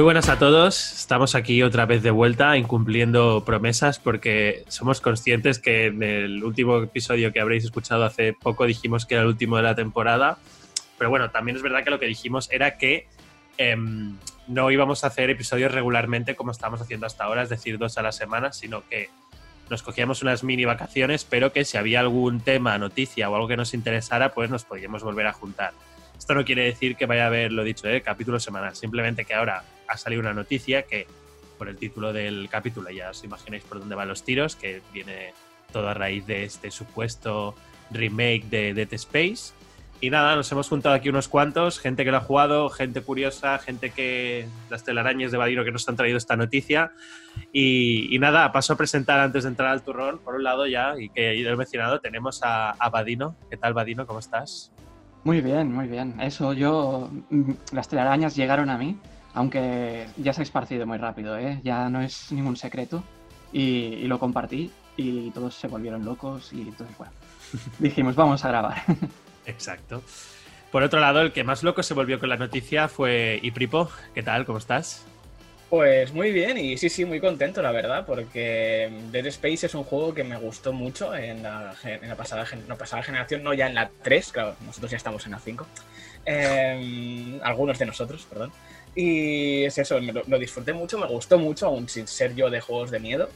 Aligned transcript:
Muy 0.00 0.04
buenas 0.04 0.30
a 0.30 0.38
todos, 0.38 0.92
estamos 0.92 1.34
aquí 1.34 1.62
otra 1.62 1.84
vez 1.84 2.02
de 2.02 2.10
vuelta 2.10 2.56
incumpliendo 2.56 3.44
promesas 3.44 3.98
porque 3.98 4.64
somos 4.66 5.02
conscientes 5.02 5.58
que 5.58 5.88
en 5.88 6.02
el 6.02 6.42
último 6.42 6.78
episodio 6.78 7.34
que 7.34 7.38
habréis 7.38 7.64
escuchado 7.64 8.06
hace 8.06 8.32
poco 8.32 8.64
dijimos 8.64 9.04
que 9.04 9.16
era 9.16 9.24
el 9.24 9.28
último 9.28 9.58
de 9.58 9.62
la 9.62 9.74
temporada, 9.74 10.38
pero 10.96 11.10
bueno, 11.10 11.30
también 11.30 11.58
es 11.58 11.62
verdad 11.62 11.84
que 11.84 11.90
lo 11.90 11.98
que 12.00 12.06
dijimos 12.06 12.50
era 12.50 12.78
que 12.78 13.08
em, 13.58 14.16
no 14.48 14.70
íbamos 14.70 15.04
a 15.04 15.08
hacer 15.08 15.28
episodios 15.28 15.70
regularmente 15.70 16.34
como 16.34 16.52
estábamos 16.52 16.80
haciendo 16.80 17.04
hasta 17.04 17.24
ahora, 17.24 17.42
es 17.42 17.50
decir, 17.50 17.76
dos 17.76 17.98
a 17.98 18.02
la 18.02 18.12
semana, 18.12 18.54
sino 18.54 18.82
que 18.88 19.10
nos 19.68 19.82
cogíamos 19.82 20.22
unas 20.22 20.42
mini 20.42 20.64
vacaciones, 20.64 21.26
pero 21.26 21.52
que 21.52 21.66
si 21.66 21.76
había 21.76 22.00
algún 22.00 22.40
tema, 22.40 22.78
noticia 22.78 23.28
o 23.28 23.34
algo 23.34 23.48
que 23.48 23.58
nos 23.58 23.74
interesara, 23.74 24.32
pues 24.32 24.48
nos 24.48 24.64
podíamos 24.64 25.02
volver 25.02 25.26
a 25.26 25.34
juntar. 25.34 25.74
Esto 26.16 26.34
no 26.34 26.46
quiere 26.46 26.64
decir 26.64 26.96
que 26.96 27.04
vaya 27.04 27.24
a 27.24 27.26
haber, 27.26 27.52
lo 27.52 27.64
dicho, 27.64 27.86
¿eh? 27.86 28.00
capítulo 28.00 28.40
semanal, 28.40 28.74
simplemente 28.74 29.26
que 29.26 29.34
ahora 29.34 29.62
ha 29.90 29.96
salido 29.96 30.20
una 30.20 30.32
noticia 30.32 30.82
que, 30.82 31.06
por 31.58 31.68
el 31.68 31.76
título 31.76 32.12
del 32.12 32.48
capítulo, 32.48 32.90
ya 32.90 33.10
os 33.10 33.24
imagináis 33.24 33.64
por 33.64 33.80
dónde 33.80 33.94
van 33.94 34.08
los 34.08 34.22
tiros, 34.22 34.56
que 34.56 34.80
viene 34.92 35.34
todo 35.72 35.88
a 35.88 35.94
raíz 35.94 36.26
de 36.26 36.44
este 36.44 36.70
supuesto 36.70 37.54
remake 37.90 38.44
de 38.48 38.74
Dead 38.74 38.92
Space. 38.94 39.52
Y 40.02 40.08
nada, 40.08 40.34
nos 40.34 40.50
hemos 40.50 40.66
juntado 40.66 40.94
aquí 40.94 41.10
unos 41.10 41.28
cuantos, 41.28 41.78
gente 41.78 42.06
que 42.06 42.10
lo 42.10 42.16
ha 42.16 42.22
jugado, 42.22 42.70
gente 42.70 43.02
curiosa, 43.02 43.58
gente 43.58 43.90
que. 43.90 44.48
las 44.70 44.82
telarañas 44.82 45.30
de 45.30 45.36
Vadino 45.36 45.62
que 45.62 45.72
nos 45.72 45.86
han 45.90 45.96
traído 45.96 46.16
esta 46.16 46.36
noticia. 46.36 46.92
Y, 47.52 48.16
nada, 48.18 48.50
paso 48.50 48.72
a 48.72 48.76
presentar 48.76 49.20
antes 49.20 49.42
de 49.42 49.50
entrar 49.50 49.68
al 49.68 49.82
turrón, 49.82 50.18
por 50.18 50.36
un 50.36 50.44
lado 50.44 50.66
ya, 50.66 50.94
y 50.98 51.10
que 51.10 51.38
he 51.38 51.56
mencionado, 51.56 52.00
tenemos 52.00 52.42
a, 52.42 52.70
a 52.70 52.88
Vadino. 52.88 53.36
¿Qué 53.50 53.58
tal, 53.58 53.74
Vadino? 53.74 54.06
¿Cómo 54.06 54.20
estás? 54.20 54.72
Muy 55.22 55.42
bien, 55.42 55.70
muy 55.70 55.86
bien. 55.86 56.18
Eso, 56.20 56.54
yo. 56.54 57.10
Mm, 57.28 57.52
las 57.72 57.88
telarañas 57.88 58.34
llegaron 58.36 58.70
a 58.70 58.78
mí, 58.78 58.98
aunque 59.34 60.06
ya 60.16 60.32
se 60.32 60.42
ha 60.42 60.44
esparcido 60.44 60.86
muy 60.86 60.98
rápido, 60.98 61.38
¿eh? 61.38 61.60
Ya 61.62 61.88
no 61.88 62.00
es 62.00 62.32
ningún 62.32 62.56
secreto. 62.56 63.02
Y, 63.52 64.06
lo 64.06 64.18
compartí 64.18 64.70
y 64.96 65.30
todos 65.30 65.54
se 65.54 65.66
volvieron 65.66 66.04
locos 66.04 66.52
y 66.52 66.62
entonces, 66.62 66.96
bueno, 66.96 67.12
dijimos, 67.78 68.14
vamos 68.14 68.44
a 68.44 68.48
grabar. 68.48 68.82
Exacto. 69.46 70.02
Por 70.70 70.84
otro 70.84 71.00
lado, 71.00 71.20
el 71.20 71.32
que 71.32 71.42
más 71.42 71.64
loco 71.64 71.82
se 71.82 71.94
volvió 71.94 72.20
con 72.20 72.28
la 72.28 72.36
noticia 72.36 72.86
fue 72.86 73.40
Ipripo. 73.42 73.90
¿Qué 74.14 74.22
tal? 74.22 74.46
¿Cómo 74.46 74.58
estás? 74.58 75.04
Pues 75.70 76.12
muy 76.12 76.32
bien 76.32 76.58
y 76.58 76.76
sí, 76.76 76.88
sí, 76.88 77.04
muy 77.04 77.20
contento, 77.20 77.62
la 77.62 77.70
verdad, 77.70 78.04
porque 78.04 78.90
Dead 79.12 79.26
Space 79.26 79.66
es 79.66 79.74
un 79.76 79.84
juego 79.84 80.12
que 80.12 80.24
me 80.24 80.36
gustó 80.36 80.72
mucho 80.72 81.14
en 81.14 81.44
la, 81.44 81.74
pasada, 82.16 82.44
pasada 82.76 83.02
generación, 83.04 83.44
no 83.44 83.54
ya 83.54 83.68
en 83.68 83.76
la 83.76 83.88
3, 84.02 84.32
claro, 84.32 84.56
nosotros 84.66 84.90
ya 84.90 84.96
estamos 84.96 85.24
en 85.26 85.32
la 85.32 85.38
5. 85.38 85.64
Em, 86.24 87.40
algunos 87.44 87.78
de 87.78 87.86
nosotros, 87.86 88.26
perdón. 88.28 88.50
Y 88.94 89.64
es 89.64 89.78
eso, 89.78 89.98
lo, 90.00 90.38
disfruté 90.38 90.72
mucho, 90.72 90.98
me 90.98 91.06
gustó 91.06 91.38
mucho, 91.38 91.66
aún 91.66 91.88
sin 91.88 92.06
ser 92.06 92.34
yo 92.34 92.50
de 92.50 92.60
juegos 92.60 92.90
de 92.90 93.00
miedo. 93.00 93.28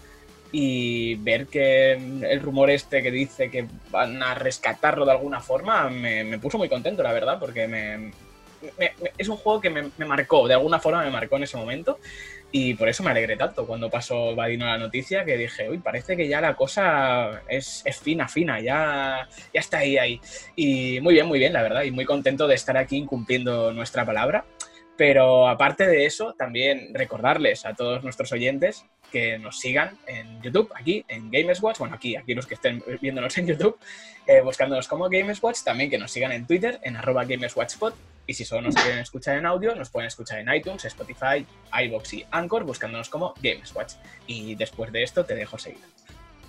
Y 0.53 1.17
ver 1.17 1.47
que 1.47 1.93
el 1.93 2.41
rumor 2.41 2.71
este 2.71 3.03
que 3.03 3.11
dice 3.11 3.51
que 3.51 3.67
van 3.91 4.23
a 4.23 4.35
rescatarlo 4.35 5.05
de 5.05 5.11
alguna 5.11 5.41
forma 5.41 5.91
me, 5.91 6.23
me 6.23 6.39
puso 6.39 6.59
muy 6.59 6.69
contento, 6.69 7.03
la 7.03 7.13
verdad, 7.13 7.41
porque 7.41 7.67
me, 7.67 8.13
es 9.19 9.29
un 9.29 9.37
juego 9.37 9.61
que 9.61 9.71
me, 9.71 9.91
marcó, 10.07 10.47
de 10.49 10.55
alguna 10.55 10.79
forma 10.79 11.05
me 11.05 11.11
marcó 11.11 11.37
en 11.37 11.45
ese 11.45 11.57
momento. 11.57 11.99
Y 12.57 12.75
por 12.75 12.89
eso 12.89 13.03
me 13.03 13.11
alegré 13.11 13.37
tanto 13.37 13.67
cuando 13.67 13.91
pasó 13.91 14.37
Vadino 14.37 14.67
la 14.67 14.79
noticia, 14.79 15.25
que 15.25 15.37
dije, 15.37 15.69
uy, 15.69 15.79
parece 15.79 16.17
que 16.17 16.29
ya 16.29 16.41
la 16.41 16.55
cosa 16.55 17.43
es, 17.49 17.83
fina, 18.01 18.29
fina, 18.29 18.61
ya, 18.61 19.29
ya 19.53 19.61
está 19.61 19.79
ahí, 19.79 19.99
ahí. 19.99 20.21
Y 20.55 21.01
muy 21.01 21.15
bien, 21.15 21.27
muy 21.27 21.41
bien, 21.41 21.53
la 21.53 21.63
verdad, 21.63 21.83
y 21.83 21.91
muy 21.91 22.05
contento 22.05 22.47
de 22.47 22.55
estar 22.55 22.77
aquí 22.77 23.05
cumpliendo 23.07 23.73
nuestra 23.73 24.07
palabra. 24.07 24.45
Pero 24.97 25.49
aparte 25.49 25.87
de 25.87 26.07
eso, 26.07 26.35
también 26.35 26.95
recordarles 26.95 27.67
a 27.67 27.75
todos 27.75 28.05
nuestros 28.05 28.31
oyentes 28.33 28.85
que 29.11 29.39
nos 29.39 29.59
sigan 29.59 29.97
en 30.07 30.43
YouTube, 30.43 30.73
aquí 30.75 31.05
en 31.09 31.31
Gameswatch, 31.31 31.79
bueno, 31.79 31.95
aquí, 31.95 32.17
aquí 32.17 32.35
los 32.35 32.47
que 32.47 32.55
estén 32.55 32.83
viéndonos 33.01 33.37
en 33.39 33.47
YouTube, 33.47 33.79
eh, 34.27 34.41
buscándonos 34.41 34.89
como 34.89 35.09
Gameswatch, 35.09 35.63
también 35.63 35.91
que 35.91 35.99
nos 35.99 36.11
sigan 36.11 36.33
en 36.33 36.47
Twitter, 36.47 36.81
en 36.83 36.97
arroba 36.97 37.25
GamesWatchPod, 37.25 37.93
y 38.27 38.35
si 38.35 38.45
solo 38.45 38.63
nos 38.63 38.75
quieren 38.75 39.01
escuchar 39.01 39.37
en 39.37 39.47
audio, 39.47 39.75
nos 39.75 39.91
pueden 39.91 40.09
escuchar 40.09 40.39
en 40.39 40.53
iTunes, 40.53 40.85
Spotify, 40.85 41.47
iBox 41.85 42.15
y 42.15 42.27
Anchor, 42.31 42.65
buscándonos 42.65 43.09
como 43.11 43.35
Gameswatch. 43.43 43.95
Y 44.27 44.55
después 44.55 44.91
de 44.93 45.03
esto 45.03 45.25
te 45.25 45.35
dejo 45.35 45.59
seguir. 45.59 45.85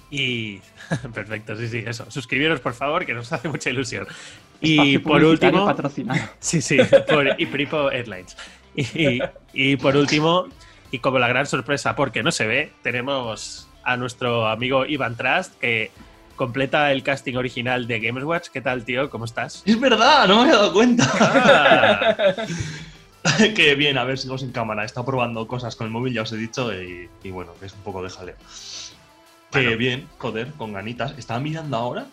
Y 0.10 0.60
perfecto, 1.14 1.56
sí, 1.56 1.68
sí, 1.68 1.84
eso. 1.86 2.10
Suscribiros, 2.10 2.60
por 2.60 2.74
favor, 2.74 3.06
que 3.06 3.14
nos 3.14 3.32
hace 3.32 3.50
mucha 3.50 3.70
ilusión. 3.70 4.08
Y 4.62 4.98
por 5.00 5.24
último. 5.24 5.74
Sí, 6.40 6.62
sí, 6.62 6.78
por 7.08 7.40
Ipripo 7.40 7.92
Airlines. 7.92 8.38
Y, 8.76 9.20
y, 9.54 9.76
por 9.78 9.96
último, 9.96 10.48
y 10.92 11.00
como 11.00 11.20
la 11.20 11.28
gran 11.28 11.46
sorpresa, 11.46 11.96
porque 11.96 12.24
no 12.24 12.32
se 12.32 12.46
ve, 12.46 12.72
tenemos 12.82 13.70
a 13.84 13.98
nuestro 13.98 14.48
amigo 14.48 14.86
Ivan 14.86 15.16
Trust, 15.16 15.58
que 15.60 15.92
completa 16.36 16.92
el 16.92 17.04
casting 17.04 17.36
original 17.36 17.88
de 17.88 18.00
Games 18.00 18.24
Watch. 18.24 18.50
¿Qué 18.50 18.62
tal, 18.62 18.84
tío? 18.84 19.10
¿Cómo 19.10 19.26
estás? 19.26 19.64
Es 19.66 19.80
verdad, 19.80 20.28
no 20.28 20.36
me 20.38 20.42
había 20.44 20.56
dado 20.56 20.74
cuenta. 20.74 21.10
Ah. 21.20 22.34
que 23.56 23.76
bien, 23.76 23.98
a 23.98 24.04
ver, 24.04 24.18
sigo 24.18 24.38
sin 24.38 24.52
cámara. 24.52 24.84
He 24.84 24.86
estado 24.86 25.06
probando 25.06 25.48
cosas 25.48 25.76
con 25.76 25.88
el 25.88 25.94
móvil, 25.94 26.14
ya 26.14 26.24
os 26.24 26.32
he 26.32 26.38
dicho, 26.38 26.72
y, 26.74 27.10
bueno, 27.32 27.54
es 27.62 27.74
un 27.74 27.82
poco 27.82 28.04
de 28.04 28.10
jaleo. 28.10 28.36
Que 29.62 29.76
bien, 29.76 30.08
joder, 30.18 30.52
con 30.54 30.74
ganitas. 30.74 31.14
Estaba 31.18 31.40
mirando 31.40 31.78
ahora 31.78 32.08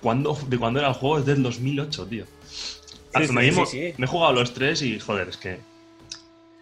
cuando, 0.00 0.38
de 0.46 0.58
cuándo 0.58 0.80
era 0.80 0.88
el 0.88 0.94
juego, 0.94 1.18
es 1.18 1.26
del 1.26 1.42
2008, 1.42 2.06
tío. 2.06 2.24
Sí, 2.50 3.32
me, 3.32 3.48
he 3.48 4.06
jugado 4.06 4.32
los 4.32 4.54
tres 4.54 4.82
y, 4.82 4.98
joder, 5.00 5.28
es 5.28 5.36
que 5.36 5.60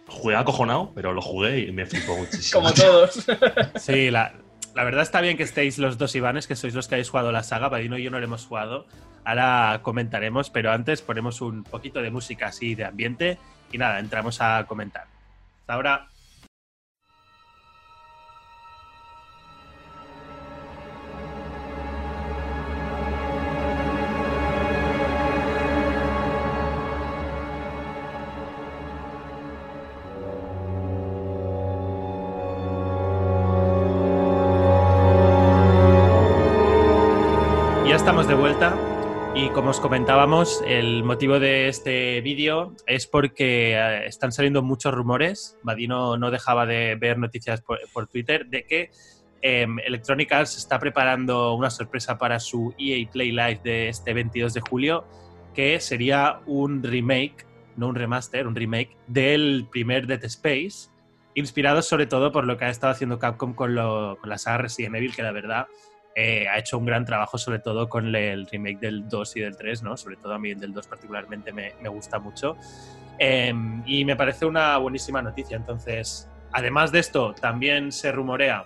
jugué 0.07 0.35
acojonado, 0.35 0.91
pero 0.95 1.13
lo 1.13 1.21
jugué 1.21 1.59
y 1.59 1.71
me 1.71 1.85
flipó 1.85 2.17
muchísimo. 2.17 2.61
Como 2.61 2.73
todos. 2.73 3.25
sí, 3.75 4.09
la, 4.09 4.33
la 4.75 4.83
verdad 4.83 5.03
está 5.03 5.21
bien 5.21 5.37
que 5.37 5.43
estéis 5.43 5.77
los 5.77 5.97
dos 5.97 6.15
Ivanes, 6.15 6.47
que 6.47 6.55
sois 6.55 6.73
los 6.73 6.87
que 6.87 6.95
habéis 6.95 7.09
jugado 7.09 7.31
la 7.31 7.43
saga. 7.43 7.69
Padino 7.69 7.97
y 7.97 8.03
yo 8.03 8.11
no 8.11 8.19
lo 8.19 8.25
hemos 8.25 8.45
jugado. 8.45 8.87
Ahora 9.23 9.81
comentaremos, 9.83 10.49
pero 10.49 10.71
antes 10.71 11.01
ponemos 11.01 11.41
un 11.41 11.63
poquito 11.63 12.01
de 12.01 12.09
música 12.09 12.47
así 12.47 12.73
de 12.75 12.85
ambiente 12.85 13.37
y 13.71 13.77
nada, 13.77 13.99
entramos 13.99 14.41
a 14.41 14.65
comentar. 14.67 15.05
Hasta 15.61 15.73
ahora. 15.73 16.07
Y 39.41 39.49
como 39.51 39.69
os 39.69 39.79
comentábamos, 39.79 40.61
el 40.67 41.03
motivo 41.03 41.39
de 41.39 41.69
este 41.69 42.19
vídeo 42.19 42.75
es 42.85 43.07
porque 43.07 43.73
eh, 43.73 44.05
están 44.05 44.33
saliendo 44.33 44.61
muchos 44.61 44.93
rumores, 44.93 45.57
Vadino 45.63 46.17
no 46.17 46.29
dejaba 46.29 46.65
de 46.65 46.95
ver 46.95 47.17
noticias 47.17 47.61
por, 47.61 48.07
Twitter, 48.07 48.47
de 48.47 48.65
que 48.65 48.91
em, 49.41 49.79
Electronic 49.79 50.31
Arts 50.33 50.57
está 50.57 50.77
preparando 50.77 51.53
una 51.53 51.69
sorpresa 51.69 52.17
para 52.17 52.39
su 52.39 52.73
EA 52.77 53.09
Play 53.09 53.31
Live 53.31 53.61
de 53.63 53.87
este 53.87 54.13
22 54.13 54.53
de 54.53 54.61
julio, 54.61 55.05
que 55.53 55.79
sería 55.79 56.41
un 56.45 56.83
remake, 56.83 57.45
no 57.77 57.87
un 57.87 57.95
remaster, 57.95 58.45
un 58.45 58.55
remake 58.55 58.97
del 59.07 59.67
primer 59.71 60.05
Dead 60.05 60.23
Space, 60.25 60.89
inspirado 61.33 61.81
sobre 61.81 62.07
todo 62.07 62.33
por 62.33 62.45
lo 62.45 62.57
que 62.57 62.65
ha 62.65 62.69
estado 62.69 62.91
haciendo 62.91 63.19
Capcom 63.19 63.53
con, 63.53 63.73
con 63.73 64.29
la 64.29 64.37
saga 64.37 64.57
Resident 64.57 65.15
que 65.15 65.23
la 65.23 65.31
verdad 65.31 65.67
eh, 66.21 66.49
ha 66.49 66.57
hecho 66.57 66.77
un 66.77 66.83
gran 66.83 67.05
trabajo, 67.05 67.37
sobre 67.37 67.59
todo 67.59 67.87
con 67.87 68.13
el 68.13 68.45
remake 68.45 68.79
del 68.79 69.07
2 69.07 69.37
y 69.37 69.39
del 69.39 69.55
3, 69.55 69.83
¿no? 69.83 69.95
Sobre 69.95 70.17
todo 70.17 70.33
a 70.33 70.37
mí 70.37 70.49
el 70.51 70.59
del 70.59 70.73
2 70.73 70.85
particularmente 70.85 71.53
me, 71.53 71.71
gusta 71.87 72.19
mucho. 72.19 72.57
Em, 73.17 73.81
y 73.85 74.03
me 74.03 74.17
parece 74.17 74.45
una 74.45 74.77
buenísima 74.79 75.21
noticia. 75.21 75.55
Entonces, 75.55 76.29
además 76.51 76.91
de 76.91 76.99
esto, 76.99 77.33
también 77.39 77.93
se 77.93 78.11
rumorea 78.11 78.65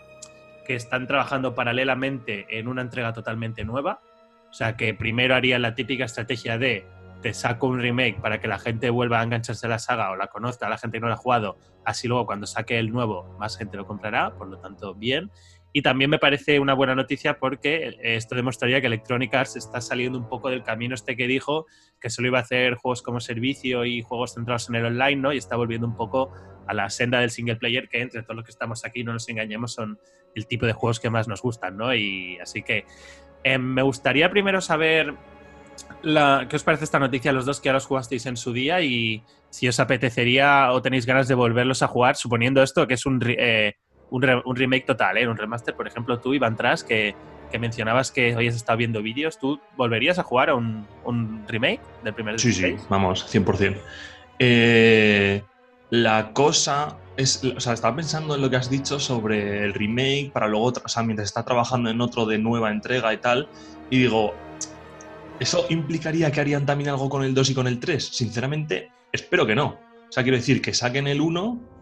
que 0.65 0.73
están 0.73 1.05
trabajando 1.05 1.53
paralelamente 1.53 2.47
en 2.57 2.67
una 2.67 2.81
entrega 2.81 3.13
totalmente 3.13 3.63
nueva. 3.63 4.01
O 4.49 4.53
sea, 4.53 4.75
que 4.75 4.95
primero 4.95 5.35
harían 5.35 5.61
la 5.61 5.75
típica 5.75 6.05
estrategia 6.05 6.57
de 6.57 6.87
te 7.21 7.35
saco 7.35 7.67
un 7.67 7.79
remake 7.79 8.19
para 8.19 8.41
que 8.41 8.47
la 8.47 8.57
gente 8.57 8.89
vuelva 8.89 9.19
a 9.19 9.23
engancharse 9.23 9.67
a 9.67 9.69
la 9.69 9.79
saga 9.79 10.09
o 10.09 10.15
la 10.15 10.25
conozca, 10.27 10.67
la 10.69 10.79
gente 10.79 10.97
que 10.97 11.01
no 11.01 11.07
la 11.07 11.13
ha 11.13 11.17
jugado, 11.17 11.57
así 11.85 12.07
luego 12.07 12.25
cuando 12.25 12.47
saque 12.47 12.79
el 12.79 12.91
nuevo 12.91 13.37
más 13.39 13.57
gente 13.57 13.77
lo 13.77 13.85
comprará, 13.85 14.33
por 14.35 14.47
lo 14.47 14.57
tanto 14.57 14.95
bien. 14.95 15.31
Y 15.75 15.81
también 15.81 16.11
me 16.11 16.19
parece 16.19 16.59
una 16.59 16.75
buena 16.75 16.93
noticia 16.93 17.39
porque 17.39 17.97
esto 17.99 18.35
demostraría 18.35 18.79
que 18.79 18.87
Electronic 18.87 19.33
Arts 19.33 19.55
está 19.55 19.81
saliendo 19.81 20.19
un 20.19 20.29
poco 20.29 20.49
del 20.49 20.61
camino 20.61 20.93
este 20.93 21.17
que 21.17 21.27
dijo, 21.27 21.65
que 21.99 22.11
solo 22.11 22.27
iba 22.27 22.37
a 22.37 22.43
hacer 22.43 22.75
juegos 22.75 23.01
como 23.01 23.19
servicio 23.19 23.83
y 23.83 24.03
juegos 24.03 24.35
centrados 24.35 24.69
en 24.69 24.75
el 24.75 24.85
online, 24.85 25.15
¿no? 25.15 25.33
Y 25.33 25.37
está 25.37 25.55
volviendo 25.55 25.87
un 25.87 25.95
poco 25.95 26.31
a 26.67 26.73
la 26.75 26.91
senda 26.91 27.19
del 27.19 27.31
single 27.31 27.55
player, 27.55 27.89
que 27.89 28.01
entre 28.01 28.21
todos 28.21 28.35
los 28.35 28.45
que 28.45 28.51
estamos 28.51 28.85
aquí, 28.85 29.03
no 29.03 29.13
nos 29.13 29.27
engañemos, 29.27 29.73
son 29.73 29.99
el 30.35 30.45
tipo 30.45 30.67
de 30.67 30.73
juegos 30.73 30.99
que 30.99 31.09
más 31.09 31.27
nos 31.27 31.41
gustan, 31.41 31.75
¿no? 31.75 31.93
Y 31.95 32.37
así 32.39 32.61
que 32.61 32.85
em, 33.43 33.61
me 33.61 33.81
gustaría 33.81 34.29
primero 34.29 34.61
saber 34.61 35.15
¿qué 36.03 36.55
os 36.55 36.63
parece 36.63 36.83
esta 36.83 36.99
noticia 36.99 37.31
los 37.31 37.45
dos 37.45 37.59
que 37.59 37.69
ahora 37.69 37.77
os 37.77 37.85
jugasteis 37.85 38.25
en 38.25 38.37
su 38.37 38.53
día 38.53 38.81
y 38.81 39.23
si 39.49 39.67
os 39.67 39.79
apetecería 39.79 40.71
o 40.71 40.81
tenéis 40.81 41.05
ganas 41.05 41.27
de 41.27 41.35
volverlos 41.35 41.81
a 41.81 41.87
jugar, 41.87 42.15
suponiendo 42.15 42.61
esto 42.61 42.87
que 42.87 42.95
es 42.95 43.05
un, 43.05 43.19
eh, 43.25 43.73
un, 44.13 44.55
remake 44.55 44.85
total, 44.85 45.17
¿eh? 45.17 45.27
un 45.27 45.37
remaster? 45.37 45.75
Por 45.75 45.87
ejemplo, 45.87 46.19
tú, 46.19 46.33
Iván 46.33 46.55
Tras, 46.55 46.83
que, 46.83 47.15
que 47.51 47.59
mencionabas 47.59 48.11
que 48.11 48.35
hoy 48.35 48.47
has 48.47 48.55
estado 48.55 48.77
viendo 48.77 49.01
vídeos, 49.01 49.39
¿tú 49.39 49.59
volverías 49.75 50.19
a 50.19 50.23
jugar 50.23 50.49
a 50.49 50.55
un, 50.55 50.85
un 51.03 51.43
remake 51.47 51.81
del 52.03 52.13
primer 52.13 52.39
Sí, 52.39 52.53
sí, 52.53 52.75
vamos, 52.89 53.25
100%. 53.33 53.75
Eh, 54.39 55.43
la 55.89 56.31
cosa 56.33 56.97
es, 57.17 57.43
o 57.43 57.59
sea, 57.59 57.73
estaba 57.73 57.95
pensando 57.95 58.35
en 58.35 58.41
lo 58.41 58.49
que 58.49 58.55
has 58.55 58.69
dicho 58.69 58.99
sobre 58.99 59.63
el 59.63 59.73
remake 59.73 60.31
para 60.31 60.47
luego, 60.47 60.73
o 60.83 60.87
sea, 60.87 61.03
mientras 61.03 61.29
está 61.29 61.43
trabajando 61.43 61.89
en 61.89 61.99
otro 61.99 62.25
de 62.25 62.37
nueva 62.37 62.71
entrega 62.71 63.13
y 63.13 63.17
tal, 63.17 63.47
y 63.89 63.99
digo, 63.99 64.33
¿eso 65.39 65.65
implicaría 65.69 66.31
que 66.31 66.39
harían 66.39 66.65
también 66.65 66.91
algo 66.91 67.09
con 67.09 67.23
el 67.23 67.33
2 67.33 67.49
y 67.49 67.53
con 67.55 67.67
el 67.67 67.79
3? 67.79 68.03
Sinceramente, 68.03 68.91
espero 69.11 69.45
que 69.45 69.55
no. 69.55 69.79
O 70.07 70.11
sea, 70.11 70.21
quiero 70.21 70.37
decir, 70.37 70.61
que 70.61 70.73
saquen 70.73 71.07
el 71.07 71.19
1 71.19 71.43
hmm. 71.43 71.72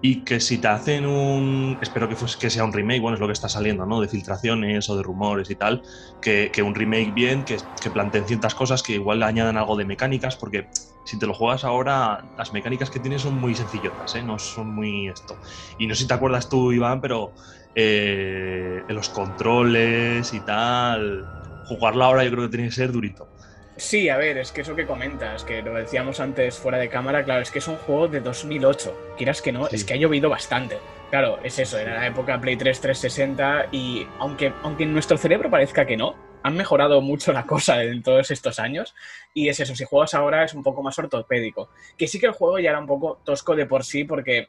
Y 0.00 0.24
que 0.24 0.40
si 0.40 0.58
te 0.58 0.68
hacen 0.68 1.06
un. 1.06 1.78
Espero 1.80 2.08
que, 2.08 2.16
que 2.38 2.50
sea 2.50 2.64
un 2.64 2.72
remake, 2.72 3.00
bueno, 3.00 3.16
es 3.16 3.20
lo 3.20 3.26
que 3.26 3.32
está 3.32 3.48
saliendo, 3.48 3.86
¿no? 3.86 4.00
De 4.00 4.08
filtraciones 4.08 4.88
o 4.88 4.96
de 4.96 5.02
rumores 5.02 5.50
y 5.50 5.56
tal. 5.56 5.82
Que, 6.20 6.50
un 6.62 6.74
remake 6.74 7.12
bien, 7.12 7.44
que, 7.44 7.58
que 7.80 7.90
planteen 7.90 8.26
ciertas 8.26 8.54
cosas, 8.54 8.82
que 8.82 8.94
igual 8.94 9.18
le 9.20 9.24
añadan 9.26 9.56
algo 9.56 9.76
de 9.76 9.84
mecánicas, 9.84 10.36
porque 10.36 10.68
si 11.04 11.18
te 11.18 11.26
lo 11.26 11.34
juegas 11.34 11.64
ahora, 11.64 12.30
las 12.36 12.52
mecánicas 12.52 12.90
que 12.90 13.00
tienes 13.00 13.22
son 13.22 13.34
muy 13.34 13.54
sencillotas, 13.54 14.14
¿eh? 14.14 14.22
no 14.22 14.38
son 14.38 14.74
muy 14.74 15.08
esto. 15.08 15.38
Y 15.76 15.86
no 15.86 15.94
sé 15.94 16.02
si 16.02 16.08
te 16.08 16.14
acuerdas 16.14 16.48
tú, 16.48 16.72
Iván, 16.72 17.00
pero 17.00 17.34
eh, 17.74 18.84
los 18.88 19.10
controles 19.10 20.32
y 20.32 20.44
tal, 20.44 21.28
jugarla 21.64 22.06
ahora 22.06 22.24
yo 22.24 22.30
creo 22.30 22.44
que 22.44 22.56
tiene 22.56 22.68
que 22.68 22.74
ser 22.74 22.92
durito. 22.92 23.30
Sí, 23.76 24.08
a 24.08 24.16
ver, 24.16 24.38
es 24.38 24.52
que 24.52 24.60
eso 24.60 24.76
que 24.76 24.86
comentas, 24.86 25.42
que 25.42 25.60
lo 25.60 25.74
decíamos 25.74 26.20
antes 26.20 26.56
fuera 26.56 26.78
de 26.78 26.88
cámara, 26.88 27.24
claro, 27.24 27.42
es 27.42 27.50
que 27.50 27.58
es 27.58 27.66
un 27.66 27.76
juego 27.76 28.06
de 28.06 28.20
2008. 28.20 29.14
Quieras 29.16 29.42
que 29.42 29.50
no, 29.50 29.66
es 29.66 29.84
que 29.84 29.94
ha 29.94 29.96
llovido 29.96 30.30
bastante. 30.30 30.78
Claro, 31.10 31.40
es 31.42 31.58
eso, 31.58 31.78
era 31.78 31.94
la 31.94 32.06
época 32.06 32.40
Play 32.40 32.56
3 32.56 32.80
360 32.80 33.68
y 33.72 34.06
aunque, 34.20 34.52
aunque 34.62 34.84
en 34.84 34.92
nuestro 34.92 35.18
cerebro 35.18 35.50
parezca 35.50 35.86
que 35.86 35.96
no, 35.96 36.14
han 36.44 36.56
mejorado 36.56 37.00
mucho 37.00 37.32
la 37.32 37.46
cosa 37.46 37.82
en 37.82 38.02
todos 38.02 38.30
estos 38.30 38.60
años. 38.60 38.94
Y 39.32 39.48
es 39.48 39.58
eso, 39.58 39.74
si 39.74 39.84
juegas 39.84 40.14
ahora 40.14 40.44
es 40.44 40.54
un 40.54 40.62
poco 40.62 40.82
más 40.82 40.96
ortopédico. 40.98 41.70
Que 41.98 42.06
sí 42.06 42.20
que 42.20 42.26
el 42.26 42.32
juego 42.32 42.60
ya 42.60 42.70
era 42.70 42.78
un 42.78 42.86
poco 42.86 43.20
tosco 43.24 43.56
de 43.56 43.66
por 43.66 43.82
sí, 43.82 44.04
porque 44.04 44.48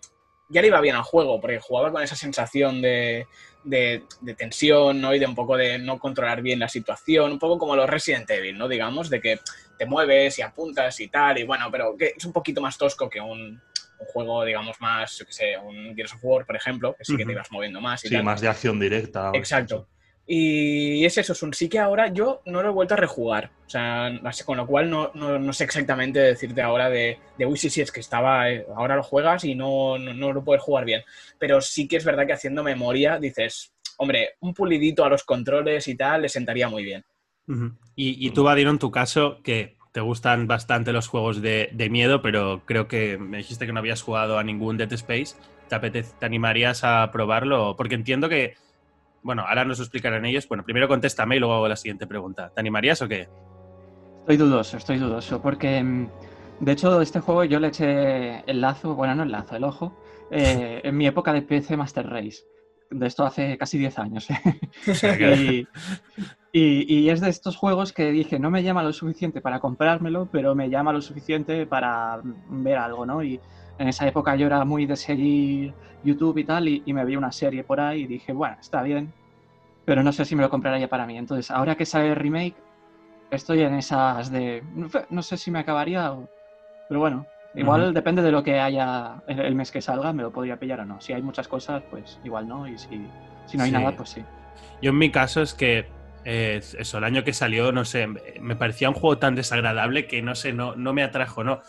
ya 0.50 0.62
le 0.62 0.68
iba 0.68 0.82
bien 0.82 0.96
al 0.96 1.04
juego, 1.04 1.42
porque 1.42 1.60
jugaba 1.60 1.92
con 1.92 2.04
esa 2.04 2.16
sensación 2.16 2.82
de, 2.82 3.28
de, 3.66 4.04
tensión, 4.38 5.02
¿no? 5.02 5.14
Y 5.14 5.20
de 5.20 5.26
un 5.26 5.36
poco 5.36 5.58
de 5.58 5.78
no 5.80 6.00
controlar 6.00 6.42
bien 6.42 6.60
la 6.60 6.70
situación, 6.70 7.32
un 7.32 7.40
poco 7.40 7.58
como 7.58 7.76
los 7.76 7.90
Resident 7.90 8.30
Evil, 8.30 8.58
¿no? 8.58 8.68
Digamos, 8.68 9.10
de 9.10 9.20
que 9.20 9.40
te 9.78 9.86
mueves 9.86 10.40
y 10.40 10.42
apuntas 10.42 11.00
y 11.00 11.08
tal, 11.08 11.40
y 11.40 11.44
bueno, 11.44 11.70
pero 11.72 11.98
que 11.98 12.14
es 12.16 12.26
un 12.26 12.32
poquito 12.32 12.62
más 12.62 12.78
tosco 12.78 13.10
que 13.10 13.20
un, 13.20 13.62
juego, 14.14 14.44
digamos, 14.46 14.80
más, 14.82 15.18
yo 15.18 15.26
qué 15.26 15.32
sé, 15.32 15.58
un 15.58 15.96
Gears 15.96 16.14
of 16.14 16.20
War, 16.22 16.46
por 16.46 16.56
ejemplo, 16.56 16.96
que 16.98 17.06
sí 17.06 17.18
que 17.18 17.26
te 17.26 17.32
ibas 17.32 17.52
moviendo 17.52 17.82
más 17.82 18.04
y 18.06 18.10
sí, 18.10 18.22
más 18.22 18.42
de 18.42 18.50
acción 18.50 18.80
directa. 18.80 19.32
Exacto. 19.34 19.88
Y 20.28 21.06
es 21.06 21.18
eso, 21.20 21.34
es 21.34 21.44
un 21.44 21.54
sí 21.54 21.70
que 21.70 21.78
ahora 21.78 22.08
yo 22.08 22.42
no 22.46 22.64
lo 22.64 22.70
he 22.70 22.74
vuelto 22.74 22.96
a 22.96 22.98
rejugar. 22.98 23.52
O 23.68 23.70
sea, 23.70 24.12
con 24.44 24.58
lo 24.58 24.66
cual 24.66 24.90
no, 24.90 25.12
no, 25.14 25.54
sé 25.54 25.66
exactamente 25.66 26.20
decirte 26.20 26.64
ahora 26.64 26.90
de, 26.90 27.20
de 27.38 27.46
uy, 27.46 27.58
sí, 27.58 27.70
sí, 27.70 27.82
es 27.82 27.92
que 27.92 28.00
estaba, 28.00 28.50
eh, 28.50 28.66
ahora 28.76 28.96
lo 28.96 29.04
juegas 29.04 29.44
y 29.44 29.54
no, 29.54 30.00
no, 30.00 30.34
lo 30.34 30.44
puedes 30.44 30.64
jugar 30.64 30.86
bien. 30.86 31.04
Pero 31.38 31.62
sí 31.62 31.88
que 31.88 31.98
es 31.98 32.06
verdad 32.06 32.26
que 32.26 32.34
haciendo 32.34 32.64
memoria 32.64 33.20
dices, 33.20 33.72
hombre, 33.98 34.32
un 34.40 34.56
pulidito 34.56 35.06
a 35.06 35.10
los 35.10 35.24
controles 35.24 35.88
y 35.88 35.96
tal 35.96 36.24
le 36.24 36.30
sentaría 36.30 36.70
muy 36.70 36.84
bien. 36.84 37.04
y, 37.96 38.28
y, 38.28 38.32
tú, 38.32 38.44
Vadino, 38.44 38.72
en 38.72 38.80
tu 38.80 38.90
caso, 38.90 39.42
que 39.44 39.78
te 39.92 40.02
gustan 40.02 40.48
bastante 40.48 40.92
los 40.92 41.08
juegos 41.08 41.44
de, 41.44 41.70
de, 41.72 41.90
miedo, 41.92 42.24
pero 42.24 42.64
creo 42.66 42.88
que 42.88 43.20
me 43.20 43.38
dijiste 43.38 43.68
que 43.68 43.74
no 43.74 43.80
habías 43.80 44.02
jugado 44.02 44.40
a 44.40 44.44
ningún 44.44 44.78
Dead 44.78 44.92
Space. 44.92 45.36
¿Te, 45.70 46.04
¿Te 46.04 46.26
animarías 46.26 46.84
a 46.84 47.12
probarlo? 47.12 47.76
Porque 47.78 47.96
entiendo 47.96 48.28
que 48.28 48.56
bueno, 49.26 49.44
ahora 49.48 49.66
nos 49.66 49.80
explicarán 49.80 50.24
ellos. 50.24 50.48
Bueno, 50.48 50.64
primero 50.64 50.88
contéstame 50.88 51.36
y 51.36 51.40
luego 51.40 51.56
hago 51.56 51.68
la 51.68 51.76
siguiente 51.76 52.06
pregunta. 52.06 52.52
¿Te 52.54 52.60
animarías 52.60 53.02
o 53.02 53.08
qué? 53.08 53.28
Estoy 54.20 54.38
dudoso, 54.38 54.78
estoy 54.78 55.00
dudoso, 55.00 55.42
porque 55.42 55.82
mm, 55.82 56.10
de 56.60 56.72
hecho 56.72 57.02
este 57.02 57.22
juego 57.22 57.44
yo 57.44 57.60
le 57.60 57.70
eché 57.70 58.42
el 58.46 58.62
lazo, 58.62 58.94
bueno, 58.94 59.16
no 59.16 59.24
el 59.24 59.32
lazo, 59.32 59.56
el 59.56 59.64
ojo, 59.64 60.00
eh, 60.30 60.80
en 60.84 60.96
mi 60.96 61.08
época 61.08 61.34
de 61.34 61.42
PC 61.42 61.76
Master 61.76 62.08
Race. 62.08 62.44
De 62.92 63.08
esto 63.08 63.26
hace 63.26 63.58
casi 63.58 63.80
10 63.80 63.98
años. 63.98 64.28
¿eh? 65.02 65.66
y, 66.52 66.96
y, 66.96 67.10
es 67.10 67.20
de 67.20 67.30
estos 67.30 67.58
juegos 67.58 67.94
que 67.94 68.12
dije, 68.12 68.38
no 68.38 68.52
me 68.52 68.62
llama 68.62 68.84
lo 68.84 68.94
suficiente 68.94 69.42
para 69.42 69.60
comprármelo, 69.60 70.30
pero 70.32 70.54
me 70.54 70.70
llama 70.70 70.94
lo 70.94 71.02
suficiente 71.02 71.66
para 71.66 72.22
ver 72.24 72.78
algo, 72.78 73.08
¿no? 73.08 73.24
Y, 73.24 73.40
en 73.78 73.88
esa 73.88 74.08
época 74.08 74.36
yo 74.36 74.48
era 74.48 74.64
muy 74.66 74.86
de 74.86 74.96
seguir 74.96 75.74
YouTube 76.04 76.38
y 76.38 76.44
tal, 76.44 76.68
y, 76.68 76.94
me 76.94 77.04
vi 77.04 77.16
una 77.16 77.32
serie 77.32 77.64
por 77.64 77.80
ahí 77.80 78.04
y 78.04 78.08
dije, 78.08 78.32
bueno, 78.32 78.58
está 78.60 78.84
bien, 78.84 79.12
pero 79.86 80.04
no 80.04 80.12
sé 80.12 80.24
si 80.26 80.36
me 80.36 80.44
lo 80.44 80.50
compraría 80.50 80.88
para 80.88 81.06
mí. 81.06 81.18
Entonces, 81.18 81.50
ahora 81.52 81.76
que 81.76 81.86
sale 81.86 82.10
el 82.10 82.16
remake, 82.16 82.56
estoy 83.32 83.62
en 83.62 83.74
esas 83.76 84.32
de, 84.32 84.64
no 85.10 85.22
sé 85.22 85.38
si 85.38 85.52
me 85.52 85.60
acabaría, 85.60 86.14
pero 86.88 87.00
bueno, 87.00 87.26
igual 87.56 87.94
depende 87.94 88.22
de 88.22 88.32
lo 88.32 88.44
que 88.44 88.60
haya 88.60 89.22
el 89.28 89.56
mes 89.56 89.72
que 89.72 89.82
salga, 89.82 90.14
me 90.14 90.24
lo 90.24 90.32
podría 90.32 90.58
pillar 90.58 90.82
o 90.82 90.86
no. 90.86 91.02
Si 91.02 91.14
hay 91.14 91.22
muchas 91.22 91.48
cosas, 91.48 91.84
pues 91.90 92.20
igual 92.24 92.48
no, 92.48 92.68
y 92.68 92.78
si, 92.78 93.08
si 93.46 93.58
no 93.58 93.64
hay 93.64 93.72
nada, 93.72 93.92
pues 93.96 94.10
sí. 94.10 94.24
Yo 94.82 94.92
en 94.92 94.98
mi 94.98 95.12
caso 95.12 95.42
es 95.42 95.54
que 95.54 95.88
eh, 96.24 96.62
eso, 96.78 96.98
el 96.98 97.04
año 97.04 97.24
que 97.24 97.34
salió, 97.34 97.72
no 97.72 97.86
sé, 97.86 98.08
me 98.08 98.56
parecía 98.56 98.90
un 98.90 98.96
juego 98.96 99.18
tan 99.18 99.36
desagradable 99.36 100.08
que 100.08 100.22
no 100.22 100.36
sé, 100.36 100.54
no, 100.54 100.76
no 100.76 100.94
me 100.94 101.04
atrajo, 101.04 101.44
¿no? 101.44 101.62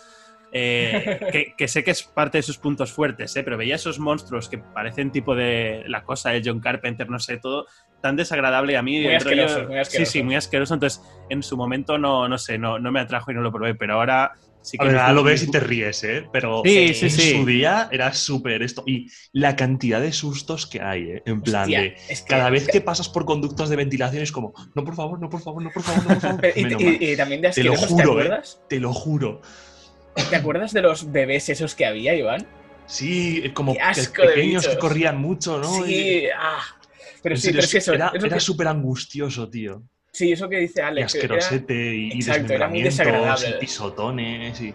Eh, 0.52 1.52
que, 1.56 1.68
sé 1.68 1.84
que 1.84 1.90
es 1.90 2.02
parte 2.02 2.38
de 2.38 2.42
sus 2.42 2.58
puntos 2.58 2.92
fuertes, 2.92 3.34
¿eh? 3.36 3.42
pero 3.42 3.56
veía 3.56 3.74
esos 3.74 3.98
monstruos 3.98 4.48
que 4.48 4.58
parecen 4.58 5.10
tipo 5.10 5.34
de 5.34 5.84
la 5.86 6.04
cosa 6.04 6.30
de 6.30 6.40
John 6.44 6.60
Carpenter, 6.60 7.10
no 7.10 7.18
sé, 7.18 7.36
todo 7.38 7.66
tan 8.00 8.16
desagradable 8.16 8.76
a 8.76 8.82
mí. 8.82 9.00
Muy 9.00 9.14
asqueroso, 9.14 9.64
muy 9.66 9.78
asqueroso. 9.78 10.10
Sí, 10.10 10.18
sí, 10.18 10.22
muy 10.22 10.36
asqueroso. 10.36 10.74
Entonces, 10.74 11.02
en 11.28 11.42
su 11.42 11.56
momento 11.56 11.98
no, 11.98 12.28
no 12.28 12.38
sé, 12.38 12.58
no, 12.58 12.78
no 12.78 12.92
me 12.92 13.00
atrajo 13.00 13.30
y 13.30 13.34
no 13.34 13.40
lo 13.40 13.52
probé, 13.52 13.74
pero 13.74 13.94
ahora 13.94 14.32
sí 14.62 14.78
que. 14.78 14.90
lo 14.90 15.22
ves 15.22 15.42
y 15.42 15.50
te 15.50 15.60
ríes, 15.60 16.04
¿eh? 16.04 16.26
Pero 16.32 16.62
en 16.64 16.94
su 16.94 17.44
día 17.44 17.88
era 17.90 18.12
súper 18.12 18.62
esto. 18.62 18.82
Y 18.86 19.08
la 19.32 19.56
cantidad 19.56 20.00
de 20.00 20.12
sustos 20.12 20.66
que 20.66 20.80
hay, 20.80 21.02
¿eh? 21.10 21.22
En 21.26 21.40
plan 21.40 21.68
de. 21.68 21.96
cada 22.28 22.50
vez 22.50 22.68
que 22.68 22.80
pasas 22.80 23.08
por 23.08 23.24
conductos 23.24 23.68
de 23.68 23.76
ventilación 23.76 24.22
es 24.22 24.32
como, 24.32 24.52
no, 24.74 24.84
por 24.84 24.94
favor, 24.94 25.20
no, 25.20 25.28
por 25.28 25.40
favor, 25.40 25.62
no, 25.62 25.70
por 25.70 25.82
favor, 25.82 26.02
no, 26.02 26.08
por 26.08 26.20
favor. 26.20 26.46
y, 26.56 27.16
también 27.16 27.40
de 27.40 27.50
te 27.50 27.64
lo 27.64 27.76
juro, 27.76 28.16
¿te, 28.16 28.26
¿eh? 28.26 28.40
te 28.68 28.80
lo 28.80 28.92
juro. 28.92 29.40
¿Te 30.30 30.36
acuerdas 30.36 30.72
de 30.72 30.82
los 30.82 31.10
bebés 31.12 31.48
esos 31.48 31.74
que 31.74 31.86
había, 31.86 32.14
Iván? 32.14 32.46
Sí, 32.86 33.50
como 33.54 33.74
pequeños 34.14 34.66
que 34.66 34.78
corrían 34.78 35.20
mucho, 35.20 35.58
¿no? 35.58 35.84
Sí, 35.84 36.26
ah. 36.36 36.62
Pero 37.22 37.36
sí, 37.36 37.48
pero 37.48 37.60
es 37.60 37.72
que 37.72 37.78
eso, 37.78 37.92
era, 37.92 38.12
era 38.14 38.38
súper 38.38 38.68
angustioso, 38.68 39.48
tío. 39.48 39.82
Sí, 40.12 40.32
eso 40.32 40.48
que 40.48 40.58
dice 40.58 40.80
Alex. 40.80 41.14
Y 41.14 41.18
asquerosete 41.18 41.94
y, 41.94 42.12
exacto, 42.12 42.52
era 42.54 42.68
muy 42.68 42.82
desagradable. 42.82 43.50
y 43.50 43.60
pisotones 43.60 44.60
y... 44.60 44.74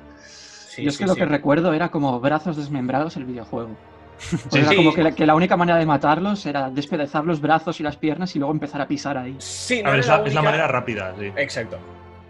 Sí, 0.70 0.84
Yo 0.84 0.90
es 0.90 0.98
que 0.98 1.06
lo 1.06 1.16
que 1.16 1.26
recuerdo 1.26 1.74
era 1.74 1.90
como 1.90 2.20
brazos 2.20 2.58
desmembrados 2.58 3.18
el 3.18 3.26
videojuego. 3.26 3.76
era 4.54 4.76
como 4.76 4.94
que 4.94 5.26
la, 5.26 5.34
única 5.34 5.58
manera 5.58 5.80
de 5.80 5.86
matarlos 5.86 6.46
era 6.46 6.70
despedazar 6.70 7.26
los 7.26 7.42
brazos 7.42 7.80
y 7.80 7.84
las 7.84 7.98
piernas 7.98 8.36
y 8.36 8.40
luego 8.40 8.54
empezar 8.54 8.82
a 8.82 8.88
pisar 8.88 9.18
ahí. 9.18 9.36
Sí, 9.40 9.82
no 9.82 9.90
a 9.90 9.92
ver, 9.94 10.02
es, 10.02 10.34
la, 10.34 10.42
manera 10.42 10.68
rápida, 10.68 11.16
sí. 11.18 11.32
Exacto. 11.36 11.80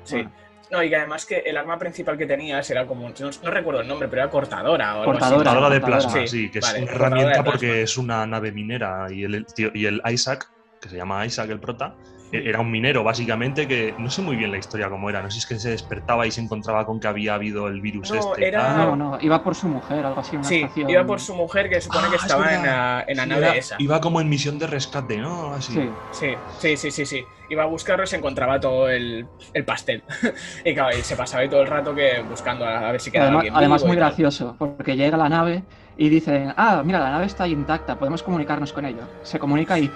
Sí. 0.06 0.26
No, 0.72 0.82
y 0.82 0.90
que 0.90 0.96
además 0.96 1.26
que 1.26 1.40
el 1.40 1.58
arma 1.58 1.78
principal 1.78 2.18
que 2.18 2.26
tenías 2.26 2.70
era 2.70 2.88
como, 2.88 3.10
no, 3.10 3.52
recuerdo 3.52 3.82
el 3.82 3.88
nombre, 3.88 4.08
pero 4.08 4.22
era 4.22 4.32
cortadora 4.32 5.02
o 5.02 5.04
cortadora, 5.04 5.70
de 5.70 5.82
plasma, 5.82 6.26
sí, 6.26 6.50
que 6.50 6.60
es 6.60 6.74
una 6.74 6.92
herramienta 6.92 7.44
porque 7.44 7.82
es 7.82 7.98
una 7.98 8.26
nave 8.26 8.54
minera 8.54 9.08
y 9.12 9.26
el, 9.26 9.46
y 9.58 9.86
el 9.86 10.02
Isaac, 10.10 10.50
que 10.80 10.88
se 10.88 10.96
llama 10.96 11.26
Isaac 11.26 11.50
el 11.50 11.60
prota, 11.60 11.94
era 12.32 12.60
un 12.60 12.72
minero, 12.72 13.04
básicamente, 13.04 13.68
que 13.68 13.94
no 13.98 14.10
sé 14.10 14.22
muy 14.22 14.36
bien 14.36 14.52
la 14.52 14.58
historia 14.58 14.90
cómo 14.90 15.10
era. 15.10 15.22
No 15.22 15.30
sé 15.30 15.36
si 15.36 15.40
es 15.40 15.46
que 15.46 15.60
se 15.60 15.70
despertaba 15.70 16.26
y 16.26 16.32
se 16.32 16.42
encontraba 16.42 16.86
con 16.86 17.00
que 17.00 17.08
había 17.08 17.34
habido 17.34 17.68
el 17.68 17.82
virus 17.82 18.12
este. 18.12 18.48
Era... 18.48 18.74
No, 18.76 18.96
no, 18.96 19.18
iba 19.22 19.44
por 19.44 19.56
su 19.56 19.68
mujer, 19.68 20.06
algo 20.06 20.22
así. 20.22 20.36
Una 20.36 20.46
sí, 20.46 20.66
iba 20.76 21.06
por 21.06 21.20
su 21.20 21.36
mujer, 21.36 21.70
que 21.70 21.82
supone 21.82 22.10
que 22.10 22.16
ah, 22.16 22.20
estaba 22.22 22.54
en 22.54 22.64
la, 22.64 23.06
en 23.08 23.18
la 23.18 23.26
nave 23.26 23.58
esa. 23.58 23.76
Iba 23.80 24.00
como 24.00 24.22
en 24.22 24.30
misión 24.30 24.60
de 24.60 24.68
rescate, 24.68 25.18
¿no? 25.18 25.54
Así. 25.54 25.74
Sí. 26.12 26.36
sí, 26.60 26.78
sí, 26.78 26.92
sí, 26.92 27.06
sí, 27.06 27.26
Iba 27.50 27.64
a 27.64 27.66
buscarlo 27.66 28.04
y 28.04 28.08
se 28.08 28.16
encontraba 28.16 28.60
todo 28.60 28.90
el, 28.90 29.28
el 29.54 29.66
pastel. 29.66 30.04
y 30.66 30.74
claro, 30.74 30.98
y 30.98 31.02
se 31.02 31.16
pasaba 31.16 31.44
ahí 31.44 31.50
todo 31.50 31.62
el 31.62 31.68
rato 31.68 31.94
que 31.94 32.22
buscando 32.30 32.66
a, 32.66 32.92
ver 32.92 33.02
si 33.02 33.12
quedaba 33.12 33.28
además, 33.28 33.44
alguien 33.44 33.56
Además, 33.58 33.84
muy 33.84 33.96
gracioso, 33.96 34.56
porque 34.58 34.96
llega 34.96 35.18
la 35.18 35.30
nave 35.30 35.64
y 36.02 36.10
dicen, 36.10 36.52
ah, 36.58 36.82
mira, 36.84 36.98
la 36.98 37.12
nave 37.12 37.28
está 37.28 37.48
intacta, 37.48 37.96
podemos 37.96 38.24
comunicarnos 38.24 38.74
con 38.74 38.84
ella. 38.86 39.04
Se 39.22 39.38
comunica 39.38 39.78
y... 39.78 39.84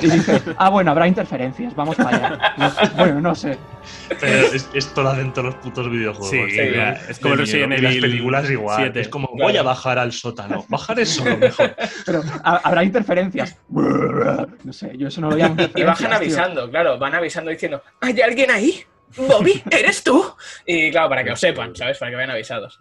y 0.00 0.10
dice, 0.10 0.42
ah, 0.56 0.68
bueno, 0.68 0.90
habrá 0.90 1.06
interferencias, 1.06 1.76
vamos 1.76 1.94
para 1.94 2.16
allá. 2.56 2.74
bueno, 2.96 3.20
no 3.20 3.36
sé. 3.36 3.56
Pero 4.20 4.48
es, 4.52 4.68
esto 4.74 5.00
lo 5.00 5.10
hacen 5.10 5.32
todos 5.32 5.46
los 5.46 5.54
putos 5.56 5.88
videojuegos. 5.88 6.28
Sí, 6.28 6.40
es 7.08 7.20
como. 7.20 7.36
Y 7.36 7.50
Evil 7.52 7.82
Las 7.84 7.94
películas 7.94 8.50
igual. 8.50 8.76
7. 8.78 9.00
Es 9.00 9.08
como, 9.08 9.28
voy 9.32 9.56
a 9.56 9.62
bajar 9.62 10.00
al 10.00 10.12
sótano. 10.12 10.64
Bajar 10.68 10.98
es 10.98 11.10
solo 11.10 11.36
mejor. 11.36 11.76
Pero 12.04 12.22
ha- 12.42 12.60
habrá 12.64 12.82
interferencias. 12.82 13.56
No 13.70 14.72
sé, 14.72 14.98
yo 14.98 15.06
eso 15.06 15.20
no 15.20 15.30
lo 15.30 15.36
llamo 15.36 15.54
Y 15.72 15.84
bajan 15.84 16.08
tío. 16.08 16.16
avisando, 16.16 16.68
claro, 16.68 16.98
van 16.98 17.14
avisando 17.14 17.52
diciendo, 17.52 17.80
¿hay 18.00 18.20
alguien 18.20 18.50
ahí? 18.50 18.82
Bobby, 19.16 19.62
¿eres 19.70 20.02
tú? 20.02 20.34
Y 20.66 20.90
claro, 20.90 21.10
para 21.10 21.22
que 21.22 21.30
lo 21.30 21.36
sepan, 21.36 21.76
¿sabes? 21.76 21.96
Para 21.98 22.10
que 22.10 22.16
vayan 22.16 22.30
avisados. 22.32 22.80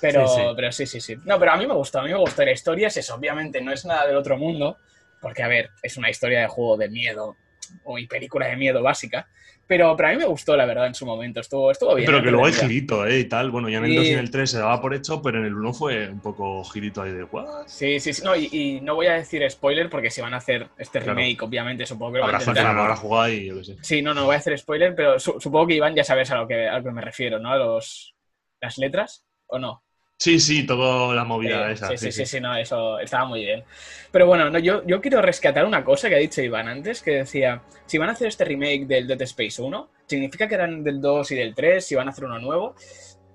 Pero 0.00 0.28
Sí, 0.28 0.34
sí, 0.36 0.42
pero 0.56 0.72
sí, 0.72 0.86
sí, 0.86 1.00
sí. 1.00 1.16
No, 1.24 1.38
pero 1.38 1.52
a 1.52 1.56
mí 1.56 1.66
me 1.66 1.74
gustó, 1.74 2.00
a 2.00 2.02
mí 2.04 2.10
me 2.10 2.18
gustó. 2.18 2.44
La 2.44 2.52
historia 2.52 2.86
es 2.88 2.96
eso, 2.96 3.14
obviamente 3.16 3.60
no 3.60 3.72
es 3.72 3.84
nada 3.84 4.06
del 4.06 4.16
otro 4.16 4.36
mundo, 4.38 4.78
porque, 5.20 5.42
a 5.42 5.48
ver, 5.48 5.70
es 5.82 5.96
una 5.96 6.10
historia 6.10 6.40
de 6.40 6.46
juego 6.46 6.76
de 6.76 6.88
miedo, 6.88 7.36
o 7.84 7.98
y 7.98 8.06
película 8.06 8.46
de 8.46 8.56
miedo 8.56 8.82
básica, 8.82 9.28
pero, 9.66 9.94
pero 9.96 10.08
a 10.08 10.12
mí 10.12 10.16
me 10.18 10.24
gustó, 10.24 10.56
la 10.56 10.64
verdad, 10.64 10.86
en 10.86 10.94
su 10.94 11.04
momento. 11.04 11.40
Estuvo, 11.40 11.70
estuvo 11.70 11.94
bien. 11.94 12.06
Pero 12.06 12.22
que 12.22 12.30
luego 12.30 12.46
hay 12.46 12.52
girito, 12.54 13.06
¿eh? 13.06 13.18
Y 13.18 13.24
tal. 13.26 13.50
Bueno, 13.50 13.68
ya 13.68 13.78
en 13.78 13.84
el 13.84 13.90
Y- 13.92 13.96
2 13.96 14.06
y 14.06 14.12
en 14.14 14.18
el 14.20 14.30
3 14.30 14.50
se 14.52 14.58
daba 14.58 14.80
por 14.80 14.94
hecho, 14.94 15.20
pero 15.20 15.38
en 15.38 15.44
el 15.44 15.54
1 15.54 15.74
fue 15.74 16.08
un 16.08 16.20
poco 16.22 16.64
girito 16.64 17.02
ahí 17.02 17.12
de, 17.12 17.24
¿what? 17.24 17.66
Sí, 17.66 18.00
sí, 18.00 18.14
sí. 18.14 18.22
No, 18.24 18.34
y, 18.34 18.48
y 18.50 18.80
no 18.80 18.94
voy 18.94 19.08
a 19.08 19.12
decir 19.14 19.42
spoiler 19.50 19.90
porque 19.90 20.10
si 20.10 20.22
van 20.22 20.32
a 20.32 20.38
hacer 20.38 20.68
este 20.78 21.00
Claro. 21.00 21.18
remake, 21.18 21.42
obviamente, 21.42 21.84
supongo 21.84 22.12
que 22.12 22.18
lo 22.20 22.24
van 22.26 22.36
a 22.36 22.38
intentar. 22.38 22.66
habrá 22.78 22.96
jugado 22.96 23.28
y 23.30 23.46
yo 23.48 23.56
qué 23.58 23.64
sé. 23.64 23.76
Sí, 23.82 24.00
no, 24.00 24.14
no 24.14 24.24
voy 24.24 24.36
a 24.36 24.38
hacer 24.38 24.56
spoiler, 24.58 24.94
pero 24.94 25.18
su- 25.18 25.38
supongo 25.38 25.66
que 25.66 25.74
Iván 25.74 25.94
ya 25.94 26.04
sabes 26.04 26.30
a 26.30 26.36
lo 26.36 26.48
que, 26.48 26.66
a 26.66 26.78
lo 26.78 26.84
que 26.84 26.90
me 26.92 27.02
refiero, 27.02 27.38
¿no? 27.38 27.50
A 27.52 27.56
los, 27.58 28.14
las 28.62 28.78
letras, 28.78 29.26
¿o 29.48 29.58
no? 29.58 29.82
Sí, 30.18 30.40
sí, 30.40 30.66
toda 30.66 31.14
la 31.14 31.22
movida 31.24 31.70
Eh, 31.70 31.74
esa. 31.74 31.88
sí, 31.88 31.96
sí, 31.96 32.10
sí, 32.10 32.26
sí, 32.26 32.40
no, 32.40 32.56
eso 32.56 32.98
estaba 32.98 33.24
muy 33.24 33.44
bien. 33.44 33.62
Pero 34.10 34.26
bueno, 34.26 34.50
no, 34.50 34.58
yo, 34.58 34.84
yo 34.84 35.00
quiero 35.00 35.22
rescatar 35.22 35.64
una 35.64 35.84
cosa 35.84 36.08
que 36.08 36.16
ha 36.16 36.18
dicho 36.18 36.42
Iván 36.42 36.66
antes, 36.66 37.02
que 37.02 37.12
decía, 37.12 37.62
si 37.86 37.98
van 37.98 38.08
a 38.08 38.12
hacer 38.12 38.26
este 38.26 38.44
remake 38.44 38.86
del 38.86 39.06
Dead 39.06 39.22
Space 39.22 39.62
1, 39.62 39.88
significa 40.06 40.48
que 40.48 40.56
eran 40.56 40.82
del 40.82 41.00
2 41.00 41.30
y 41.30 41.36
del 41.36 41.54
3, 41.54 41.84
si 41.86 41.94
van 41.94 42.08
a 42.08 42.10
hacer 42.10 42.24
uno 42.24 42.40
nuevo. 42.40 42.74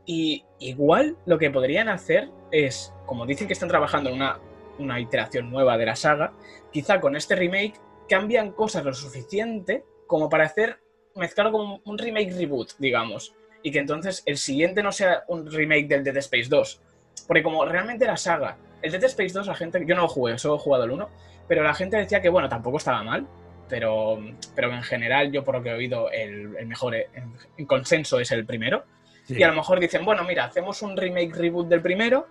Y 0.06 0.44
igual 0.60 1.16
lo 1.25 1.38
que 1.38 1.50
podrían 1.52 1.88
hacer 1.88 2.30
es, 2.52 2.94
como 3.06 3.25
dicen 3.25 3.48
que 3.48 3.54
están 3.54 3.70
trabajando 3.70 4.10
en 4.10 4.18
una, 4.18 4.40
una 4.78 5.00
iteración 5.00 5.50
nueva 5.50 5.78
de 5.78 5.86
la 5.86 5.96
saga, 5.96 6.34
quizá 6.74 7.00
con 7.00 7.16
este 7.16 7.36
remake 7.38 7.80
cambian 8.10 8.52
cosas 8.52 8.84
lo 8.84 8.94
suficiente 8.94 9.86
como 10.06 10.30
para 10.30 10.44
hacer, 10.44 10.80
mezclarlo 11.16 11.54
como 11.54 11.82
un 11.86 11.98
remake 11.98 12.34
reboot, 12.34 12.72
digamos. 12.78 13.34
Y 13.63 13.72
que 13.72 13.79
entonces 13.79 14.22
el 14.25 14.38
siguiente 14.38 14.84
no 14.84 14.91
sea 14.91 15.24
un 15.27 15.50
remake 15.50 15.88
del 15.88 16.03
Dead 16.03 16.17
Space 16.17 16.50
2. 16.50 16.82
Porque 17.27 17.41
como 17.41 17.65
realmente 17.65 18.05
la 18.05 18.17
saga, 18.17 18.58
el 18.82 18.91
Dead 18.91 19.03
Space 19.05 19.34
2, 19.34 19.48
la 19.48 19.55
gente, 19.55 19.84
yo 19.86 19.96
no 19.96 20.03
lo 20.03 20.08
jugué, 20.08 20.38
solo 20.38 20.55
he 20.55 20.60
jugado 20.60 20.84
el 20.84 20.91
1, 20.91 21.10
pero 21.48 21.63
la 21.63 21.74
gente 21.74 21.98
decía 21.98 22.22
que 22.22 22.29
bueno, 22.29 22.50
tampoco 22.50 22.77
estaba 22.77 23.03
mal, 23.03 23.25
pero, 23.70 24.20
pero 24.55 24.74
en 24.74 24.84
general 24.84 25.32
yo 25.32 25.43
por 25.43 25.55
lo 25.55 25.63
que 25.63 25.70
he 25.70 25.74
oído 25.74 26.12
el, 26.12 26.55
el 26.58 26.67
mejor 26.67 26.96
en, 26.96 27.34
en 27.58 27.65
consenso 27.65 28.20
es 28.20 28.32
el 28.32 28.46
primero. 28.46 28.84
Sí. 29.25 29.36
Y 29.38 29.43
a 29.43 29.48
lo 29.48 29.55
mejor 29.55 29.79
dicen, 29.79 30.03
bueno, 30.03 30.24
mira, 30.25 30.46
hacemos 30.46 30.82
un 30.82 30.98
remake 30.98 31.34
reboot 31.34 31.70
del 31.70 31.82
primero 31.82 32.27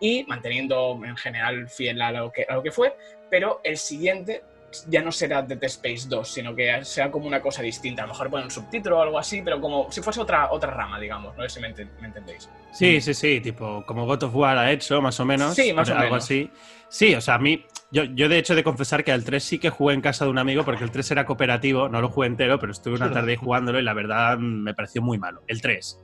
y 0.00 0.24
manteniendo 0.28 1.00
en 1.04 1.16
general 1.16 1.68
fiel 1.68 2.00
a 2.00 2.12
lo 2.12 2.30
que, 2.30 2.46
a 2.48 2.54
lo 2.54 2.62
que 2.62 2.70
fue, 2.70 2.96
pero 3.30 3.60
el 3.64 3.76
siguiente 3.76 4.42
ya 4.88 5.02
no 5.02 5.10
será 5.12 5.42
Dead 5.42 5.62
Space 5.64 6.06
2, 6.08 6.28
sino 6.28 6.54
que 6.54 6.84
será 6.84 7.10
como 7.10 7.26
una 7.26 7.40
cosa 7.40 7.62
distinta. 7.62 8.02
A 8.02 8.06
lo 8.06 8.12
mejor 8.12 8.30
poner 8.30 8.44
un 8.46 8.50
subtítulo 8.50 8.98
o 8.98 9.02
algo 9.02 9.18
así, 9.18 9.40
pero 9.42 9.60
como 9.60 9.90
si 9.90 10.00
fuese 10.02 10.20
otra, 10.20 10.50
otra 10.50 10.70
rama, 10.72 10.98
digamos. 11.00 11.36
No 11.36 11.42
sé 11.44 11.48
si 11.50 11.60
me, 11.60 11.74
enten- 11.74 11.90
me 12.00 12.08
entendéis. 12.08 12.48
Sí, 12.72 13.00
sí, 13.00 13.14
sí, 13.14 13.40
tipo, 13.40 13.84
como 13.86 14.06
God 14.06 14.24
of 14.24 14.34
War 14.34 14.58
ha 14.58 14.70
hecho, 14.70 15.00
más 15.00 15.18
o 15.20 15.24
menos. 15.24 15.54
Sí, 15.54 15.72
más 15.72 15.88
o 15.88 15.92
algo 15.92 16.04
menos. 16.04 16.24
así. 16.24 16.50
Sí, 16.90 17.14
o 17.14 17.20
sea, 17.20 17.34
a 17.34 17.38
mí, 17.38 17.64
yo, 17.90 18.04
yo 18.04 18.28
de 18.28 18.38
hecho 18.38 18.52
he 18.52 18.56
de 18.56 18.64
confesar 18.64 19.04
que 19.04 19.12
al 19.12 19.24
3 19.24 19.42
sí 19.42 19.58
que 19.58 19.70
jugué 19.70 19.94
en 19.94 20.00
casa 20.00 20.24
de 20.24 20.30
un 20.30 20.38
amigo, 20.38 20.64
porque 20.64 20.84
el 20.84 20.90
3 20.90 21.10
era 21.10 21.26
cooperativo, 21.26 21.88
no 21.88 22.00
lo 22.00 22.08
jugué 22.08 22.28
entero, 22.28 22.58
pero 22.58 22.72
estuve 22.72 22.94
una 22.96 23.10
tarde 23.12 23.32
ahí 23.32 23.36
jugándolo 23.36 23.78
y 23.78 23.82
la 23.82 23.92
verdad 23.94 24.38
me 24.38 24.74
pareció 24.74 25.02
muy 25.02 25.18
malo. 25.18 25.42
El 25.46 25.60
3. 25.60 25.98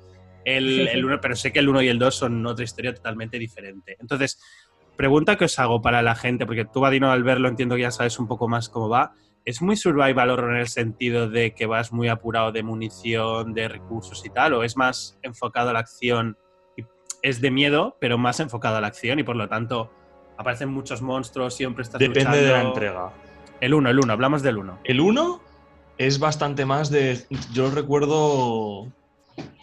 El, 0.47 0.89
el 0.89 1.05
1, 1.05 1.21
pero 1.23 1.37
sé 1.37 1.53
que 1.53 1.59
el 1.59 1.69
1 1.71 1.81
y 1.83 1.89
el 1.89 1.99
2 1.99 2.15
son 2.15 2.45
otra 2.47 2.65
historia 2.65 2.95
totalmente 2.95 3.39
diferente. 3.39 3.97
Entonces, 3.99 4.39
pregunta 4.97 5.37
que 5.37 5.45
os 5.47 5.59
hago 5.59 5.81
para 5.83 6.03
la 6.03 6.15
gente, 6.15 6.47
porque 6.47 6.65
tú, 6.65 6.81
Vadino, 6.81 7.11
al 7.11 7.23
verlo 7.23 7.49
entiendo 7.49 7.75
que 7.77 7.83
ya 7.83 7.91
sabes 7.91 8.19
un 8.19 8.27
poco 8.29 8.49
más 8.49 8.69
cómo 8.69 8.89
va. 8.89 9.13
¿Es 9.45 9.61
muy 9.61 9.77
survival 9.77 10.31
horror 10.31 10.53
en 10.55 10.61
el 10.61 10.69
sentido 10.69 11.29
de 11.29 11.53
que 11.55 11.67
vas 11.67 11.93
muy 11.93 12.09
apurado 12.09 12.51
de 12.53 12.63
munición, 12.63 13.53
de 13.53 13.69
recursos 13.69 14.25
y 14.25 14.31
tal? 14.31 14.55
¿O 14.55 14.65
es 14.65 14.77
más 14.77 15.19
enfocado 15.23 15.71
a 15.71 15.73
la 15.75 15.81
acción? 15.81 16.39
y 16.77 16.83
Es 17.23 17.41
de 17.43 17.51
miedo, 17.51 17.97
pero 18.01 18.17
más 18.17 18.41
enfocado 18.41 18.77
a 18.77 18.81
la 18.81 18.87
acción 18.87 19.19
y 19.19 19.23
por 19.23 19.37
lo 19.37 19.49
tanto 19.49 19.91
aparecen 20.39 20.71
muchos 20.71 21.03
monstruos, 21.03 21.55
siempre 21.55 21.83
estás 21.83 21.99
Depende 21.99 22.41
de 22.43 22.53
la 22.53 22.63
entrega. 22.63 23.13
El 23.61 23.75
1, 23.75 23.91
el 23.91 23.99
1, 24.01 24.13
hablamos 24.13 24.43
del 24.43 24.57
1. 24.59 24.79
El 24.85 25.01
1 25.01 25.41
es 25.99 26.19
bastante 26.19 26.65
más 26.65 26.91
de. 26.91 27.21
Yo 27.53 27.65
lo 27.69 27.71
recuerdo 27.71 28.89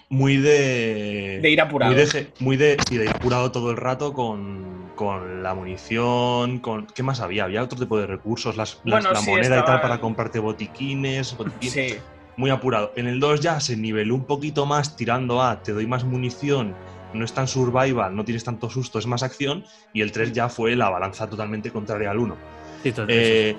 muy 0.09 0.37
de. 0.37 1.39
De 1.41 1.49
ir 1.49 1.59
apurado. 1.59 1.91
Muy 1.91 1.99
de, 2.01 2.07
ge- 2.07 2.27
muy 2.39 2.55
de, 2.57 2.77
sí, 2.87 2.97
de 2.97 3.05
ir 3.05 3.11
apurado 3.11 3.51
todo 3.51 3.71
el 3.71 3.77
rato 3.77 4.13
con, 4.13 4.80
con 5.01 5.41
la 5.41 5.55
munición. 5.55 6.59
con 6.59 6.85
¿Qué 6.85 7.01
más 7.01 7.21
había? 7.21 7.45
Había 7.45 7.63
otro 7.63 7.79
tipo 7.79 7.97
de 7.97 8.05
recursos, 8.05 8.55
las, 8.55 8.75
las- 8.83 9.03
Bueno, 9.03 9.11
la 9.13 9.19
sí, 9.19 9.31
moneda 9.31 9.57
y 9.59 9.65
tal 9.65 9.81
para 9.81 9.99
comprarte 9.99 10.37
botiquines. 10.37 11.35
botiquines 11.37 11.73
Sí, 11.73 11.95
Muy 12.37 12.51
apurado. 12.51 12.91
En 12.95 13.07
el 13.07 13.19
2 13.19 13.39
ya 13.41 13.59
se 13.59 13.75
niveló 13.75 14.13
un 14.13 14.25
poquito 14.25 14.67
más 14.67 14.95
tirando 14.95 15.41
a 15.41 15.63
te 15.63 15.71
doy 15.71 15.87
más 15.87 16.03
munición. 16.03 16.75
No 17.15 17.25
es 17.25 17.33
tan 17.33 17.47
survival, 17.47 18.15
no 18.15 18.23
tienes 18.23 18.43
tanto 18.43 18.69
susto, 18.69 18.99
es 18.99 19.07
más 19.07 19.23
acción. 19.23 19.63
Y 19.91 20.01
el 20.01 20.11
3 20.11 20.33
ya 20.33 20.49
fue 20.49 20.75
la 20.75 20.89
balanza 20.91 21.27
totalmente 21.27 21.71
contraria 21.71 22.11
al 22.11 22.19
1. 22.19 22.37
Sí, 22.83 22.93
Eh, 23.07 23.55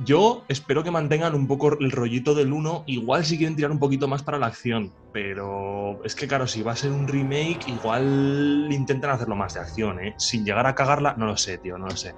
yo 0.00 0.44
espero 0.48 0.82
que 0.82 0.90
mantengan 0.90 1.34
un 1.34 1.46
poco 1.46 1.78
el 1.78 1.90
rollito 1.90 2.34
del 2.34 2.52
1. 2.52 2.84
Igual 2.86 3.24
si 3.24 3.36
quieren 3.38 3.56
tirar 3.56 3.70
un 3.70 3.78
poquito 3.78 4.08
más 4.08 4.22
para 4.22 4.38
la 4.38 4.46
acción. 4.46 4.92
Pero 5.12 6.02
es 6.04 6.14
que, 6.14 6.26
claro, 6.26 6.46
si 6.46 6.62
va 6.62 6.72
a 6.72 6.76
ser 6.76 6.90
un 6.92 7.06
remake, 7.06 7.68
igual 7.68 8.68
intentan 8.70 9.10
hacerlo 9.10 9.36
más 9.36 9.54
de 9.54 9.60
acción, 9.60 10.00
¿eh? 10.04 10.14
Sin 10.18 10.44
llegar 10.44 10.66
a 10.66 10.74
cagarla, 10.74 11.14
no 11.16 11.26
lo 11.26 11.36
sé, 11.36 11.58
tío, 11.58 11.78
no 11.78 11.86
lo 11.86 11.96
sé. 11.96 12.14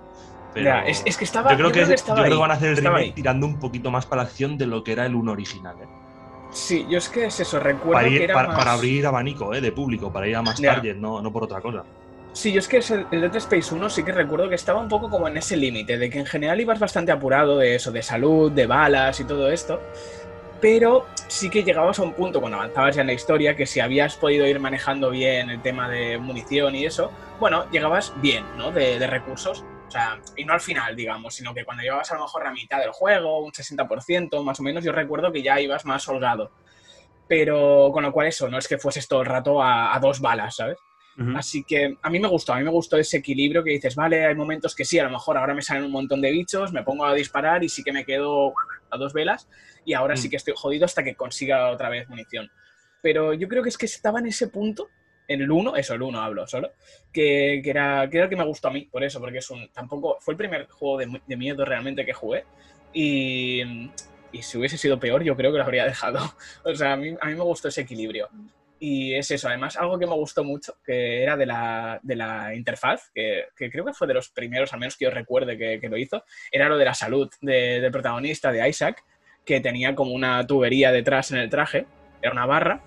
Pero 0.55 0.65
Ya, 0.65 0.81
es, 0.87 1.03
es 1.05 1.17
que 1.19 1.25
estaba. 1.25 1.51
yo 1.51 1.59
creo 1.59 1.73
que, 1.73 1.83
estaba 1.93 2.21
yo 2.21 2.25
creo 2.25 2.37
que 2.37 2.41
van 2.41 2.51
a 2.51 2.55
hacer 2.55 2.71
el 2.71 2.77
remake 2.79 3.03
ahí. 3.03 3.13
tirando 3.13 3.47
un 3.47 3.59
poquito 3.59 3.91
más 3.91 4.07
para 4.07 4.23
la 4.23 4.29
acción 4.29 4.57
de 4.57 4.67
lo 4.67 4.83
que 4.83 4.93
era 4.93 5.05
el 5.05 5.15
1 5.15 5.33
original, 5.33 5.77
¿eh? 5.83 5.87
Sí, 6.53 6.87
yo 6.89 6.97
es 6.97 7.11
que 7.11 7.27
es 7.27 7.39
eso, 7.41 7.61
recuerdo 7.61 7.93
Para, 7.93 8.09
que 8.09 8.25
era 8.25 8.35
para, 8.35 8.49
más- 8.49 8.57
para 8.57 8.73
abrir 8.73 9.07
abanico, 9.07 9.53
¿eh? 9.53 9.61
De 9.61 9.73
público, 9.73 10.11
para 10.11 10.27
ir 10.27 10.37
a 10.37 10.43
más 10.43 10.59
Ya. 10.59 10.75
target, 10.77 10.97
no, 10.97 11.21
no 11.21 11.31
por 11.31 11.45
otra 11.45 11.61
cosa. 11.61 11.85
Sí, 12.37 12.53
yo 12.53 12.59
es 12.59 12.69
que 12.69 12.77
el, 12.77 13.23
Dead 13.23 13.35
Space 13.37 13.75
1 13.75 13.89
sí 13.89 14.05
que 14.05 14.13
recuerdo 14.13 14.51
que 14.51 14.57
estaba 14.57 14.79
un 14.79 14.91
poco 14.91 15.09
como 15.09 15.27
en 15.27 15.39
ese 15.39 15.57
límite, 15.57 15.97
de 15.97 16.11
que 16.11 16.19
en 16.19 16.27
general 16.27 16.61
ibas 16.61 16.79
bastante 16.79 17.11
apurado 17.11 17.57
de 17.57 17.77
eso, 17.77 17.91
de 17.91 18.03
salud, 18.03 18.53
de 18.53 18.67
balas 18.67 19.19
y 19.21 19.25
todo 19.25 19.51
esto, 19.51 19.81
pero 20.61 21.07
sí 21.29 21.49
que 21.49 21.65
llegabas 21.65 21.99
a 21.99 22.03
un 22.03 22.13
punto 22.13 22.41
cuando 22.41 22.59
avanzabas 22.59 22.95
ya 22.95 23.01
en 23.01 23.07
la 23.07 23.15
historia 23.15 23.57
que 23.57 23.65
si 23.65 23.81
habías 23.81 24.17
podido 24.17 24.47
ir 24.47 24.61
manejando 24.61 25.09
bien 25.09 25.49
el 25.49 25.63
tema 25.63 25.89
de 25.89 26.19
munición 26.19 26.75
y 26.75 26.85
eso, 26.85 27.11
bueno, 27.41 27.65
llegabas 27.71 28.13
bien, 28.21 28.45
¿no? 28.59 28.71
De, 28.71 28.99
recursos, 29.07 29.65
o 29.89 29.91
sea, 29.91 30.21
y 30.37 30.45
no 30.45 30.53
al 30.53 30.61
final, 30.61 30.95
digamos, 30.95 31.37
sino 31.37 31.55
que 31.55 31.65
cuando 31.65 31.85
llevabas 31.85 32.13
a 32.13 32.17
lo 32.17 32.25
mejor 32.25 32.45
la 32.45 32.53
mitad 32.53 32.81
del 32.81 32.93
juego, 32.93 33.47
un 33.47 33.53
60% 33.53 34.45
más 34.45 34.61
o 34.61 34.63
menos, 34.63 34.85
yo 34.85 34.93
recuerdo 34.93 35.33
que 35.33 35.43
ya 35.43 35.59
ibas 35.59 35.87
más 35.87 36.07
holgado. 36.07 36.51
Pero 37.29 37.89
con 37.95 38.03
lo 38.03 38.13
cual 38.13 38.27
eso, 38.27 38.47
no 38.51 38.59
es 38.59 38.69
que 38.69 38.77
fueses 38.77 39.09
todo 39.09 39.23
el 39.23 39.27
rato 39.27 39.63
a, 39.63 39.97
a 39.97 39.99
dos 40.01 40.21
balas, 40.21 40.57
¿sabes? 40.57 40.77
Así 41.37 41.65
que 41.65 41.97
a 42.03 42.11
mí 42.11 42.21
me 42.21 42.29
gustó, 42.29 42.53
a 42.53 42.59
mí 42.59 42.63
me 42.65 42.71
gustó 42.71 42.99
ese 42.99 43.17
equilibrio 43.17 43.65
que 43.65 43.71
dices, 43.71 43.95
vale, 43.95 44.27
hay 44.27 44.35
momentos 44.35 44.75
que 44.75 44.85
sí, 44.85 44.99
a 44.99 45.05
lo 45.05 45.11
mejor 45.11 45.39
ahora 45.39 45.55
me 45.55 45.63
salen 45.63 45.85
un 45.85 45.91
montón 45.91 46.21
de 46.21 46.31
bichos, 46.31 46.73
me 46.73 46.83
pongo 46.83 47.07
a 47.07 47.15
disparar 47.15 47.65
y 47.65 47.71
sí 47.71 47.83
que 47.83 47.91
me 47.93 48.05
quedo 48.05 48.53
a 48.91 48.99
dos 48.99 49.13
velas 49.15 49.49
y 49.85 49.95
ahora 49.95 50.15
Mm. 50.15 50.19
sí 50.19 50.29
que 50.29 50.37
estoy 50.37 50.53
jodido 50.57 50.85
hasta 50.85 51.03
que 51.03 51.15
consiga 51.15 51.71
otra 51.71 51.89
vez 51.89 52.07
munición. 52.09 52.51
Pero 53.01 53.33
yo 53.33 53.49
creo 53.49 53.63
que 53.63 53.71
es 53.71 53.79
que 53.79 53.87
estaba 53.87 54.19
en 54.19 54.27
ese 54.27 54.49
punto, 54.49 54.89
en 55.27 55.41
el 55.41 55.51
1, 55.51 55.77
eso, 55.77 55.95
el 55.95 56.03
1 56.03 56.21
hablo 56.21 56.47
solo, 56.47 56.73
que, 57.13 57.61
que 57.65 57.71
era, 57.71 58.09
que 58.11 58.19
era 58.19 58.25
el 58.25 58.31
que 58.31 58.37
me 58.37 58.45
gustó 58.45 58.69
a 58.69 58.73
mí, 58.73 58.83
por 58.83 59.03
eso, 59.03 59.19
porque 59.19 59.39
es 59.39 59.51
un, 59.51 59.69
tampoco, 59.73 60.19
fue 60.21 60.35
el 60.35 60.39
primer 60.39 60.67
juego 60.69 60.99
de, 60.99 61.21
de 61.27 61.37
miedo 61.37 61.65
realmente 61.65 62.05
que 62.05 62.13
jugué 62.13 62.45
y, 62.93 63.63
y 64.33 64.43
si 64.43 64.59
hubiese 64.59 64.77
sido 64.79 64.99
peor 64.99 65.23
yo 65.23 65.37
creo 65.37 65.51
que 65.53 65.59
lo 65.59 65.65
habría 65.65 65.85
dejado. 65.87 66.19
O 66.65 66.75
sea, 66.75 66.93
a 66.93 66.97
mí, 66.97 67.15
a 67.21 67.27
mí 67.27 67.35
me 67.35 67.43
gustó 67.43 67.69
ese 67.69 67.81
equilibrio. 67.83 68.29
Y 68.79 69.15
es 69.15 69.31
eso, 69.31 69.49
además, 69.49 69.77
algo 69.79 69.99
que 69.99 70.07
me 70.07 70.15
gustó 70.15 70.45
mucho, 70.45 70.77
que 70.85 71.23
era 71.23 71.35
de 71.37 71.47
la, 71.47 71.99
de 72.03 72.15
la 72.15 72.55
interfaz, 72.55 73.11
que, 73.15 73.45
que 73.57 73.71
creo 73.71 73.87
que 73.87 73.95
fue 73.95 74.07
de 74.07 74.13
los 74.15 74.29
primeros, 74.29 74.73
al 74.75 74.81
menos 74.81 74.97
que 74.97 75.07
yo 75.07 75.11
recuerde 75.11 75.57
que, 75.57 75.81
que 75.81 75.89
lo 75.89 75.97
hizo, 75.97 76.25
era 76.53 76.69
lo 76.69 76.77
de 76.77 76.85
la 76.85 76.93
salud 76.93 77.31
de- 77.41 77.81
del 77.81 77.91
protagonista, 77.91 78.53
de 78.53 78.69
Isaac, 78.69 79.03
que 79.47 79.61
tenía 79.61 79.95
como 79.95 80.13
una 80.13 80.47
tubería 80.47 80.93
detrás 80.93 81.31
en 81.31 81.39
el 81.39 81.49
traje, 81.49 81.87
era 82.21 82.33
una 82.33 82.45
barra, 82.45 82.83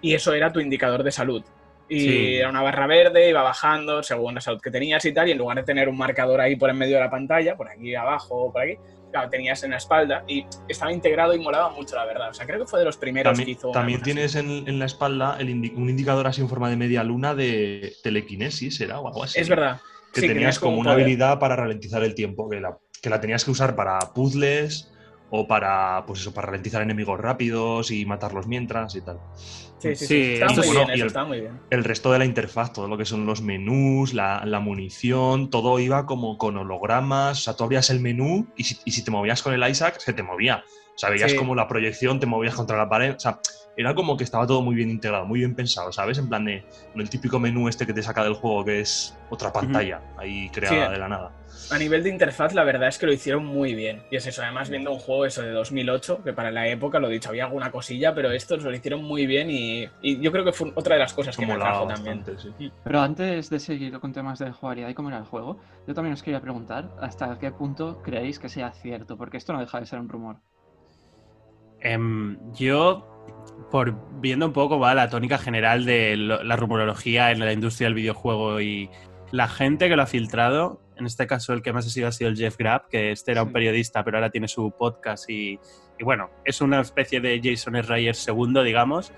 y 0.00 0.14
eso 0.14 0.32
era 0.32 0.50
tu 0.52 0.60
indicador 0.60 1.02
de 1.02 1.12
salud. 1.12 1.44
Y 1.90 2.00
Sí. 2.00 2.34
era 2.36 2.48
una 2.48 2.62
barra 2.62 2.86
verde, 2.86 3.28
iba 3.28 3.42
bajando 3.42 4.02
según 4.02 4.34
la 4.36 4.40
salud 4.40 4.60
que 4.62 4.70
tenías 4.70 5.04
y 5.04 5.12
tal, 5.12 5.28
y 5.28 5.32
en 5.32 5.38
lugar 5.38 5.58
de 5.58 5.64
tener 5.64 5.90
un 5.90 5.98
marcador 5.98 6.40
ahí 6.40 6.56
por 6.56 6.70
en 6.70 6.78
medio 6.78 6.94
de 6.96 7.02
la 7.02 7.10
pantalla, 7.10 7.54
por 7.56 7.68
aquí 7.68 7.94
abajo 7.94 8.44
o 8.46 8.52
por 8.52 8.62
aquí, 8.62 8.78
claro, 9.14 9.30
tenías 9.30 9.62
en 9.62 9.70
la 9.70 9.76
espalda 9.76 10.24
y 10.26 10.44
estaba 10.68 10.92
integrado 10.92 11.34
y 11.34 11.38
molaba 11.38 11.70
mucho, 11.70 11.94
la 11.94 12.04
verdad. 12.04 12.30
O 12.30 12.34
sea, 12.34 12.44
creo 12.46 12.58
que 12.58 12.66
fue 12.66 12.80
de 12.80 12.84
los 12.84 12.96
primeros 12.96 13.30
que 13.30 13.36
También, 13.38 13.56
hizo. 13.56 13.68
una 13.68 13.74
también 13.80 14.02
tienes 14.02 14.34
en, 14.34 14.50
en 14.66 14.78
la 14.80 14.86
espalda 14.86 15.36
el 15.38 15.48
indi- 15.50 15.72
un 15.76 15.88
indicador 15.88 16.26
así 16.26 16.40
en 16.40 16.48
forma 16.48 16.68
de 16.68 16.74
media 16.76 17.04
luna 17.04 17.32
de 17.36 17.92
telequinesis, 18.02 18.80
¿era? 18.80 18.98
O 18.98 19.06
algo 19.06 19.22
así. 19.22 19.38
Es 19.38 19.48
verdad. 19.48 19.80
Que 20.12 20.22
Sí, 20.22 20.26
tenías 20.26 20.58
como 20.58 20.74
un 20.74 20.80
una 20.80 20.90
poder. 20.90 21.04
habilidad 21.04 21.38
para 21.38 21.54
ralentizar 21.54 22.02
el 22.02 22.16
tiempo, 22.16 22.50
que 22.50 22.60
la, 22.60 22.76
que 23.00 23.08
la 23.08 23.20
tenías 23.20 23.44
que 23.44 23.52
usar 23.52 23.76
para 23.76 24.00
puzzles 24.14 24.90
o 25.30 25.46
para, 25.46 26.02
pues 26.06 26.20
eso, 26.20 26.34
para 26.34 26.46
ralentizar 26.48 26.82
enemigos 26.82 27.20
rápidos 27.20 27.92
y 27.92 28.04
matarlos 28.06 28.48
mientras 28.48 28.96
y 28.96 29.00
tal. 29.00 29.20
Sí, 29.90 29.96
sí, 29.96 30.06
sí. 30.06 30.06
Sí, 30.06 30.32
Está 30.34 30.46
muy 30.52 30.68
bien, 30.70 30.90
eso 30.90 31.02
el- 31.02 31.06
está 31.08 31.24
muy 31.24 31.40
bien. 31.40 31.60
El 31.70 31.84
resto 31.84 32.12
de 32.12 32.18
la 32.18 32.24
interfaz, 32.24 32.72
todo 32.72 32.88
lo 32.88 32.96
que 32.98 33.04
son 33.04 33.26
los 33.26 33.42
menús, 33.42 34.14
la, 34.14 34.42
la 34.44 34.60
munición, 34.60 35.50
todo 35.50 35.78
iba 35.78 36.06
como 36.06 36.36
con 36.38 36.56
hologramas. 36.56 37.38
O 37.38 37.42
sea, 37.42 37.56
tú 37.56 37.64
abrías 37.64 37.90
el 37.90 38.00
menú 38.00 38.46
y 38.56 38.64
si, 38.64 38.78
y 38.84 38.90
si 38.92 39.04
te 39.04 39.10
movías 39.10 39.42
con 39.42 39.52
el 39.54 39.68
Isaac, 39.70 39.98
se 39.98 40.12
te 40.12 40.22
movía. 40.22 40.64
O 40.66 40.98
sea, 40.98 41.10
veías 41.10 41.32
como 41.38 41.54
la 41.54 41.66
proyección, 41.66 42.20
te 42.20 42.26
movías 42.26 42.54
contra 42.54 42.76
la 42.76 42.88
pared. 42.88 43.14
O 43.16 43.20
sea, 43.20 43.40
era 43.76 43.94
como 43.94 44.16
que 44.16 44.24
estaba 44.24 44.46
todo 44.46 44.62
muy 44.62 44.74
bien 44.74 44.90
integrado, 44.90 45.26
muy 45.26 45.40
bien 45.40 45.54
pensado, 45.54 45.90
¿sabes? 45.92 46.18
En 46.18 46.28
plan 46.28 46.44
de 46.44 46.64
no 46.94 47.02
el 47.02 47.10
típico 47.10 47.38
menú 47.40 47.68
este 47.68 47.86
que 47.86 47.92
te 47.92 48.02
saca 48.02 48.22
del 48.22 48.34
juego, 48.34 48.64
que 48.64 48.80
es 48.80 49.16
otra 49.30 49.52
pantalla 49.52 50.00
ahí 50.16 50.48
creada 50.50 50.86
Sí. 50.86 50.92
de 50.92 50.98
la 50.98 51.08
nada. 51.08 51.32
A 51.70 51.78
nivel 51.78 52.02
de 52.02 52.10
interfaz, 52.10 52.52
la 52.52 52.64
verdad 52.64 52.88
es 52.88 52.98
que 52.98 53.06
lo 53.06 53.12
hicieron 53.12 53.44
muy 53.46 53.74
bien. 53.74 54.02
Y 54.10 54.16
es 54.16 54.26
eso, 54.26 54.42
además 54.42 54.70
viendo 54.70 54.92
un 54.92 54.98
juego 54.98 55.24
eso 55.24 55.42
de 55.42 55.50
2008, 55.50 56.22
que 56.24 56.32
para 56.32 56.50
la 56.50 56.66
época, 56.68 56.98
lo 56.98 57.08
dicho, 57.08 57.28
había 57.30 57.44
alguna 57.46 57.70
cosilla, 57.70 58.14
pero 58.14 58.30
estos 58.32 58.62
lo 58.62 58.74
hicieron 58.74 59.02
muy 59.04 59.26
bien 59.26 59.50
y, 59.50 59.88
y 60.02 60.20
yo 60.20 60.30
creo 60.32 60.44
que 60.44 60.52
fue 60.52 60.72
otra 60.74 60.94
de 60.96 61.00
las 61.00 61.12
cosas 61.14 61.36
que 61.36 61.46
me 61.46 61.52
atrajo 61.54 61.86
también. 61.86 62.24
sí. 62.38 62.70
Pero 62.82 63.00
antes 63.00 63.50
de 63.50 63.58
seguir 63.60 63.98
con 64.00 64.12
temas 64.12 64.38
de 64.40 64.50
jugabilidad 64.52 64.88
y 64.88 64.94
cómo 64.94 65.08
era 65.08 65.18
el 65.18 65.24
juego, 65.24 65.58
yo 65.86 65.94
también 65.94 66.12
os 66.14 66.22
quería 66.22 66.40
preguntar 66.40 66.90
hasta 67.00 67.38
qué 67.38 67.50
punto 67.52 68.02
creéis 68.02 68.38
que 68.38 68.48
sea 68.48 68.72
cierto, 68.72 69.16
porque 69.16 69.36
esto 69.36 69.52
no 69.52 69.60
deja 69.60 69.78
de 69.80 69.86
ser 69.86 70.00
un 70.00 70.08
rumor. 70.08 70.36
Em, 71.80 72.38
yo, 72.54 73.13
por 73.70 73.94
viendo 74.20 74.46
un 74.46 74.52
poco 74.52 74.78
va 74.78 74.94
la 74.94 75.08
tónica 75.08 75.38
general 75.38 75.84
de 75.84 76.16
lo- 76.16 76.42
la 76.44 76.56
rumorología 76.56 77.30
en 77.32 77.40
la 77.40 77.52
industria 77.52 77.86
del 77.88 77.94
videojuego 77.94 78.60
y 78.60 78.88
la 79.32 79.48
gente 79.48 79.88
que 79.88 79.96
lo 79.96 80.02
ha 80.02 80.06
filtrado, 80.06 80.80
en 80.96 81.06
este 81.06 81.26
caso 81.26 81.52
el 81.52 81.62
que 81.62 81.72
más 81.72 81.86
ha 81.86 81.90
sido 81.90 82.06
ha 82.08 82.12
sido 82.12 82.30
el 82.30 82.36
Jeff 82.36 82.56
Grapp, 82.56 82.88
que 82.88 83.10
este 83.10 83.32
era 83.32 83.42
un 83.42 83.48
Sí. 83.48 83.54
periodista, 83.54 84.04
pero 84.04 84.18
ahora 84.18 84.30
tiene 84.30 84.46
su 84.48 84.70
podcast 84.78 85.28
y, 85.28 85.58
y 85.98 86.04
bueno, 86.04 86.30
es 86.44 86.60
una 86.60 86.80
especie 86.80 87.20
de 87.20 87.40
Jason 87.42 87.74
Schreier 87.82 88.14
segundo, 88.14 88.62
digamos. 88.62 89.12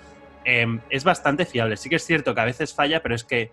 Em, 0.45 0.81
es 0.91 1.05
bastante 1.05 1.45
fiable. 1.45 1.77
Sí 1.77 1.91
que 1.91 1.97
es 1.97 2.05
cierto 2.07 2.35
que 2.35 2.41
a 2.41 2.45
veces 2.45 2.73
falla, 2.73 3.03
pero 3.03 3.15
es 3.15 3.25
que 3.25 3.51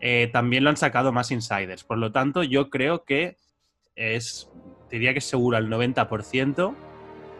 eh, 0.00 0.28
también 0.32 0.64
lo 0.64 0.70
han 0.70 0.76
sacado 0.76 1.12
más 1.12 1.30
insiders. 1.30 1.84
Por 1.84 1.96
lo 1.96 2.12
tanto, 2.12 2.42
yo 2.42 2.68
creo 2.68 3.04
que 3.04 3.36
es, 3.94 4.50
diría 4.90 5.12
que 5.12 5.20
es 5.20 5.24
seguro 5.24 5.56
al 5.56 5.70
90% 5.70 6.74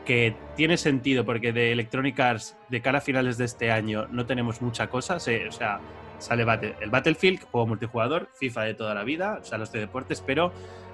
que 0.05 0.35
tiene 0.57 0.77
sentido 0.77 1.25
porque 1.25 1.53
de 1.53 1.73
Electronic 1.73 2.19
Arts 2.21 2.57
de 2.69 2.81
cara 2.81 2.99
a 2.99 3.01
finales 3.01 3.39
de 3.39 3.45
este 3.47 3.71
año 3.71 4.07
no 4.11 4.27
tenemos 4.27 4.61
mucha 4.63 4.89
cosa, 4.89 5.19
se- 5.19 5.49
o 5.49 5.53
sea, 5.53 5.81
sale 6.19 6.45
Battle- 6.45 6.77
el 6.81 6.91
Battlefield, 6.91 7.43
juego 7.51 7.67
multijugador, 7.67 8.29
FIFA 8.35 8.63
de 8.65 8.75
toda 8.75 8.95
la 8.95 9.05
vida, 9.05 9.39
o 9.41 9.45
sea, 9.45 9.59
los 9.59 9.73
de 9.73 9.81
deportes, 9.81 10.21
pero 10.21 10.53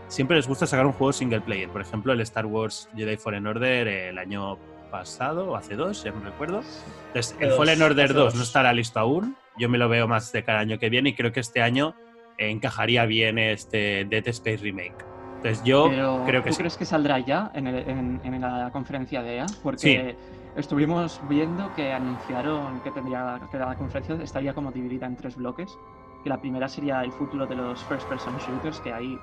siempre 0.09 0.37
les 0.37 0.47
gusta 0.49 0.67
sacar 0.67 0.87
un 0.87 0.93
juego 0.93 1.13
single 1.13 1.41
player, 1.41 1.69
por 1.69 1.81
ejemplo, 1.81 2.13
el 2.13 2.21
Star 2.21 2.47
Wars 2.47 2.89
Jedi 2.97 3.17
Fallen 3.17 3.47
Order 3.47 3.87
el 3.89 4.19
año 4.19 4.59
pasado 4.91 5.51
o 5.51 5.57
hace 5.57 5.77
dos, 5.77 6.03
ya 6.03 6.11
no 6.11 6.21
recuerdo. 6.21 6.63
Entonces, 7.09 7.37
el 7.41 7.51
Dos, 7.51 7.59
Fallen 7.59 7.81
Order 7.83 8.05
hace 8.07 8.15
2 8.15 8.25
dos. 8.25 8.35
no 8.35 8.43
estará 8.43 8.73
listo 8.73 8.99
aún, 8.99 9.37
yo 9.59 9.69
me 9.69 9.79
lo 9.79 9.89
veo 9.89 10.09
más 10.09 10.33
de 10.33 10.43
cada 10.43 10.59
año 10.61 10.79
que 10.79 10.89
viene 10.89 11.11
y 11.11 11.15
creo 11.15 11.31
que 11.33 11.41
este 11.41 11.63
año 11.63 11.95
encajaría 12.39 13.05
bien 13.07 13.39
este 13.39 14.05
Dead 14.07 14.27
Space 14.29 14.59
Remake. 14.63 14.97
Entonces 15.43 15.63
yo 15.63 15.87
Pero, 15.89 16.25
creo 16.27 16.43
que 16.43 16.51
¿tú 16.51 16.55
sí. 16.55 16.59
crees 16.59 16.77
que 16.77 16.85
saldrá 16.85 17.19
ya 17.21 17.51
en, 17.55 17.67
el- 17.67 17.89
en- 17.89 18.21
en 18.23 18.41
la 18.41 18.71
conferencia 18.73 19.23
de 19.23 19.37
EA? 19.37 19.47
Porque 19.63 20.17
estuvimos 20.55 21.19
viendo 21.27 21.73
que 21.73 21.93
anunciaron 21.93 22.81
que 22.83 22.93
tendría 22.93 23.41
que 23.51 23.59
la 23.59 23.75
conferencia 23.77 24.17
estaría 24.23 24.53
como 24.55 24.71
dividida 24.71 25.07
en 25.07 25.17
tres 25.17 25.37
bloques. 25.37 25.79
Que 26.23 26.29
la 26.29 26.39
primera 26.39 26.69
sería 26.69 27.03
el 27.03 27.13
futuro 27.13 27.47
de 27.47 27.55
los 27.55 27.83
first 27.87 28.07
person 28.07 28.37
shooters, 28.37 28.83
que 28.83 28.93
ahí 28.93 29.19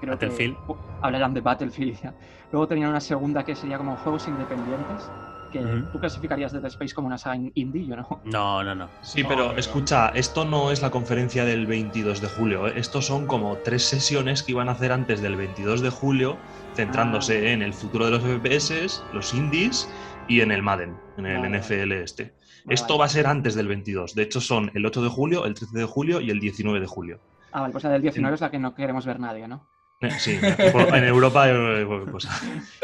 creo 0.00 0.14
Battlefield. 0.14 0.56
que 0.66 0.74
hablarán 1.00 1.32
de 1.32 1.40
Battlefield. 1.42 2.00
ya. 2.02 2.16
Luego 2.50 2.66
tenían 2.66 2.90
una 2.90 3.00
segunda 3.00 3.44
que 3.44 3.54
sería 3.54 3.78
como 3.78 3.96
juegos 3.96 4.26
independientes, 4.26 5.12
que 5.50 5.60
tú 5.92 5.98
clasificarías 5.98 6.52
Dead 6.52 6.64
Space 6.66 6.94
como 6.94 7.06
una 7.08 7.18
saga 7.18 7.36
indie, 7.54 7.86
yo 7.86 7.96
no. 7.96 8.20
No, 8.24 8.62
no, 8.64 8.74
no. 8.74 8.88
Sí, 9.02 9.22
No, 9.22 9.28
pero 9.28 9.52
no, 9.52 9.58
escucha, 9.58 10.08
esto 10.10 10.44
no 10.44 10.70
es 10.70 10.82
la 10.82 10.90
conferencia 10.90 11.44
del 11.44 11.66
22 11.66 12.20
de 12.20 12.28
julio. 12.28 12.68
¿eh? 12.68 12.74
Estos 12.76 13.06
son 13.06 13.26
como 13.26 13.56
tres 13.58 13.84
sesiones 13.84 14.42
que 14.42 14.52
iban 14.52 14.68
a 14.68 14.72
hacer 14.72 14.92
antes 14.92 15.20
del 15.20 15.36
22 15.36 15.80
de 15.82 15.90
julio, 15.90 16.36
centrándose 16.74 17.48
Ah. 17.48 17.52
en 17.52 17.62
el 17.62 17.74
futuro 17.74 18.04
de 18.06 18.10
los 18.12 18.22
FPS, 18.22 19.02
los 19.12 19.34
indies 19.34 19.88
y 20.28 20.40
en 20.40 20.52
el 20.52 20.62
Madden, 20.62 20.96
en 21.18 21.26
el 21.26 21.40
Vale. 21.40 21.58
NFL 21.60 21.92
este. 21.92 22.24
Vale, 22.64 22.74
Esto 22.74 22.98
va 22.98 23.06
a 23.06 23.08
ser 23.08 23.26
antes 23.26 23.54
del 23.54 23.66
22. 23.68 24.14
De 24.14 24.22
hecho, 24.22 24.40
son 24.40 24.70
el 24.74 24.84
8 24.86 25.02
de 25.02 25.08
julio, 25.08 25.46
el 25.46 25.54
13 25.54 25.78
de 25.78 25.84
julio 25.84 26.20
y 26.20 26.30
el 26.30 26.40
19 26.40 26.78
de 26.80 26.86
julio. 26.86 27.20
Ah, 27.52 27.62
vale, 27.62 27.72
pues 27.72 27.82
la 27.84 27.90
del 27.90 28.02
19 28.02 28.34
es 28.34 28.40
la 28.40 28.50
que 28.50 28.58
no 28.58 28.74
queremos 28.74 29.04
ver 29.06 29.18
nadie, 29.18 29.48
¿no? 29.48 29.66
Eh, 30.00 30.10
Sí, 30.18 30.38
en 30.40 31.04
Europa. 31.04 31.48
eh, 31.50 31.84
cualquier 31.86 32.10
cosa. 32.12 32.40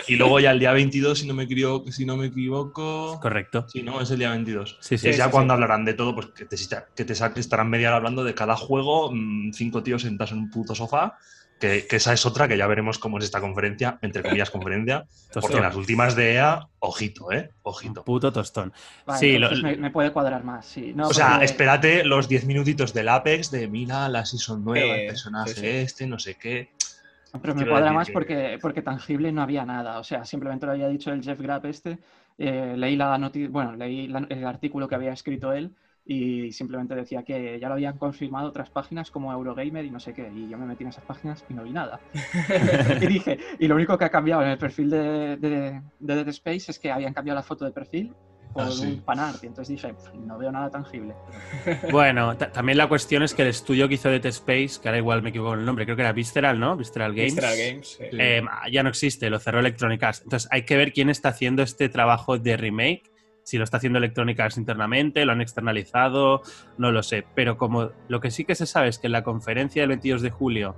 Y 0.07 0.16
luego 0.16 0.38
ya 0.38 0.50
el 0.50 0.59
día 0.59 0.72
22, 0.72 1.18
si 1.18 1.26
no 1.26 1.33
me 1.35 1.44
equivoco, 1.44 1.90
si 1.90 2.05
no 2.05 2.16
me 2.16 2.26
equivoco 2.26 3.18
Correcto. 3.20 3.66
Sí, 3.68 3.83
no, 3.83 4.00
es 4.02 4.11
el 4.11 4.18
día 4.18 4.31
22. 4.31 4.76
Sí, 4.81 4.98
sí. 4.98 5.09
es 5.09 5.14
Sí, 5.14 5.18
ya 5.18 5.24
sí, 5.26 5.31
cuando 5.31 5.52
sí. 5.52 5.55
hablarán 5.55 5.85
de 5.87 5.94
todo, 5.94 6.14
pues 6.14 6.26
que 6.29 6.44
te, 6.44 6.57
que 6.94 7.05
te 7.05 7.12
estarán 7.40 7.70
media 7.70 7.88
hora 7.88 7.96
hablando 7.96 8.22
de 8.22 8.35
cada 8.35 8.55
juego, 8.57 9.11
mm, 9.12 9.52
cinco 9.52 9.83
tíos 9.83 10.02
sentados 10.02 10.33
en 10.33 10.38
un 10.38 10.50
puto 10.50 10.74
sofá, 10.74 11.16
que, 11.59 11.87
que 11.88 11.96
esa 11.96 12.12
es 12.12 12.26
otra, 12.26 12.46
que 12.48 12.59
ya 12.59 12.66
veremos 12.66 12.98
cómo 12.98 13.16
es 13.16 13.24
esta 13.24 13.40
conferencia, 13.40 13.98
entre 14.02 14.22
comillas 14.22 14.50
conferencia, 14.50 15.07
porque 15.33 15.46
Tostón. 15.48 15.62
las 15.62 15.74
últimas 15.74 16.14
de 16.14 16.35
EA, 16.35 16.68
ojito, 16.81 17.33
¿eh? 17.33 17.48
Un 17.55 17.61
Ojito. 17.62 18.05
puto 18.05 18.31
tostón. 18.31 18.74
Vale, 19.07 19.18
Sí, 19.18 19.38
lo- 19.38 19.50
me, 19.62 19.74
me 19.76 19.90
puede 19.90 20.12
cuadrar 20.12 20.44
más, 20.44 20.66
sí. 20.66 20.92
No, 20.94 21.09
O 21.09 21.14
sea, 21.14 21.31
porque- 21.31 21.46
espérate 21.46 22.05
los 22.05 22.29
10 22.29 22.44
minutitos 22.44 22.92
del 22.92 23.09
Apex 23.09 23.50
de 23.50 23.68
mira 23.68 24.07
la 24.11 24.26
season 24.26 24.62
nueva, 24.62 24.87
Eh, 24.96 25.00
el 25.05 25.07
personaje 25.09 25.55
sí, 25.55 25.61
sí. 25.61 25.66
este, 25.66 26.07
no 26.07 26.18
sé 26.18 26.35
qué. 26.35 26.72
Pero 27.42 27.55
me 27.55 27.66
cuadra 27.66 27.92
más 27.92 28.07
que- 28.09 28.12
porque, 28.12 28.59
porque 28.61 28.83
tangible 28.83 29.33
no 29.33 29.42
había 29.42 29.64
nada. 29.64 29.99
O 29.99 30.05
sea, 30.05 30.25
simplemente 30.25 30.66
lo 30.66 30.72
había 30.72 30.88
dicho 30.88 31.12
el 31.12 31.22
Jeff 31.22 31.40
Grapp 31.40 31.64
este. 31.66 31.99
eh, 32.38 32.75
leí 32.77 32.96
la 32.96 33.16
bueno, 33.51 33.75
leí 33.77 34.09
la- 34.09 34.27
el 34.29 34.44
artículo 34.46 34.88
que 34.88 34.94
había 34.94 35.12
escrito 35.12 35.53
él 35.53 35.75
y 36.05 36.53
simplemente 36.53 36.94
decía 36.94 37.25
que 37.25 37.59
ya 37.59 37.68
lo 37.68 37.75
habían 37.75 37.99
confirmado 37.99 38.49
otras 38.49 38.70
páginas 38.70 39.11
como 39.11 39.33
Eurogamer 39.33 39.85
y 39.85 39.90
no 39.90 39.99
sé 40.01 40.12
qué. 40.14 40.31
Y 40.33 40.49
yo 40.49 40.59
me 40.59 40.66
metí 40.66 40.83
en 40.85 40.90
esas 40.90 41.05
páginas 41.05 41.44
y 41.49 41.55
no 41.55 41.62
vi 41.64 41.72
nada. 41.72 42.05
y 43.01 43.07
dije, 43.07 43.38
y 43.59 43.66
lo 43.68 43.75
único 43.75 43.99
que 43.99 44.05
ha 44.05 44.11
cambiado 44.11 44.42
en 44.42 44.49
el 44.51 44.59
perfil 44.59 44.90
de, 44.90 45.37
de, 45.37 45.83
de 45.99 46.14
Dead 46.14 46.29
Space 46.29 46.70
es 46.70 46.79
que 46.79 46.92
habían 46.92 47.14
cambiado 47.14 47.37
la 47.37 47.42
foto 47.42 47.64
de 47.64 47.72
perfil 47.72 48.14
por 48.57 48.64
Ah, 48.66 48.71
sí. 48.71 48.87
un 48.87 49.03
fanart. 49.03 49.42
Y 49.45 49.47
entonces 49.47 49.77
dije, 49.81 49.95
"Pff, 49.95 50.14
no 50.14 50.38
veo 50.38 50.51
nada 50.51 50.71
tangible. 50.71 51.14
Bueno, 51.90 52.37
ta- 52.37 52.51
también 52.51 52.79
la 52.79 52.88
cuestión 52.88 53.23
es 53.23 53.35
que 53.35 53.42
el 53.42 53.49
estudio 53.49 53.88
que 53.88 53.95
hizo 53.95 54.09
Dead 54.09 54.25
Space, 54.27 54.81
que 54.81 54.88
ahora 54.88 54.99
igual 54.99 55.23
me 55.23 55.31
equivoco 55.31 55.55
en 55.55 55.61
el 55.61 55.66
nombre, 55.66 55.85
creo 55.85 55.97
que 55.97 56.03
era 56.03 56.12
Visceral, 56.12 56.59
¿no? 56.59 56.77
Visceral 56.77 57.14
Games. 57.14 57.35
Visceral 57.35 57.57
Games. 57.57 57.88
Sí. 57.88 58.05
eh, 58.12 58.42
ya 58.73 58.83
no 58.83 58.88
existe, 58.88 59.31
lo 59.31 59.38
cerró 59.38 59.61
Electronic 59.61 60.03
Arts. 60.03 60.23
Entonces 60.25 60.49
hay 60.53 60.62
que 60.62 60.77
ver 60.77 60.92
quién 60.92 61.11
está 61.11 61.29
haciendo 61.31 61.62
este 61.62 61.88
trabajo 61.88 62.38
de 62.38 62.57
remake. 62.57 63.03
Si 63.42 63.59
lo 63.59 63.64
está 63.64 63.77
haciendo 63.77 63.99
Electronic 63.99 64.40
Arts 64.40 64.57
internamente, 64.59 65.25
lo 65.25 65.31
han 65.33 65.40
externalizado, 65.40 66.42
no 66.79 66.90
lo 66.90 67.03
sé. 67.05 67.25
Pero 67.35 67.57
como 67.57 67.90
lo 68.09 68.21
que 68.21 68.31
sí 68.33 68.45
que 68.45 68.55
se 68.57 68.66
sabe 68.66 68.88
es 68.88 68.99
que 68.99 69.07
en 69.07 69.12
la 69.12 69.23
conferencia 69.23 69.83
del 69.83 69.90
22 69.90 70.23
de 70.23 70.31
julio 70.31 70.75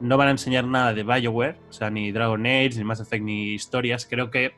no 0.00 0.16
van 0.16 0.28
a 0.28 0.30
enseñar 0.30 0.64
nada 0.64 0.94
de 0.94 1.02
BioWare, 1.02 1.56
o 1.68 1.72
sea, 1.72 1.90
ni 1.90 2.10
Dragon 2.12 2.46
Age, 2.46 2.70
ni 2.76 2.84
Mass 2.84 3.00
Effect, 3.00 3.22
ni 3.24 3.52
historias, 3.52 4.06
creo 4.06 4.30
que 4.30 4.52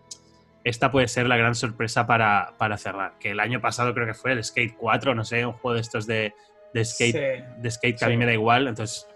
esta 0.64 0.90
puede 0.90 1.08
ser 1.08 1.26
la 1.26 1.36
gran 1.36 1.54
sorpresa 1.54 2.06
para, 2.06 2.52
para 2.58 2.76
cerrar. 2.76 3.12
Que 3.18 3.30
el 3.30 3.40
año 3.40 3.60
pasado 3.60 3.94
creo 3.94 4.06
que 4.06 4.14
fue 4.14 4.32
el 4.32 4.42
Skate 4.44 4.76
4, 4.76 5.14
no 5.14 5.24
sé, 5.24 5.44
un 5.46 5.52
juego 5.52 5.74
de 5.74 5.80
estos 5.80 6.06
de, 6.06 6.34
de 6.74 6.84
skate 6.84 7.14
Sí. 7.16 7.44
de 7.58 7.70
skate 7.70 7.98
que 7.98 8.04
a 8.04 8.08
mí 8.08 8.16
me 8.16 8.26
da 8.26 8.32
igual. 8.32 8.68
Entonces, 8.68 9.06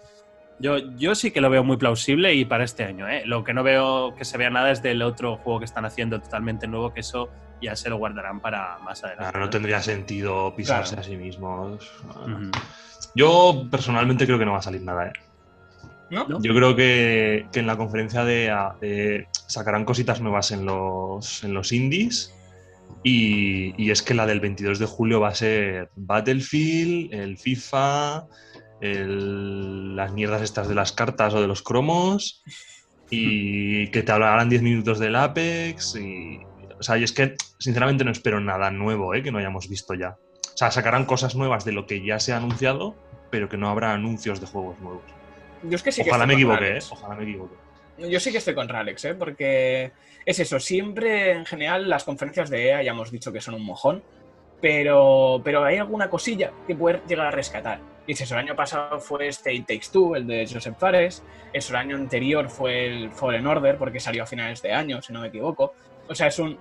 yo, 0.59 0.77
yo 0.95 1.15
sí 1.15 1.31
que 1.31 1.41
lo 1.41 1.49
veo 1.49 1.63
muy 1.63 1.77
plausible 1.77 2.33
y 2.33 2.45
para 2.45 2.63
este 2.63 2.83
año. 2.83 3.07
¿eh? 3.07 3.23
Lo 3.25 3.43
que 3.43 3.53
no 3.53 3.61
veo 3.63 4.15
que 4.15 4.25
se 4.25 4.37
vea 4.37 4.49
nada 4.49 4.71
es 4.71 4.81
del 4.81 5.01
otro 5.01 5.37
juego 5.37 5.59
que 5.59 5.65
están 5.65 5.85
haciendo 5.85 6.19
totalmente 6.21 6.65
nuevo, 6.67 6.93
que 6.93 7.01
eso 7.01 7.29
ya 7.61 7.75
se 7.75 7.89
lo 7.89 7.97
guardarán 7.97 8.39
para 8.41 8.77
más 8.79 9.03
adelante. 9.03 9.31
Claro, 9.31 9.39
no 9.45 9.49
tendría 9.49 9.81
sentido 9.81 10.53
pisarse 10.55 10.95
Claro. 10.95 11.01
a 11.01 11.09
sí 11.11 11.17
mismos. 11.17 11.91
Yo 13.15 13.65
personalmente 13.71 14.25
creo 14.25 14.37
que 14.39 14.45
no 14.45 14.51
va 14.53 14.59
a 14.59 14.61
salir 14.61 14.81
nada, 14.81 15.07
¿eh? 15.07 15.13
Yo 16.39 16.53
creo 16.53 16.75
que, 16.75 17.47
que 17.51 17.59
en 17.59 17.67
la 17.67 17.77
conferencia 17.77 18.23
de 18.23 18.45
EA 18.45 18.75
eh, 18.81 19.25
sacarán 19.47 19.85
cositas 19.85 20.21
nuevas 20.21 20.51
en 20.51 20.65
los, 20.65 21.43
en 21.43 21.53
los 21.53 21.71
indies. 21.71 22.31
Y, 23.03 23.73
y 23.81 23.91
es 23.91 24.01
que 24.01 24.13
la 24.13 24.25
del 24.25 24.39
22 24.39 24.79
de 24.79 24.85
julio 24.85 25.19
va 25.19 25.29
a 25.29 25.35
ser 25.35 25.89
Battlefield, 25.95 27.13
el 27.13 27.37
FIFA, 27.37 28.25
el- 28.81 29.95
las 29.95 30.11
mierdas 30.13 30.41
estas 30.41 30.67
de 30.67 30.75
las 30.75 30.91
cartas 30.91 31.33
o 31.33 31.41
de 31.41 31.47
los 31.47 31.61
cromos. 31.61 32.43
Y 33.09 33.87
que 33.91 34.03
te 34.03 34.11
hablarán 34.11 34.49
10 34.49 34.61
minutos 34.61 34.99
del 34.99 35.15
Apex. 35.15 35.95
Y, 35.95 36.39
o 36.79 36.83
sea, 36.83 36.97
y 36.97 37.03
es 37.03 37.11
que 37.11 37.35
sinceramente 37.59 38.03
no 38.03 38.11
espero 38.11 38.39
nada 38.39 38.71
nuevo 38.71 39.13
¿eh? 39.13 39.23
que 39.23 39.31
no 39.31 39.37
hayamos 39.39 39.69
visto 39.69 39.93
ya. 39.93 40.09
O 40.53 40.57
sea, 40.57 40.71
sacarán 40.71 41.05
cosas 41.05 41.35
nuevas 41.35 41.65
de 41.65 41.73
lo 41.73 41.85
que 41.85 42.05
ya 42.05 42.19
se 42.19 42.31
ha 42.33 42.37
anunciado, 42.37 42.95
pero 43.29 43.49
que 43.49 43.57
no 43.57 43.69
habrá 43.69 43.93
anuncios 43.93 44.39
de 44.39 44.47
juegos 44.47 44.79
nuevos. 44.79 45.03
Yo 45.69 45.75
es 45.75 45.83
que 45.83 45.91
sí 45.91 46.03
que 46.03 46.09
Ojalá 46.09 46.25
me 46.25 46.33
equivoque, 46.33 46.77
¿eh? 46.77 46.79
Ojalá 46.91 47.15
me 47.15 47.23
equivoque. 47.23 47.55
Yo 47.97 48.19
sí 48.19 48.31
que 48.31 48.39
estoy 48.39 48.53
con 48.53 48.67
Ralex, 48.67 49.05
¿eh? 49.05 49.15
porque 49.15 49.91
es 50.25 50.39
eso, 50.39 50.59
siempre 50.59 51.31
en 51.31 51.45
general 51.45 51.89
las 51.89 52.03
conferencias 52.03 52.49
de 52.49 52.67
EA 52.67 52.83
ya 52.83 52.91
hemos 52.91 53.09
dicho 53.09 53.31
que 53.31 53.39
son 53.39 53.53
un 53.53 53.63
mojón, 53.63 54.03
pero, 54.61 55.41
pero 55.43 55.63
hay 55.63 55.77
alguna 55.77 56.09
cosilla 56.09 56.51
que 56.67 56.75
poder 56.75 57.03
llegar 57.07 57.27
a 57.27 57.31
rescatar. 57.31 57.79
Dices, 58.07 58.29
el 58.31 58.37
año 58.37 58.55
pasado 58.55 58.99
fue 58.99 59.27
este 59.27 59.53
It 59.53 59.65
Takes 59.65 59.87
Two, 59.91 60.15
el 60.15 60.27
de 60.27 60.47
Joseph 60.51 60.77
Fares. 60.77 61.23
Eso, 61.51 61.73
el 61.73 61.77
año 61.77 61.95
anterior 61.95 62.49
fue 62.49 62.85
el 62.85 63.11
Fallen 63.11 63.47
Order, 63.47 63.77
porque 63.77 63.99
salió 63.99 64.23
a 64.23 64.25
finales 64.27 64.61
de 64.61 64.73
año, 64.73 65.01
si 65.01 65.11
no 65.11 65.21
me 65.21 65.29
equivoco. 65.29 65.73
O 66.07 66.13
sea, 66.13 66.27
es 66.27 66.37
un. 66.37 66.59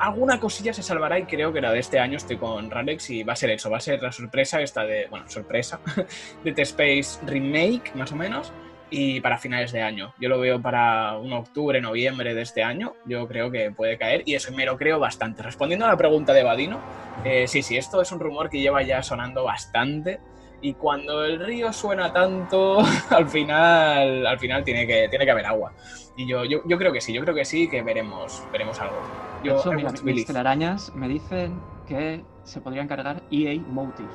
Alguna 0.00 0.40
cosilla 0.40 0.72
se 0.72 0.82
salvará 0.82 1.18
y 1.18 1.24
creo 1.24 1.52
que 1.52 1.60
la 1.60 1.72
de 1.72 1.78
este 1.78 1.98
año 1.98 2.16
estoy 2.16 2.38
con 2.38 2.70
Ralex 2.70 3.10
y 3.10 3.22
va 3.22 3.34
a 3.34 3.36
ser 3.36 3.50
eso, 3.50 3.70
va 3.70 3.76
a 3.76 3.80
ser 3.80 4.02
la 4.02 4.10
sorpresa 4.10 4.62
esta 4.62 4.82
de. 4.84 5.06
Bueno, 5.10 5.28
sorpresa. 5.28 5.78
de 6.44 6.52
The 6.52 6.62
Space 6.62 7.20
Remake, 7.26 7.92
más 7.94 8.10
o 8.10 8.16
menos. 8.16 8.50
Y 8.88 9.20
para 9.20 9.36
finales 9.36 9.72
de 9.72 9.82
año. 9.82 10.14
Yo 10.18 10.30
lo 10.30 10.40
veo 10.40 10.60
para 10.60 11.18
un 11.18 11.34
octubre, 11.34 11.82
noviembre 11.82 12.34
de 12.34 12.40
este 12.40 12.62
año. 12.62 12.94
Yo 13.04 13.28
creo 13.28 13.50
que 13.50 13.70
puede 13.70 13.98
caer 13.98 14.22
y 14.24 14.34
eso 14.34 14.50
me 14.52 14.64
lo 14.64 14.78
creo 14.78 14.98
bastante. 14.98 15.42
Respondiendo 15.42 15.84
a 15.84 15.88
la 15.88 15.96
pregunta 15.98 16.32
de 16.32 16.44
Vadino, 16.44 16.80
eh, 17.24 17.46
sí, 17.46 17.62
sí, 17.62 17.76
esto 17.76 18.00
es 18.00 18.10
un 18.10 18.20
rumor 18.20 18.48
que 18.48 18.58
lleva 18.58 18.82
ya 18.82 19.02
sonando 19.02 19.44
bastante 19.44 20.18
y 20.62 20.74
cuando 20.74 21.24
el 21.24 21.44
río 21.44 21.72
suena 21.72 22.12
tanto, 22.12 22.78
al 23.10 23.28
final, 23.28 24.26
al 24.26 24.38
final 24.38 24.64
tiene 24.64 24.86
que, 24.86 25.08
tiene 25.08 25.24
que 25.24 25.30
haber 25.30 25.46
agua. 25.46 25.72
Y 26.16 26.26
yo, 26.26 26.44
yo, 26.44 26.60
yo 26.66 26.76
creo 26.76 26.92
que 26.92 27.00
sí, 27.00 27.12
yo 27.12 27.22
creo 27.22 27.34
que 27.34 27.44
sí, 27.44 27.68
que 27.68 27.82
veremos, 27.82 28.42
veremos 28.52 28.78
algo. 28.80 29.00
Yo, 29.42 29.54
de 29.54 29.60
hecho, 29.60 29.72
mira, 29.72 29.92
mis 30.02 30.26
telarañas 30.26 30.94
me 30.94 31.08
dicen 31.08 31.58
que 31.86 32.22
se 32.44 32.60
podría 32.60 32.82
encargar 32.82 33.22
EA 33.30 33.58
Motive. 33.60 34.08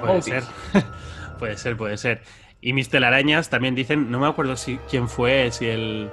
Puede 0.00 0.22
ser. 0.22 0.44
puede 1.38 1.56
ser, 1.56 1.76
puede 1.76 1.96
ser. 1.96 2.22
Y 2.60 2.72
mis 2.72 2.88
telarañas 2.88 3.50
también 3.50 3.74
dicen, 3.74 4.10
no 4.10 4.20
me 4.20 4.26
acuerdo 4.26 4.56
si 4.56 4.78
quién 4.88 5.08
fue, 5.08 5.50
si 5.50 5.66
el, 5.66 6.10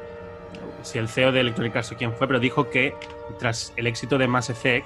si 0.81 0.97
el 0.97 1.07
CEO 1.07 1.31
de 1.31 1.41
Electronic 1.41 1.75
Arts 1.75 1.91
o 1.91 1.95
quién 1.95 2.13
fue, 2.13 2.27
pero 2.27 2.39
dijo 2.39 2.69
que 2.69 2.95
tras 3.39 3.73
el 3.77 3.87
éxito 3.87 4.17
de 4.17 4.27
Mass 4.27 4.49
Effect, 4.49 4.85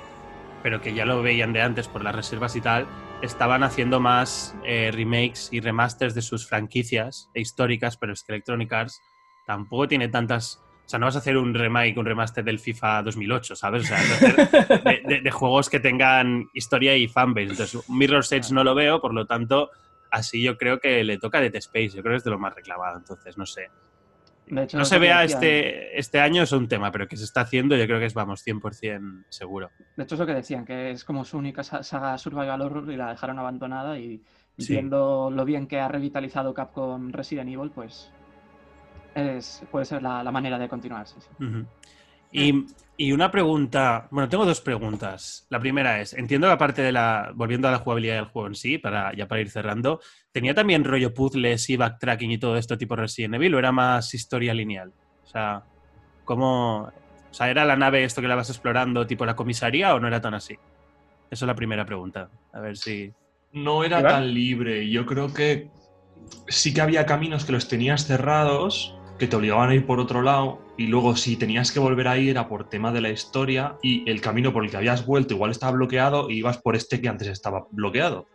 pero 0.65 0.81
que 0.81 0.95
ya 0.95 1.05
lo 1.05 1.21
veían 1.21 1.53
de 1.53 1.61
antes 1.61 1.87
por 1.87 2.03
las 2.03 2.15
reservas 2.15 2.55
y 2.55 2.61
tal, 2.61 2.87
estaban 3.21 3.61
haciendo 3.61 3.99
más 3.99 4.55
eh, 4.63 4.89
remakes 4.91 5.49
y 5.51 5.59
remasters 5.59 6.15
de 6.15 6.23
sus 6.23 6.47
franquicias 6.49 7.29
históricas, 7.35 7.97
pero 7.97 8.13
es 8.13 8.23
que 8.23 8.31
Electronic 8.31 8.73
Arts 8.73 8.99
tampoco 9.45 9.87
tiene 9.87 10.07
tantas. 10.07 10.59
O 10.83 10.89
sea, 10.89 10.97
no 10.97 11.05
vas 11.05 11.17
a 11.17 11.19
hacer 11.19 11.37
un 11.37 11.53
remake, 11.53 11.99
un 11.99 12.05
remaster 12.07 12.43
del 12.43 12.57
FIFA 12.57 13.03
2008, 13.03 13.55
¿sabes? 13.55 13.83
O 13.83 13.85
sea, 13.85 13.99
de, 15.05 15.29
juegos 15.29 15.69
que 15.69 15.79
tengan 15.79 16.47
historia 16.55 16.97
y 16.97 17.07
fanbase. 17.07 17.51
Entonces, 17.51 17.87
Mirror's 17.87 18.31
Edge 18.31 18.51
no 18.51 18.63
lo 18.63 18.73
veo, 18.73 18.99
por 18.99 19.13
lo 19.13 19.27
tanto, 19.27 19.69
así 20.09 20.41
yo 20.41 20.57
creo 20.57 20.79
que 20.79 21.03
le 21.03 21.19
toca 21.19 21.41
Dead 21.41 21.53
Space. 21.57 21.89
Yo 21.89 22.01
creo 22.01 22.13
que 22.13 22.17
es 22.17 22.23
de 22.23 22.31
lo 22.31 22.39
más 22.39 22.55
reclamado. 22.55 22.97
Entonces, 22.97 23.37
no 23.37 23.45
sé 23.45 23.69
no 24.47 24.85
se 24.85 24.99
vea 24.99 25.23
este, 25.23 25.97
este 25.97 26.19
año 26.19 26.43
es 26.43 26.51
un 26.51 26.67
tema, 26.67 26.91
pero 26.91 27.07
que 27.07 27.17
se 27.17 27.23
está 27.23 27.41
haciendo 27.41 27.75
yo 27.75 27.85
creo 27.85 27.99
que 27.99 28.05
es, 28.05 28.13
vamos, 28.13 28.45
100% 28.45 29.25
seguro. 29.29 29.71
De 29.95 30.03
hecho 30.03 30.15
es 30.15 30.19
lo 30.19 30.25
que 30.25 30.33
decían, 30.33 30.65
que 30.65 30.91
es 30.91 31.03
como 31.03 31.25
su 31.25 31.37
única 31.37 31.63
saga 31.63 32.17
survival 32.17 32.61
horror 32.61 32.91
y 32.91 32.97
la 32.97 33.09
dejaron 33.09 33.39
abandonada 33.39 33.97
y 33.97 34.21
viendo 34.57 35.29
lo 35.31 35.45
bien 35.45 35.67
que 35.67 35.79
ha 35.79 35.87
revitalizado 35.87 36.53
Capcom 36.53 37.11
Resident 37.11 37.49
Evil, 37.49 37.71
pues 37.71 38.11
es, 39.15 39.63
puede 39.71 39.85
ser 39.85 40.01
la, 40.01 40.23
manera 40.31 40.57
de 40.57 40.67
continuar. 40.67 41.07
Sí, 41.07 41.17
y, 42.35 42.65
y, 42.97 43.11
una 43.11 43.31
pregunta, 43.31 44.07
bueno, 44.11 44.29
tengo 44.29 44.45
dos 44.45 44.61
preguntas. 44.61 45.45
La 45.49 45.59
primera 45.59 46.01
es, 46.01 46.13
entiendo 46.13 46.47
la 46.47 46.57
parte 46.57 46.81
de 46.81 46.91
la, 46.91 47.31
volviendo 47.33 47.67
a 47.67 47.71
la 47.71 47.79
jugabilidad 47.79 48.15
del 48.15 48.25
juego 48.25 48.47
en 48.47 48.55
sí, 48.55 48.77
para, 48.77 49.13
ya 49.15 49.27
para 49.27 49.41
ir 49.41 49.49
cerrando, 49.49 49.99
¿tenía 50.31 50.53
también 50.53 50.83
rollo 50.83 51.13
puzzles 51.13 51.69
y 51.69 51.77
backtracking 51.77 52.31
y 52.31 52.37
todo 52.37 52.57
esto 52.57 52.77
tipo 52.77 52.95
Resident 52.95 53.35
Evil 53.35 53.55
o 53.55 53.59
era 53.59 53.71
más 53.71 54.13
historia 54.13 54.53
lineal? 54.53 54.93
O 55.23 55.27
sea, 55.27 55.63
¿cómo, 56.23 56.83
o 56.83 57.33
sea, 57.33 57.49
¿era 57.49 57.65
la 57.65 57.75
nave 57.75 58.03
esto 58.03 58.21
que 58.21 58.27
la 58.27 58.35
vas 58.35 58.49
explorando 58.49 59.07
tipo 59.07 59.25
la 59.25 59.35
comisaría 59.35 59.93
o 59.95 59.99
no 59.99 60.07
era 60.07 60.21
tan 60.21 60.33
así? 60.33 60.53
Esa 61.29 61.45
es 61.45 61.47
la 61.47 61.55
primera 61.55 61.85
pregunta. 61.85 62.29
A 62.53 62.59
ver 62.59 62.77
si... 62.77 63.11
No 63.51 63.83
era 63.83 64.01
tan 64.01 64.33
libre. 64.33 64.89
Yo 64.89 65.05
creo 65.05 65.33
que 65.33 65.69
sí 66.47 66.73
que 66.73 66.81
había 66.81 67.05
caminos 67.05 67.45
que 67.45 67.53
los 67.53 67.67
tenías 67.67 68.05
cerrados, 68.05 68.95
que 69.17 69.27
te 69.27 69.35
obligaban 69.35 69.69
a 69.69 69.75
ir 69.75 69.85
por 69.85 69.99
otro 69.99 70.21
lado 70.21 70.64
y 70.77 70.87
luego 70.87 71.15
si 71.15 71.37
tenías 71.37 71.71
que 71.71 71.79
volver 71.79 72.07
ahí 72.07 72.29
era 72.29 72.47
por 72.47 72.67
tema 72.67 72.91
de 72.91 73.01
la 73.01 73.09
historia 73.09 73.77
y 73.81 74.09
el 74.09 74.21
camino 74.21 74.51
por 74.51 74.63
el 74.63 74.69
que 74.69 74.77
habías 74.77 75.05
vuelto 75.05 75.33
igual 75.33 75.51
estaba 75.51 75.71
bloqueado 75.71 76.29
y 76.29 76.37
ibas 76.37 76.57
por 76.57 76.75
este 76.75 76.99
que 77.01 77.07
antes 77.07 77.27
estaba 77.27 77.67
bloqueado. 77.71 78.27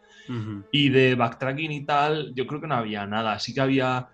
Y 0.70 0.90
de 0.90 1.16
backtracking 1.16 1.72
y 1.72 1.84
tal, 1.84 2.32
yo 2.36 2.46
creo 2.46 2.60
que 2.60 2.68
no 2.68 2.76
había 2.76 3.04
nada. 3.04 3.36
Sí 3.40 3.52
que 3.52 3.62
había 3.62 4.10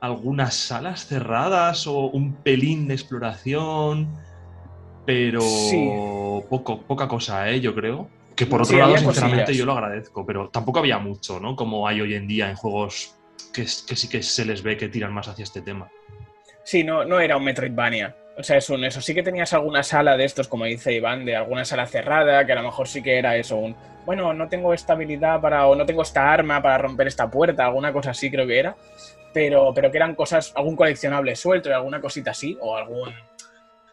algunas 0.00 0.54
salas 0.54 1.06
cerradas 1.06 1.86
o 1.86 2.06
un 2.06 2.34
pelín 2.34 2.88
de 2.88 2.94
exploración, 2.94 4.08
pero 5.06 5.40
poco, 6.50 6.82
poca 6.82 7.06
cosa, 7.06 7.48
¿eh? 7.48 7.60
yo 7.60 7.76
creo. 7.76 8.08
Que 8.34 8.46
por 8.46 8.62
otro 8.62 8.76
lado, 8.76 8.98
sinceramente, 8.98 9.54
yo 9.54 9.64
lo 9.64 9.74
agradezco, 9.74 10.26
pero 10.26 10.48
tampoco 10.48 10.80
había 10.80 10.98
mucho, 10.98 11.38
¿no? 11.38 11.54
Como 11.54 11.86
hay 11.86 12.00
hoy 12.00 12.14
en 12.14 12.26
día 12.26 12.50
en 12.50 12.56
juegos 12.56 13.14
que, 13.52 13.62
que 13.62 13.94
sí 13.94 14.08
que 14.08 14.20
se 14.24 14.44
les 14.44 14.64
ve 14.64 14.76
que 14.76 14.88
tiran 14.88 15.12
más 15.12 15.28
hacia 15.28 15.44
este 15.44 15.62
tema. 15.62 15.88
Sí, 16.64 16.84
no, 16.84 17.04
no 17.04 17.20
era 17.20 17.36
un 17.36 17.44
Metroidvania. 17.44 18.14
O 18.36 18.42
sea, 18.42 18.56
es 18.56 18.70
un 18.70 18.84
eso. 18.84 19.00
Sí 19.00 19.14
que 19.14 19.22
tenías 19.22 19.52
alguna 19.52 19.82
sala 19.82 20.16
de 20.16 20.24
estos, 20.24 20.48
como 20.48 20.64
dice 20.64 20.92
Iván, 20.92 21.24
de 21.24 21.36
alguna 21.36 21.64
sala 21.64 21.86
cerrada, 21.86 22.46
que 22.46 22.52
a 22.52 22.56
lo 22.56 22.62
mejor 22.62 22.88
sí 22.88 23.02
que 23.02 23.18
era 23.18 23.36
eso, 23.36 23.56
un 23.56 23.76
bueno, 24.04 24.32
no 24.34 24.48
tengo 24.48 24.74
estabilidad 24.74 25.40
para, 25.40 25.66
o 25.66 25.76
no 25.76 25.86
tengo 25.86 26.02
esta 26.02 26.32
arma 26.32 26.60
para 26.60 26.78
romper 26.78 27.06
esta 27.06 27.30
puerta, 27.30 27.66
alguna 27.66 27.92
cosa 27.92 28.10
así 28.10 28.30
creo 28.30 28.46
que 28.46 28.58
era. 28.58 28.76
Pero, 29.32 29.72
pero 29.74 29.90
que 29.90 29.96
eran 29.96 30.14
cosas, 30.14 30.52
algún 30.54 30.76
coleccionable 30.76 31.34
suelto 31.36 31.70
y 31.70 31.72
alguna 31.72 32.00
cosita 32.00 32.32
así, 32.32 32.58
o 32.60 32.76
algún 32.76 33.12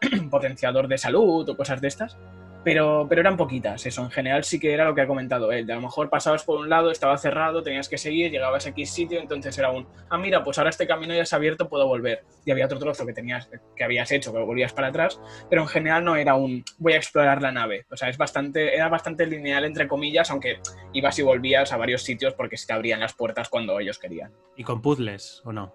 potenciador 0.30 0.88
de 0.88 0.98
salud 0.98 1.48
o 1.48 1.56
cosas 1.56 1.80
de 1.80 1.88
estas. 1.88 2.16
Pero, 2.62 3.06
pero 3.08 3.22
eran 3.22 3.36
poquitas, 3.36 3.86
eso. 3.86 4.02
En 4.02 4.10
general 4.10 4.44
sí 4.44 4.60
que 4.60 4.72
era 4.72 4.84
lo 4.84 4.94
que 4.94 5.00
ha 5.00 5.06
comentado 5.06 5.50
él. 5.52 5.66
De 5.66 5.72
a 5.72 5.76
lo 5.76 5.82
mejor 5.82 6.10
pasabas 6.10 6.44
por 6.44 6.58
un 6.58 6.68
lado, 6.68 6.90
estaba 6.90 7.16
cerrado, 7.16 7.62
tenías 7.62 7.88
que 7.88 7.96
seguir, 7.96 8.30
llegabas 8.30 8.66
a 8.66 8.70
X 8.70 8.90
sitio, 8.90 9.20
entonces 9.20 9.56
era 9.58 9.70
un, 9.70 9.86
ah, 10.10 10.18
mira, 10.18 10.44
pues 10.44 10.58
ahora 10.58 10.70
este 10.70 10.86
camino 10.86 11.14
ya 11.14 11.24
se 11.24 11.34
ha 11.34 11.38
abierto, 11.38 11.68
puedo 11.68 11.86
volver. 11.86 12.24
Y 12.44 12.50
había 12.50 12.66
otro 12.66 12.78
trozo 12.78 13.06
que 13.06 13.12
tenías, 13.12 13.48
que 13.74 13.84
habías 13.84 14.10
hecho, 14.12 14.32
que 14.32 14.38
volvías 14.38 14.72
para 14.72 14.88
atrás, 14.88 15.20
pero 15.48 15.62
en 15.62 15.68
general 15.68 16.04
no 16.04 16.16
era 16.16 16.34
un, 16.34 16.64
voy 16.78 16.92
a 16.92 16.96
explorar 16.96 17.40
la 17.40 17.52
nave. 17.52 17.86
O 17.90 17.96
sea, 17.96 18.08
es 18.08 18.18
bastante, 18.18 18.74
era 18.74 18.88
bastante 18.88 19.26
lineal, 19.26 19.64
entre 19.64 19.88
comillas, 19.88 20.30
aunque 20.30 20.60
ibas 20.92 21.18
y 21.18 21.22
volvías 21.22 21.72
a 21.72 21.76
varios 21.76 22.02
sitios 22.02 22.34
porque 22.34 22.56
se 22.56 22.66
te 22.66 22.72
abrían 22.72 23.00
las 23.00 23.14
puertas 23.14 23.48
cuando 23.48 23.80
ellos 23.80 23.98
querían. 23.98 24.32
¿Y 24.56 24.64
con 24.64 24.82
puzzles 24.82 25.42
o 25.44 25.52
no? 25.52 25.74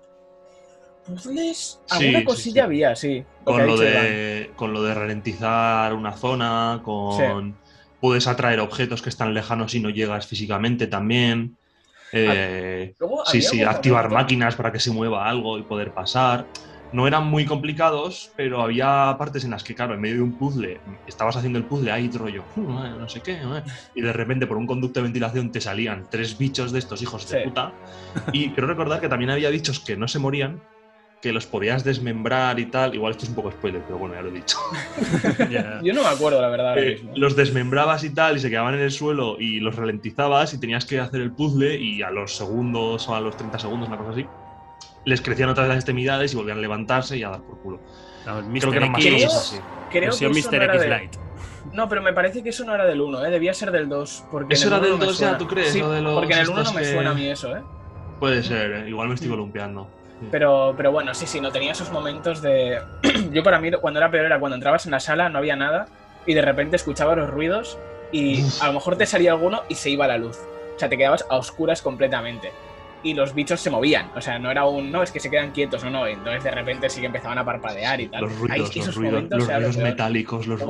Puzzles, 1.06 1.82
alguna 1.90 2.24
cosilla 2.24 2.64
había, 2.66 2.96
sí. 2.96 3.24
Con 3.44 3.66
lo, 3.66 3.78
de, 3.78 4.52
con 4.56 4.74
lo 4.74 4.84
de 4.84 4.94
ralentizar 4.94 5.94
una 5.94 6.14
zona, 6.14 6.82
con... 6.84 7.56
Puedes 8.02 8.28
atraer 8.28 8.60
objetos 8.60 9.02
que 9.02 9.10
están 9.10 9.34
lejanos 9.34 9.74
y 9.74 9.80
no 9.80 9.90
llegas 9.90 10.28
físicamente 10.28 10.86
también. 10.86 11.58
Eh, 12.12 12.94
sí, 13.26 13.42
sí, 13.42 13.64
activar 13.64 14.12
máquinas 14.12 14.56
para 14.56 14.72
que 14.72 14.80
se 14.80 14.92
mueva 14.92 15.28
algo 15.28 15.58
y 15.58 15.64
poder 15.64 15.92
pasar. 15.92 16.46
No 16.92 17.08
eran 17.08 17.26
muy 17.26 17.46
complicados, 17.46 18.32
pero 18.38 18.62
había 18.62 19.16
partes 19.18 19.44
en 19.44 19.52
las 19.52 19.64
que, 19.64 19.74
claro, 19.74 19.96
en 19.96 20.02
medio 20.02 20.18
de 20.18 20.22
un 20.22 20.38
puzzle, 20.38 20.80
estabas 21.08 21.36
haciendo 21.36 21.58
el 21.58 21.66
puzzle 21.66 21.92
ahí 21.92 22.10
rollo, 22.14 22.44
uh, 22.56 22.62
no 22.62 23.10
sé 23.10 23.22
qué, 23.22 23.40
y 23.96 24.02
de 24.02 24.14
repente 24.14 24.46
por 24.46 24.56
un 24.56 24.68
conducto 24.68 25.00
de 25.00 25.06
ventilación 25.06 25.52
te 25.52 25.60
salían 25.60 26.06
tres 26.10 26.38
bichos 26.38 26.72
de 26.72 26.80
estos 26.80 27.02
hijos 27.02 27.28
de 27.28 27.42
puta. 27.42 27.74
Y 28.32 28.50
quiero 28.50 28.68
recordar 28.68 29.02
que 29.02 29.10
también 29.10 29.32
había 29.32 29.50
bichos 29.50 29.80
que 29.80 29.98
no 29.98 30.08
se 30.08 30.20
morían, 30.20 30.62
que 31.26 31.34
los 31.34 31.48
podías 31.48 31.84
desmembrar 31.84 32.60
y 32.60 32.68
tal. 32.68 32.94
Igual 32.94 33.14
esto 33.14 33.24
es 33.24 33.30
un 33.30 33.36
poco 33.36 33.50
spoiler, 33.50 33.82
pero 33.82 33.98
bueno, 33.98 34.14
ya 34.14 34.22
lo 34.22 34.30
he 34.30 34.32
dicho. 34.34 34.60
Yo 35.84 35.92
no 35.92 36.04
me 36.04 36.08
acuerdo, 36.08 36.40
la 36.40 36.50
verdad. 36.50 36.78
Eh, 36.78 37.04
los 37.16 37.36
desmembrabas 37.36 38.04
y 38.04 38.12
tal, 38.12 38.38
y 38.38 38.40
se 38.40 38.52
quedaban 38.52 38.76
en 38.76 38.82
el 38.82 38.92
suelo 38.92 39.38
y 39.40 39.60
los 39.60 39.76
ralentizabas 39.76 40.54
y 40.54 40.60
tenías 40.60 40.86
que 40.86 41.00
hacer 41.00 41.22
el 41.22 41.32
puzzle 41.32 41.78
y 41.78 42.04
a 42.04 42.12
los 42.12 42.36
segundos 42.36 43.10
o 43.10 43.16
a 43.16 43.22
los 43.22 43.36
30 43.38 43.58
segundos, 43.58 43.88
una 43.88 43.98
cosa 43.98 44.12
así, 44.12 44.28
les 45.04 45.20
crecían 45.20 45.50
otras 45.50 45.68
las 45.68 45.78
extremidades 45.78 46.32
y 46.34 46.36
volvían 46.36 46.60
a 46.60 46.62
levantarse 46.62 47.18
y 47.18 47.24
a 47.24 47.30
dar 47.30 47.42
por 47.42 47.58
culo. 47.58 47.80
creo 48.24 48.72
que 48.72 48.78
eran 48.78 48.92
más 48.92 49.04
cosas 49.04 49.36
así. 49.36 49.58
Creo 49.90 50.16
que 50.16 50.30
Mr. 50.30 50.64
X 50.76 50.88
Light. 50.88 51.16
No, 51.74 51.90
pero 51.90 52.04
me 52.04 52.14
parece 52.14 52.44
que 52.44 52.50
eso 52.50 52.66
no 52.66 52.76
era 52.76 52.86
del 52.86 53.02
1, 53.02 53.26
¿eh? 53.26 53.32
debía 53.32 53.56
ser 53.56 53.72
del 53.72 53.90
2. 53.90 54.26
Porque 54.30 54.54
¿Eso 54.54 54.68
era 54.68 54.80
del 54.80 55.00
2 55.00 55.18
ya, 55.18 55.40
tú 55.40 55.48
crees? 55.48 55.72
Sí, 55.72 55.82
porque 55.82 56.34
en 56.34 56.40
el 56.40 56.50
1 56.50 56.64
no 56.64 56.74
me 56.74 56.86
suena 56.86 57.10
a 57.10 57.14
mí 57.16 57.26
eso, 57.26 57.56
¿eh? 57.58 57.64
Puede 58.20 58.44
ser, 58.44 58.72
¿eh? 58.72 58.90
igual 58.90 59.08
me 59.08 59.16
estoy 59.16 59.30
columpiando. 59.30 59.90
Pero, 60.32 60.74
pero 60.78 60.92
bueno, 60.92 61.14
sí, 61.14 61.28
sí, 61.28 61.42
no 61.42 61.52
tenía 61.52 61.74
esos 61.74 61.92
momentos 61.92 62.42
de. 62.42 62.80
Yo 63.32 63.44
para 63.44 63.60
mí, 63.60 63.72
cuando 63.74 64.00
era 64.00 64.10
peor, 64.10 64.26
era 64.26 64.40
cuando 64.40 64.56
entrabas 64.56 64.86
en 64.86 64.92
la 64.92 65.00
sala, 65.00 65.30
no 65.30 65.40
había 65.40 65.56
nada, 65.56 65.88
y 66.26 66.34
de 66.34 66.42
repente 66.42 66.78
escuchabas 66.78 67.18
los 67.18 67.30
ruidos, 67.30 67.78
y 68.12 68.44
a 68.62 68.68
lo 68.68 68.74
mejor 68.74 68.98
te 68.98 69.06
salía 69.06 69.32
alguno 69.32 69.64
y 69.68 69.76
se 69.76 69.90
iba 69.90 70.08
la 70.08 70.18
luz. 70.18 70.38
O 70.76 70.80
sea, 70.80 70.90
te 70.90 70.98
quedabas 70.98 71.26
a 71.30 71.38
oscuras 71.38 71.82
completamente. 71.82 72.52
Y 73.04 73.14
los 73.14 73.36
bichos 73.36 73.62
se 73.62 73.70
movían. 73.70 74.10
O 74.16 74.22
sea, 74.22 74.40
no 74.40 74.50
era 74.50 74.66
un. 74.66 74.92
No, 74.92 75.04
es 75.04 75.12
que 75.12 75.20
se 75.20 75.30
quedan 75.30 75.52
quietos 75.52 75.84
o 75.84 75.90
no. 75.90 76.08
Entonces 76.08 76.44
de 76.44 76.52
repente 76.52 76.90
sí 76.90 77.02
que 77.02 77.06
empezaban 77.06 77.38
a 77.38 77.46
parpadear 77.46 78.02
y 78.02 78.08
tal. 78.08 78.22
Los 78.22 78.40
ruidos, 78.40 78.76
los, 78.76 78.96
ruidos, 78.96 79.78
metálicos, 79.78 80.48
los. 80.48 80.62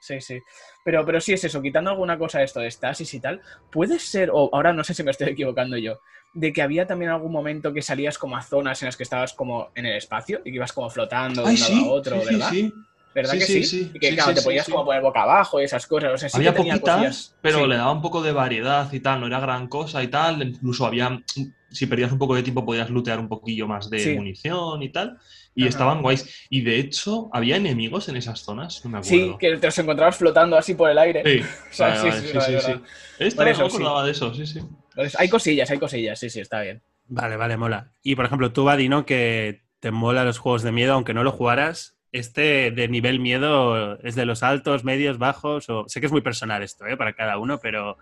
Sí, 0.00 0.20
sí. 0.20 0.40
Pero, 0.84 1.04
pero 1.04 1.20
sí 1.20 1.32
es 1.32 1.42
eso, 1.42 1.60
quitando 1.60 1.90
alguna 1.90 2.18
cosa 2.18 2.38
de 2.38 2.44
esto 2.44 2.60
de 2.60 2.68
estasis 2.68 3.12
y 3.14 3.20
tal, 3.20 3.40
puede 3.72 3.98
ser, 3.98 4.30
o 4.32 4.50
ahora 4.52 4.72
no 4.72 4.84
sé 4.84 4.94
si 4.94 5.02
me 5.02 5.10
estoy 5.10 5.28
equivocando 5.30 5.76
yo, 5.76 6.00
de 6.34 6.52
que 6.52 6.62
había 6.62 6.86
también 6.86 7.10
algún 7.10 7.32
momento 7.32 7.72
que 7.72 7.82
salías 7.82 8.18
como 8.18 8.36
a 8.36 8.42
zonas 8.42 8.82
en 8.82 8.86
las 8.86 8.96
que 8.96 9.02
estabas 9.02 9.32
como 9.32 9.70
en 9.74 9.86
el 9.86 9.96
espacio 9.96 10.40
y 10.44 10.50
que 10.50 10.56
ibas 10.56 10.72
como 10.72 10.90
flotando 10.90 11.42
de 11.42 11.54
un 11.54 11.60
lado 11.60 11.76
a 11.76 11.92
otro, 11.92 12.18
¿verdad? 12.24 12.50
Sí, 12.50 12.72
¿Verdad 13.14 13.32
Sí, 13.34 13.38
que 13.38 13.44
sí, 13.46 13.64
sí? 13.64 13.64
sí. 13.84 13.90
Y 13.94 13.98
que 14.00 14.08
Sí, 14.10 14.14
claro, 14.16 14.30
sí, 14.30 14.34
te 14.50 14.60
sí. 14.64 14.70
como 14.72 14.84
poner 14.84 15.02
boca 15.02 15.22
abajo 15.22 15.60
y 15.60 15.64
esas 15.64 15.86
cosas. 15.86 16.12
O 16.12 16.18
sea, 16.18 16.28
sí 16.28 16.36
había 16.36 16.50
que 16.52 16.56
tenía 16.58 16.72
poquitas, 16.74 16.94
cosillas. 16.96 17.36
pero 17.40 17.60
Sí. 17.60 17.66
le 17.68 17.76
daba 17.76 17.92
un 17.92 18.02
poco 18.02 18.22
de 18.22 18.32
variedad 18.32 18.92
y 18.92 19.00
tal, 19.00 19.20
no 19.20 19.26
era 19.28 19.38
gran 19.40 19.68
cosa 19.68 20.02
y 20.02 20.08
tal. 20.08 20.42
Incluso 20.42 20.84
había, 20.86 21.22
si 21.70 21.86
perdías 21.86 22.10
un 22.12 22.18
poco 22.18 22.34
de 22.34 22.42
tiempo, 22.42 22.64
podías 22.66 22.90
lootear 22.90 23.20
un 23.20 23.28
poquillo 23.28 23.68
más 23.68 23.88
de 23.88 24.00
Sí. 24.00 24.14
munición 24.14 24.82
y 24.82 24.88
tal. 24.90 25.16
Y 25.54 25.62
Ajá. 25.62 25.68
estaban 25.70 26.02
guays. 26.02 26.46
Y 26.50 26.62
de 26.62 26.78
hecho, 26.80 27.30
había 27.32 27.54
enemigos 27.56 28.08
en 28.08 28.16
esas 28.16 28.40
zonas, 28.40 28.84
no 28.84 28.90
me 28.90 28.98
acuerdo. 28.98 29.16
Sí, 29.16 29.36
que 29.38 29.56
te 29.58 29.66
los 29.68 29.78
encontrabas 29.78 30.16
flotando 30.16 30.56
así 30.56 30.74
por 30.74 30.90
el 30.90 30.98
aire. 30.98 31.22
Sí, 31.24 31.40
O 31.70 31.72
sea, 31.72 31.88
vale, 31.90 32.12
sí, 32.20 32.36
vale, 32.36 32.60
sí, 32.60 32.66
sí. 32.72 32.80
Esta 33.20 33.44
no 33.44 33.48
me 33.50 33.54
sí. 33.54 33.62
acordaba 33.62 34.04
de 34.04 34.10
eso, 34.10 34.34
sí, 34.34 34.44
sí. 34.46 34.58
Entonces, 34.58 35.16
hay 35.20 35.28
cosillas, 35.28 35.70
hay 35.70 35.78
cosillas, 35.78 36.18
sí, 36.18 36.28
sí, 36.30 36.40
está 36.40 36.60
bien. 36.62 36.82
Vale, 37.06 37.36
vale, 37.36 37.56
mola. 37.56 37.92
Y 38.02 38.16
por 38.16 38.24
ejemplo, 38.24 38.52
tú, 38.52 38.64
Vadino, 38.64 39.06
que 39.06 39.62
te 39.78 39.90
mola 39.92 40.24
los 40.24 40.38
juegos 40.38 40.62
de 40.62 40.72
miedo, 40.72 40.94
aunque 40.94 41.14
no 41.14 41.22
lo 41.22 41.30
jugaras, 41.30 41.93
este 42.14 42.70
de 42.70 42.86
nivel 42.86 43.18
miedo 43.18 43.98
es 44.00 44.14
de 44.14 44.24
los 44.24 44.44
altos, 44.44 44.84
medios, 44.84 45.18
bajos, 45.18 45.68
o 45.68 45.84
sé 45.88 45.98
que 45.98 46.06
es 46.06 46.12
muy 46.12 46.20
personal 46.20 46.62
esto, 46.62 46.86
¿eh? 46.86 46.96
Para 46.96 47.12
cada 47.12 47.38
uno, 47.38 47.58
pero 47.58 47.96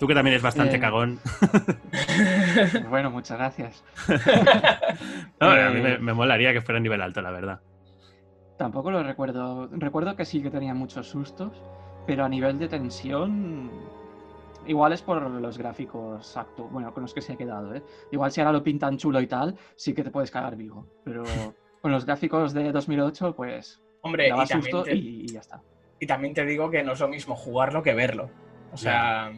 tú 0.00 0.08
que 0.08 0.14
también 0.14 0.32
eres 0.32 0.42
bastante 0.42 0.76
Eh, 0.76 0.80
cagón. 0.80 1.20
Bueno, 2.90 3.12
muchas 3.12 3.38
gracias. 3.38 3.84
No, 5.40 5.50
a 5.50 5.70
mí 5.70 5.78
eh, 5.78 5.82
me, 5.82 5.98
me 5.98 6.14
molaría 6.14 6.52
que 6.52 6.62
fuera 6.62 6.80
nivel 6.80 7.00
alto, 7.00 7.22
la 7.22 7.30
verdad. 7.30 7.60
Tampoco 8.56 8.90
lo 8.90 9.02
recuerdo. 9.04 9.68
Recuerdo 9.70 10.16
que 10.16 10.24
sí 10.24 10.42
que 10.42 10.50
tenía 10.50 10.74
muchos 10.74 11.08
sustos, 11.08 11.52
pero 12.08 12.24
a 12.24 12.28
nivel 12.28 12.58
de 12.58 12.66
tensión, 12.68 13.70
igual 14.66 14.94
es 14.94 15.02
por 15.02 15.22
los 15.30 15.58
gráficos 15.58 16.36
actu 16.36 16.64
bueno, 16.70 16.92
con 16.92 17.02
los 17.02 17.14
que 17.14 17.20
se 17.20 17.34
ha 17.34 17.36
quedado, 17.36 17.72
¿eh? 17.72 17.84
Igual 18.10 18.32
si 18.32 18.40
ahora 18.40 18.52
lo 18.52 18.64
pintan 18.64 18.96
chulo 18.96 19.20
y 19.20 19.28
tal, 19.28 19.56
sí 19.76 19.94
que 19.94 20.02
te 20.02 20.10
puedes 20.10 20.32
cagar 20.32 20.56
vivo. 20.56 20.86
Pero 21.04 21.22
con 21.86 21.92
los 21.92 22.04
gráficos 22.04 22.52
de 22.52 22.72
2008, 22.72 23.36
pues 23.36 23.80
Hombre, 24.00 24.28
daba 24.28 24.42
y 24.42 24.48
susto 24.48 24.82
te, 24.82 24.96
y, 24.96 25.28
ya 25.28 25.38
está. 25.38 25.62
y 26.00 26.06
también 26.08 26.34
te 26.34 26.44
digo 26.44 26.68
que 26.68 26.82
no 26.82 26.94
es 26.94 26.98
lo 26.98 27.06
mismo 27.06 27.36
jugarlo 27.36 27.80
que 27.80 27.94
verlo. 27.94 28.28
O 28.72 28.76
sea, 28.76 29.30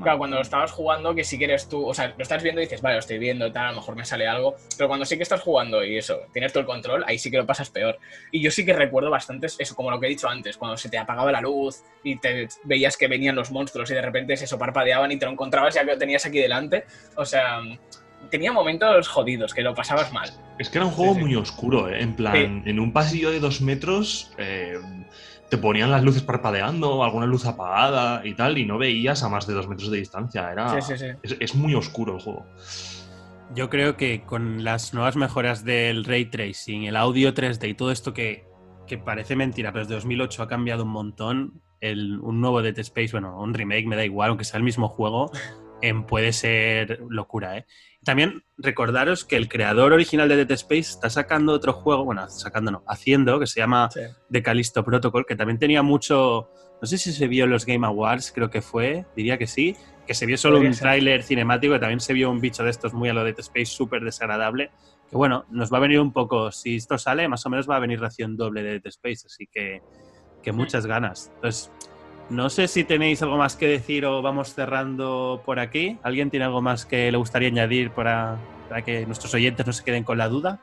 claro, 0.00 0.18
cuando 0.18 0.36
lo 0.36 0.42
estabas 0.42 0.70
jugando, 0.70 1.12
que 1.12 1.24
si 1.24 1.38
quieres 1.38 1.68
tú, 1.68 1.84
o 1.84 1.92
sea, 1.92 2.14
lo 2.16 2.22
estás 2.22 2.44
viendo 2.44 2.60
y 2.60 2.66
dices, 2.66 2.82
vale, 2.82 2.94
lo 2.94 3.00
estoy 3.00 3.18
viendo, 3.18 3.50
tal, 3.50 3.66
a 3.66 3.70
lo 3.72 3.78
mejor 3.78 3.96
me 3.96 4.04
sale 4.04 4.28
algo, 4.28 4.54
pero 4.76 4.86
cuando 4.86 5.04
sí 5.06 5.16
que 5.16 5.24
estás 5.24 5.40
jugando 5.40 5.84
y 5.84 5.98
eso, 5.98 6.20
tienes 6.32 6.52
todo 6.52 6.60
el 6.60 6.66
control, 6.66 7.02
ahí 7.08 7.18
sí 7.18 7.32
que 7.32 7.38
lo 7.38 7.46
pasas 7.46 7.68
peor. 7.68 7.98
Y 8.30 8.40
yo 8.42 8.52
sí 8.52 8.64
que 8.64 8.74
recuerdo 8.74 9.10
bastantes, 9.10 9.56
eso, 9.58 9.74
como 9.74 9.90
lo 9.90 9.98
que 9.98 10.06
he 10.06 10.10
dicho 10.10 10.28
antes, 10.28 10.56
cuando 10.56 10.76
se 10.76 10.88
te 10.88 10.98
apagaba 10.98 11.32
la 11.32 11.40
luz 11.40 11.82
y 12.04 12.16
te 12.20 12.46
veías 12.62 12.96
que 12.96 13.08
venían 13.08 13.34
los 13.34 13.50
monstruos 13.50 13.90
y 13.90 13.94
de 13.94 14.02
repente 14.02 14.36
se 14.36 14.44
eso 14.44 14.56
parpadeaban 14.56 15.10
y 15.10 15.18
te 15.18 15.26
lo 15.26 15.32
encontrabas 15.32 15.74
ya 15.74 15.84
que 15.84 15.90
lo 15.90 15.98
tenías 15.98 16.24
aquí 16.24 16.38
delante. 16.38 16.84
O 17.16 17.24
sea, 17.24 17.60
tenía 18.30 18.52
momentos 18.52 19.08
jodidos, 19.08 19.54
que 19.54 19.62
lo 19.62 19.74
pasabas 19.74 20.12
mal. 20.12 20.30
Es 20.58 20.68
que 20.68 20.78
era 20.78 20.86
un 20.86 20.92
juego 20.92 21.14
Sí, 21.14 21.18
sí. 21.20 21.24
muy 21.26 21.34
oscuro, 21.36 21.88
¿eh? 21.88 22.02
En 22.02 22.14
plan, 22.14 22.62
en 22.66 22.80
un 22.80 22.92
pasillo 22.92 23.30
de 23.30 23.40
dos 23.40 23.60
metros 23.60 24.30
eh, 24.38 24.78
te 25.48 25.56
ponían 25.56 25.90
las 25.90 26.02
luces 26.02 26.22
parpadeando, 26.22 27.02
alguna 27.04 27.26
luz 27.26 27.46
apagada 27.46 28.26
y 28.26 28.34
tal, 28.34 28.58
y 28.58 28.66
no 28.66 28.76
veías 28.76 29.22
a 29.22 29.28
más 29.28 29.46
de 29.46 29.54
dos 29.54 29.68
metros 29.68 29.90
de 29.90 29.98
distancia. 29.98 30.50
Era, 30.52 30.80
Sí, 30.80 30.94
sí, 30.96 30.98
sí. 30.98 31.06
Es, 31.22 31.36
es 31.40 31.54
muy 31.54 31.74
oscuro 31.74 32.16
el 32.16 32.20
juego. 32.20 32.44
Yo 33.54 33.70
creo 33.70 33.96
que 33.96 34.22
con 34.26 34.62
las 34.62 34.92
nuevas 34.92 35.16
mejoras 35.16 35.64
del 35.64 36.04
ray 36.04 36.26
tracing, 36.26 36.84
el 36.84 36.96
audio 36.96 37.32
3D 37.32 37.68
y 37.70 37.74
todo 37.74 37.90
esto 37.92 38.12
que, 38.12 38.44
que 38.86 38.98
parece 38.98 39.36
mentira, 39.36 39.72
pero 39.72 39.84
desde 39.84 39.94
2008 39.94 40.42
ha 40.42 40.48
cambiado 40.48 40.84
un 40.84 40.90
montón, 40.90 41.62
el- 41.80 42.18
un 42.20 42.40
nuevo 42.42 42.60
Dead 42.60 42.78
Space, 42.80 43.12
bueno, 43.12 43.40
un 43.40 43.54
remake, 43.54 43.86
me 43.86 43.96
da 43.96 44.04
igual, 44.04 44.30
aunque 44.30 44.44
sea 44.44 44.58
el 44.58 44.64
mismo 44.64 44.88
juego, 44.88 45.30
em, 45.82 46.04
puede 46.04 46.32
ser 46.32 47.00
locura, 47.08 47.58
¿eh? 47.58 47.66
También 48.04 48.44
recordaros 48.56 49.24
que 49.24 49.36
el 49.36 49.48
creador 49.48 49.92
original 49.92 50.28
de 50.28 50.36
Dead 50.36 50.50
Space 50.52 50.92
está 50.92 51.10
sacando 51.10 51.52
otro 51.52 51.72
juego, 51.72 52.04
bueno, 52.04 52.28
sacando 52.28 52.70
no, 52.70 52.82
haciendo, 52.86 53.40
que 53.40 53.46
se 53.46 53.60
llama 53.60 53.90
Sí. 53.90 54.00
The 54.30 54.42
Callisto 54.42 54.84
Protocol, 54.84 55.26
que 55.26 55.36
también 55.36 55.58
tenía 55.58 55.82
mucho, 55.82 56.48
no 56.80 56.86
sé 56.86 56.96
si 56.96 57.12
se 57.12 57.26
vio 57.26 57.44
en 57.44 57.50
los 57.50 57.66
Game 57.66 57.86
Awards, 57.86 58.32
creo 58.32 58.50
que 58.50 58.62
fue, 58.62 59.04
diría 59.16 59.36
que 59.36 59.46
sí, 59.46 59.76
que 60.06 60.14
se 60.14 60.26
vio 60.26 60.38
solo 60.38 60.56
Podría 60.56 60.70
un 60.70 60.78
tráiler 60.78 61.22
cinemático, 61.22 61.74
que 61.74 61.80
también 61.80 62.00
se 62.00 62.12
vio 62.12 62.30
un 62.30 62.40
bicho 62.40 62.62
de 62.62 62.70
estos 62.70 62.94
muy 62.94 63.08
a 63.08 63.12
lo 63.12 63.24
de 63.24 63.32
Dead 63.32 63.40
Space, 63.40 63.66
súper 63.66 64.02
desagradable, 64.02 64.70
que 65.10 65.16
bueno, 65.16 65.44
nos 65.50 65.72
va 65.72 65.78
a 65.78 65.80
venir 65.80 66.00
un 66.00 66.12
poco, 66.12 66.52
si 66.52 66.76
esto 66.76 66.98
sale, 66.98 67.28
más 67.28 67.44
o 67.44 67.50
menos 67.50 67.68
va 67.68 67.76
a 67.76 67.80
venir 67.80 68.00
ración 68.00 68.36
doble 68.36 68.62
de 68.62 68.70
Dead 68.80 68.86
Space, 68.86 69.26
así 69.26 69.48
que, 69.50 69.82
que 70.42 70.52
muchas 70.52 70.86
ganas. 70.86 71.30
Entonces, 71.34 71.70
no 72.30 72.50
sé 72.50 72.68
si 72.68 72.84
tenéis 72.84 73.22
algo 73.22 73.36
más 73.36 73.56
que 73.56 73.66
decir 73.66 74.04
o 74.04 74.20
vamos 74.22 74.54
cerrando 74.54 75.42
por 75.44 75.58
aquí. 75.58 75.98
¿Alguien 76.02 76.30
tiene 76.30 76.44
algo 76.44 76.60
más 76.60 76.84
que 76.84 77.10
le 77.10 77.18
gustaría 77.18 77.48
añadir 77.48 77.90
para, 77.90 78.36
para 78.68 78.82
que 78.82 79.06
nuestros 79.06 79.32
oyentes 79.34 79.66
no 79.66 79.72
se 79.72 79.84
queden 79.84 80.04
con 80.04 80.18
la 80.18 80.28
duda? 80.28 80.60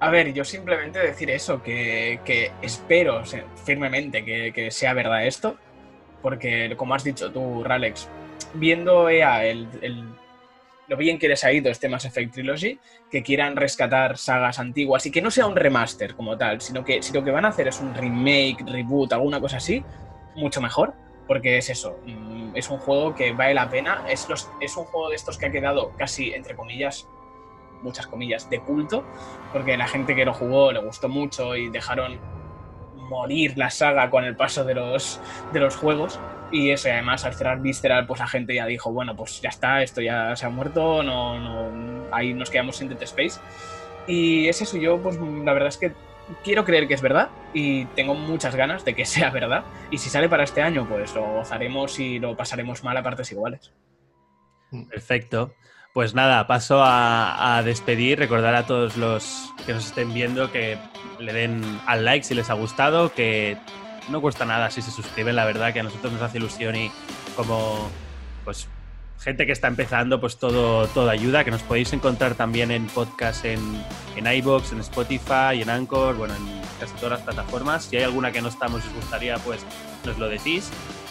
A 0.00 0.10
ver, 0.10 0.32
yo 0.32 0.44
simplemente 0.44 0.98
decir 0.98 1.30
eso, 1.30 1.62
que, 1.62 2.20
que 2.24 2.50
espero 2.60 3.22
firmemente 3.64 4.24
que, 4.24 4.52
que 4.52 4.70
sea 4.70 4.94
verdad 4.94 5.26
esto, 5.26 5.56
porque 6.20 6.74
como 6.76 6.94
has 6.94 7.04
dicho 7.04 7.30
tú, 7.30 7.62
Ralex, 7.62 8.08
viendo 8.54 9.08
EA 9.08 9.44
el, 9.44 9.68
el- 9.80 10.04
lo 10.88 10.96
bien 10.96 11.18
que 11.18 11.28
les 11.28 11.42
ha 11.44 11.52
ido 11.52 11.70
este 11.70 11.88
Mass 11.88 12.04
Effect 12.04 12.34
Trilogy, 12.34 12.78
que 13.10 13.22
quieran 13.22 13.54
rescatar 13.56 14.18
sagas 14.18 14.58
antiguas 14.58 15.06
y 15.06 15.10
que 15.12 15.22
no 15.22 15.30
sea 15.30 15.46
un 15.46 15.54
remaster 15.56 16.14
como 16.16 16.36
tal, 16.36 16.60
sino 16.60 16.84
que 16.84 17.00
si 17.02 17.12
lo 17.14 17.22
que 17.24 17.30
van 17.30 17.44
a 17.44 17.48
hacer 17.48 17.68
es 17.68 17.80
un 17.80 17.94
remake, 17.94 18.64
reboot, 18.66 19.12
alguna 19.12 19.40
cosa 19.40 19.58
así, 19.58 19.82
mucho 20.34 20.60
mejor, 20.60 20.94
porque 21.26 21.58
es 21.58 21.70
eso, 21.70 21.98
mm, 22.04 22.56
es 22.56 22.70
un 22.70 22.78
juego 22.78 23.14
que 23.14 23.32
vale 23.32 23.54
la 23.54 23.70
pena, 23.70 24.04
es, 24.08 24.28
los, 24.28 24.50
es 24.60 24.76
un 24.76 24.84
juego 24.84 25.08
de 25.08 25.16
estos 25.16 25.38
que 25.38 25.46
ha 25.46 25.52
quedado 25.52 25.92
casi, 25.96 26.32
entre 26.32 26.54
comillas, 26.54 27.08
muchas 27.82 28.06
comillas, 28.06 28.48
de 28.48 28.60
culto, 28.60 29.04
porque 29.52 29.76
la 29.76 29.88
gente 29.88 30.14
que 30.14 30.24
lo 30.24 30.34
jugó 30.34 30.72
le 30.72 30.80
gustó 30.80 31.08
mucho 31.08 31.56
y 31.56 31.68
dejaron 31.68 32.18
morir 33.12 33.58
la 33.58 33.70
saga 33.70 34.08
con 34.08 34.24
el 34.24 34.36
paso 34.36 34.64
de 34.64 34.74
los, 34.74 35.20
de 35.52 35.60
los 35.60 35.76
juegos. 35.76 36.18
Y 36.50 36.70
eso, 36.70 36.88
además 36.90 37.24
al 37.24 37.34
cerrar 37.34 37.60
Visceral, 37.60 38.06
pues 38.06 38.20
la 38.20 38.26
gente 38.26 38.54
ya 38.54 38.66
dijo, 38.66 38.92
bueno, 38.92 39.16
pues 39.16 39.40
ya 39.40 39.48
está, 39.48 39.82
esto 39.82 40.00
ya 40.00 40.36
se 40.36 40.46
ha 40.46 40.50
muerto, 40.50 41.02
no, 41.02 41.38
no, 41.38 42.06
ahí 42.12 42.34
nos 42.34 42.50
quedamos 42.50 42.76
sin 42.76 42.88
Dead 42.88 43.02
Space. 43.02 43.40
Y 44.06 44.48
es 44.48 44.60
eso, 44.60 44.76
yo 44.76 45.00
pues 45.00 45.18
la 45.18 45.52
verdad 45.52 45.68
es 45.68 45.78
que 45.78 45.92
quiero 46.44 46.64
creer 46.64 46.88
que 46.88 46.94
es 46.94 47.02
verdad 47.02 47.30
y 47.54 47.84
tengo 47.86 48.14
muchas 48.14 48.54
ganas 48.54 48.84
de 48.84 48.94
que 48.94 49.04
sea 49.06 49.30
verdad. 49.30 49.64
Y 49.90 49.98
si 49.98 50.10
sale 50.10 50.28
para 50.28 50.44
este 50.44 50.62
año, 50.62 50.86
pues 50.88 51.14
lo 51.14 51.22
gozaremos 51.34 51.98
y 51.98 52.18
lo 52.18 52.36
pasaremos 52.36 52.84
mal 52.84 52.96
a 52.96 53.02
partes 53.02 53.30
iguales. 53.32 53.72
Perfecto. 54.90 55.54
Pues 55.92 56.14
nada, 56.14 56.46
paso 56.46 56.82
a, 56.82 57.58
a 57.58 57.62
despedir, 57.62 58.18
recordar 58.18 58.54
a 58.54 58.66
todos 58.66 58.96
los 58.96 59.52
que 59.66 59.74
nos 59.74 59.86
estén 59.86 60.14
viendo 60.14 60.50
que 60.50 60.78
le 61.18 61.32
den 61.34 61.62
al 61.86 62.06
like 62.06 62.24
si 62.24 62.34
les 62.34 62.48
ha 62.48 62.54
gustado, 62.54 63.12
que 63.12 63.58
no 64.08 64.22
cuesta 64.22 64.46
nada 64.46 64.70
si 64.70 64.80
se 64.80 64.90
suscriben, 64.90 65.36
la 65.36 65.44
verdad 65.44 65.72
que 65.74 65.80
a 65.80 65.82
nosotros 65.82 66.12
nos 66.12 66.22
hace 66.22 66.38
ilusión 66.38 66.76
y 66.76 66.90
como 67.36 67.90
pues 68.44 68.68
gente 69.22 69.46
que 69.46 69.52
está 69.52 69.68
empezando, 69.68 70.20
pues 70.20 70.36
todo, 70.36 70.86
todo 70.88 71.08
ayuda, 71.08 71.44
que 71.44 71.50
nos 71.50 71.62
podéis 71.62 71.92
encontrar 71.92 72.34
también 72.34 72.70
en 72.70 72.86
podcast 72.88 73.44
en, 73.44 73.60
en 74.16 74.26
iVoox, 74.26 74.72
en 74.72 74.80
Spotify, 74.80 75.62
en 75.62 75.70
Anchor, 75.70 76.16
bueno, 76.16 76.34
en 76.34 76.60
casi 76.80 76.92
todas 76.94 77.12
las 77.12 77.20
plataformas. 77.22 77.84
Si 77.84 77.96
hay 77.96 78.02
alguna 78.02 78.32
que 78.32 78.42
no 78.42 78.48
estamos 78.48 78.84
y 78.84 78.88
os 78.88 78.94
gustaría, 78.94 79.36
pues 79.38 79.64
nos 80.04 80.18
lo 80.18 80.28
decís. 80.28 80.70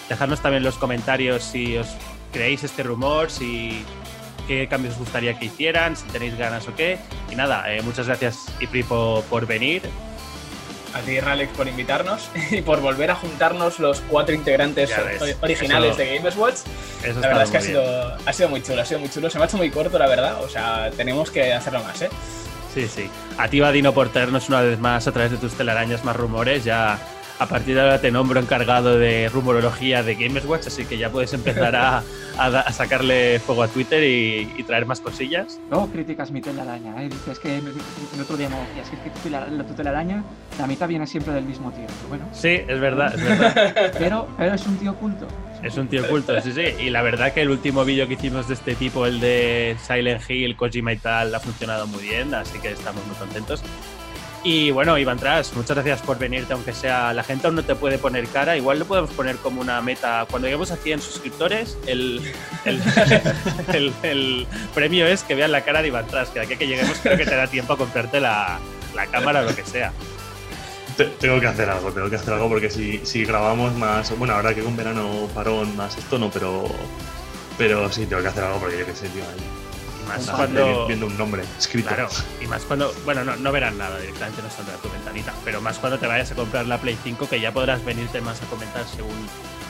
Dejadnos 0.10 0.42
también 0.42 0.64
los 0.64 0.78
comentarios 0.78 1.44
si 1.44 1.78
os 1.78 1.88
creéis 2.34 2.64
este 2.64 2.84
rumor, 2.84 3.32
si 3.32 3.86
qué 4.48 4.68
cambios 4.68 4.96
os 4.96 5.00
gustaría 5.00 5.40
que 5.40 5.46
hicieran, 5.46 5.96
si 5.96 6.06
tenéis 6.08 6.38
ganas 6.38 6.68
o 6.68 6.76
qué. 6.76 6.98
Y 7.32 7.36
nada, 7.36 7.74
eh, 7.74 7.82
muchas 7.82 8.08
gracias 8.08 8.46
Ipripo 8.60 9.24
por 9.30 9.48
venir. 9.48 9.84
A 10.94 11.00
ti, 11.00 11.20
Ralex, 11.20 11.52
por 11.56 11.68
invitarnos 11.68 12.30
y 12.52 12.62
por 12.62 12.82
volver 12.82 13.12
a 13.12 13.16
juntarnos 13.16 13.80
los 13.80 14.02
cuatro 14.10 14.36
integrantes 14.36 14.90
ves, 15.22 15.38
originales 15.42 15.92
eso- 15.92 15.98
de 16.00 16.16
Gamers 16.16 16.36
Watch. 16.36 16.56
Eso 17.04 17.20
La 17.22 17.28
verdad 17.30 17.44
es 17.44 17.52
que 17.52 17.58
ha 17.58 17.62
bien. 17.62 17.72
sido, 17.72 18.18
ha 18.26 18.34
sido 18.34 18.50
muy 18.50 18.62
chulo, 18.62 18.82
ha 18.82 18.86
sido 18.86 19.00
muy 19.00 19.10
chulo. 19.10 19.30
Se 19.30 19.38
me 19.38 19.44
ha 19.46 19.48
hecho 19.48 19.58
muy 19.58 19.70
corto, 19.72 19.98
la 19.98 20.08
verdad. 20.08 20.44
O 20.44 20.50
sea, 20.50 20.92
tenemos 20.96 21.32
que 21.32 21.54
hacerlo 21.54 21.84
más, 21.84 22.02
¿eh? 22.02 22.10
Sí, 22.74 22.88
sí. 22.88 23.10
A 23.38 23.48
ti, 23.48 23.60
Vadino, 23.60 23.94
por 23.94 24.10
traernos 24.10 24.48
una 24.50 24.62
vez 24.62 24.80
más 24.80 25.08
a 25.08 25.12
través 25.12 25.32
de 25.32 25.38
tus 25.38 25.54
telarañas 25.54 26.04
más 26.04 26.16
rumores. 26.16 26.64
Ya 26.64 27.00
a 27.42 27.48
partir 27.48 27.76
de 27.76 27.82
ahora 27.82 28.00
te 28.00 28.12
nombro 28.12 28.40
encargado 28.40 28.98
de 28.98 29.28
rumorología 29.30 30.04
de 30.04 30.16
Gamers 30.16 30.46
Watch, 30.46 30.68
así 30.68 30.86
que 30.86 30.98
ya 30.98 31.10
puedes 31.10 31.34
empezar 31.34 31.76
a, 31.76 31.98
a 32.38 32.46
a 32.46 32.72
sacarle 32.72 33.40
fuego 33.40 33.64
a 33.64 33.68
Twitter 33.68 34.04
y, 34.04 34.52
y 34.58 34.64
traer 34.64 34.86
más 34.86 35.00
cosillas. 35.02 35.60
Luego 35.70 35.88
criticas 35.92 36.32
mi 36.32 36.42
telaraña, 36.42 37.02
¿eh? 37.04 37.10
Dices 37.10 37.40
que 37.40 37.58
el 37.58 38.22
otro 38.22 38.38
día 38.38 38.48
me 38.50 38.58
decías 38.60 38.90
que, 38.90 38.98
que 38.98 39.10
tu, 39.10 39.20
tela- 39.30 39.48
la- 39.50 39.64
tu 39.64 39.74
telaraña, 39.74 40.24
la 40.60 40.68
mitad 40.68 40.88
viene 40.88 41.08
siempre 41.08 41.34
del 41.34 41.46
mismo 41.46 41.72
tío. 41.72 41.88
Bueno, 42.10 42.26
Sí, 42.32 42.60
es 42.68 42.80
verdad, 42.80 43.14
es 43.16 43.24
verdad. 43.24 43.92
pero, 44.00 44.28
pero 44.38 44.54
es 44.54 44.66
un 44.68 44.78
tío 44.78 44.92
oculto. 44.92 45.28
Es 45.64 45.78
un 45.78 45.88
tío 45.88 46.04
oculto, 46.06 46.40
sí, 46.42 46.52
sí. 46.54 46.62
Y 46.80 46.90
la 46.90 47.02
verdad 47.02 47.34
que 47.34 47.42
el 47.42 47.50
último 47.50 47.86
vídeo 47.86 48.08
que 48.08 48.14
hicimos 48.16 48.48
de 48.48 48.54
este 48.56 48.76
tipo, 48.76 49.06
el 49.06 49.20
de 49.20 49.76
Silent 49.86 50.22
Hill, 50.30 50.56
Kojima 50.56 50.94
y 50.94 50.98
tal, 50.98 51.34
ha 51.36 51.40
funcionado 51.40 51.86
muy 51.88 52.04
bien, 52.04 52.34
así 52.34 52.58
que 52.60 52.72
estamos 52.72 53.06
muy 53.08 53.16
contentos. 53.16 53.62
Y 54.44 54.72
bueno, 54.72 54.98
Iván 54.98 55.20
Tras, 55.20 55.54
muchas 55.54 55.76
gracias 55.76 56.02
por 56.02 56.18
venirte, 56.18 56.54
aunque 56.54 56.74
sea 56.74 57.14
la 57.14 57.24
gente 57.24 57.46
aún 57.46 57.56
no 57.56 57.64
te 57.64 57.76
puede 57.76 58.00
poner 58.00 58.28
cara, 58.28 58.58
igual 58.58 58.80
lo 58.80 58.86
podemos 58.86 59.12
poner 59.12 59.36
como 59.36 59.62
una 59.62 59.82
meta. 59.82 60.26
Cuando 60.30 60.48
lleguemos 60.48 60.72
a 60.72 60.78
100 60.78 61.00
suscriptores, 61.00 61.78
el, 61.86 62.22
el, 64.02 64.48
premio 64.74 65.06
es 65.06 65.24
que 65.24 65.36
vean 65.36 65.52
la 65.52 65.64
cara 65.64 65.84
de 65.84 65.90
Iván 65.90 66.08
Tras, 66.08 66.30
que 66.30 66.40
de 66.40 66.46
aquí 66.46 66.56
que 66.56 66.66
lleguemos 66.66 66.98
creo 67.04 67.18
que 67.18 67.26
te 67.26 67.36
da 67.36 67.46
tiempo 67.46 67.74
a 67.74 67.78
comprarte 67.78 68.20
la, 68.20 68.60
la 68.96 69.06
cámara 69.06 69.42
o 69.42 69.44
lo 69.44 69.56
que 69.56 69.64
sea. 69.64 69.94
tengo 71.20 71.40
que 71.40 71.48
hacer 71.48 71.70
algo, 71.70 71.92
tengo 71.92 72.10
que 72.10 72.16
hacer 72.16 72.34
algo 72.34 72.50
porque 72.50 72.72
si, 72.72 73.06
si 73.06 73.24
grabamos 73.24 73.76
más. 73.76 74.18
Bueno, 74.18 74.34
ahora 74.34 74.56
que 74.56 74.64
con 74.64 74.76
verano 74.76 75.30
parón 75.36 75.76
más 75.78 75.98
esto 75.98 76.18
no, 76.18 76.32
pero. 76.32 76.66
Pero 77.60 77.92
sí, 77.92 78.08
tengo 78.08 78.24
que 78.24 78.30
hacer 78.30 78.44
algo 78.44 78.60
porque 78.60 78.80
yo 78.80 78.86
qué 78.88 78.96
sé, 78.96 79.08
tío. 79.10 79.22
Ahí, 79.22 79.61
más 80.18 80.30
cuando- 80.30 80.88
viendo 80.88 81.06
un 81.08 81.18
nombre 81.18 81.44
escrito. 81.58 81.88
Claro, 81.90 82.08
y 82.42 82.48
más 82.48 82.64
cuando, 82.64 82.94
bueno, 83.06 83.24
no, 83.24 83.36
no 83.36 83.52
verán 83.52 83.78
nada, 83.78 83.98
directamente 84.00 84.42
no 84.42 84.50
saldrá 84.50 84.76
tu 84.76 84.90
ventanita, 84.90 85.34
pero 85.44 85.62
más 85.62 85.80
cuando 85.80 85.98
te 86.00 86.08
vayas 86.08 86.32
a 86.32 86.36
comprar 86.36 86.66
la 86.66 86.78
Play 86.80 86.98
5 87.04 87.28
que 87.30 87.40
ya 87.40 87.52
podrás 87.52 87.84
venirte 87.86 88.22
más 88.22 88.42
a 88.42 88.46
comentar 88.46 88.86
según, 88.88 89.16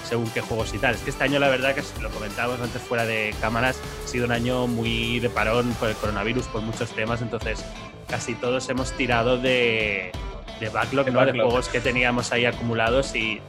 según 0.08 0.30
qué 0.32 0.41
juegos 0.41 0.73
y 0.73 0.77
tal. 0.77 0.95
Es 0.95 1.01
que 1.01 1.10
este 1.12 1.23
año 1.23 1.39
la 1.39 1.49
verdad 1.49 1.73
que 1.75 1.84
lo 2.01 2.10
comentábamos 2.10 2.60
antes 2.62 2.82
fuera 2.82 3.06
de 3.06 3.34
cámaras, 3.41 3.80
ha 4.04 4.08
sido 4.08 4.25
un 4.25 4.32
año 4.32 4.67
muy 4.67 5.19
de 5.19 5.30
parón 5.30 5.73
por 5.80 5.89
el 5.89 5.95
coronavirus, 5.95 6.45
por 6.47 6.62
muchos 6.62 6.89
temas, 6.91 7.21
entonces 7.21 7.63
casi 8.08 8.36
todos 8.36 8.67
hemos 8.69 8.91
tirado 8.93 9.38
de, 9.38 10.12
de 10.60 10.69
backlog, 10.69 11.06
De 11.06 11.12
¿no? 11.12 11.19
de 11.21 11.25
backlog. 11.27 11.45
juegos 11.47 11.69
que 11.69 11.80
teníamos 11.80 12.32
ahí 12.34 12.45
acumulados 12.45 13.15
y 13.15 13.39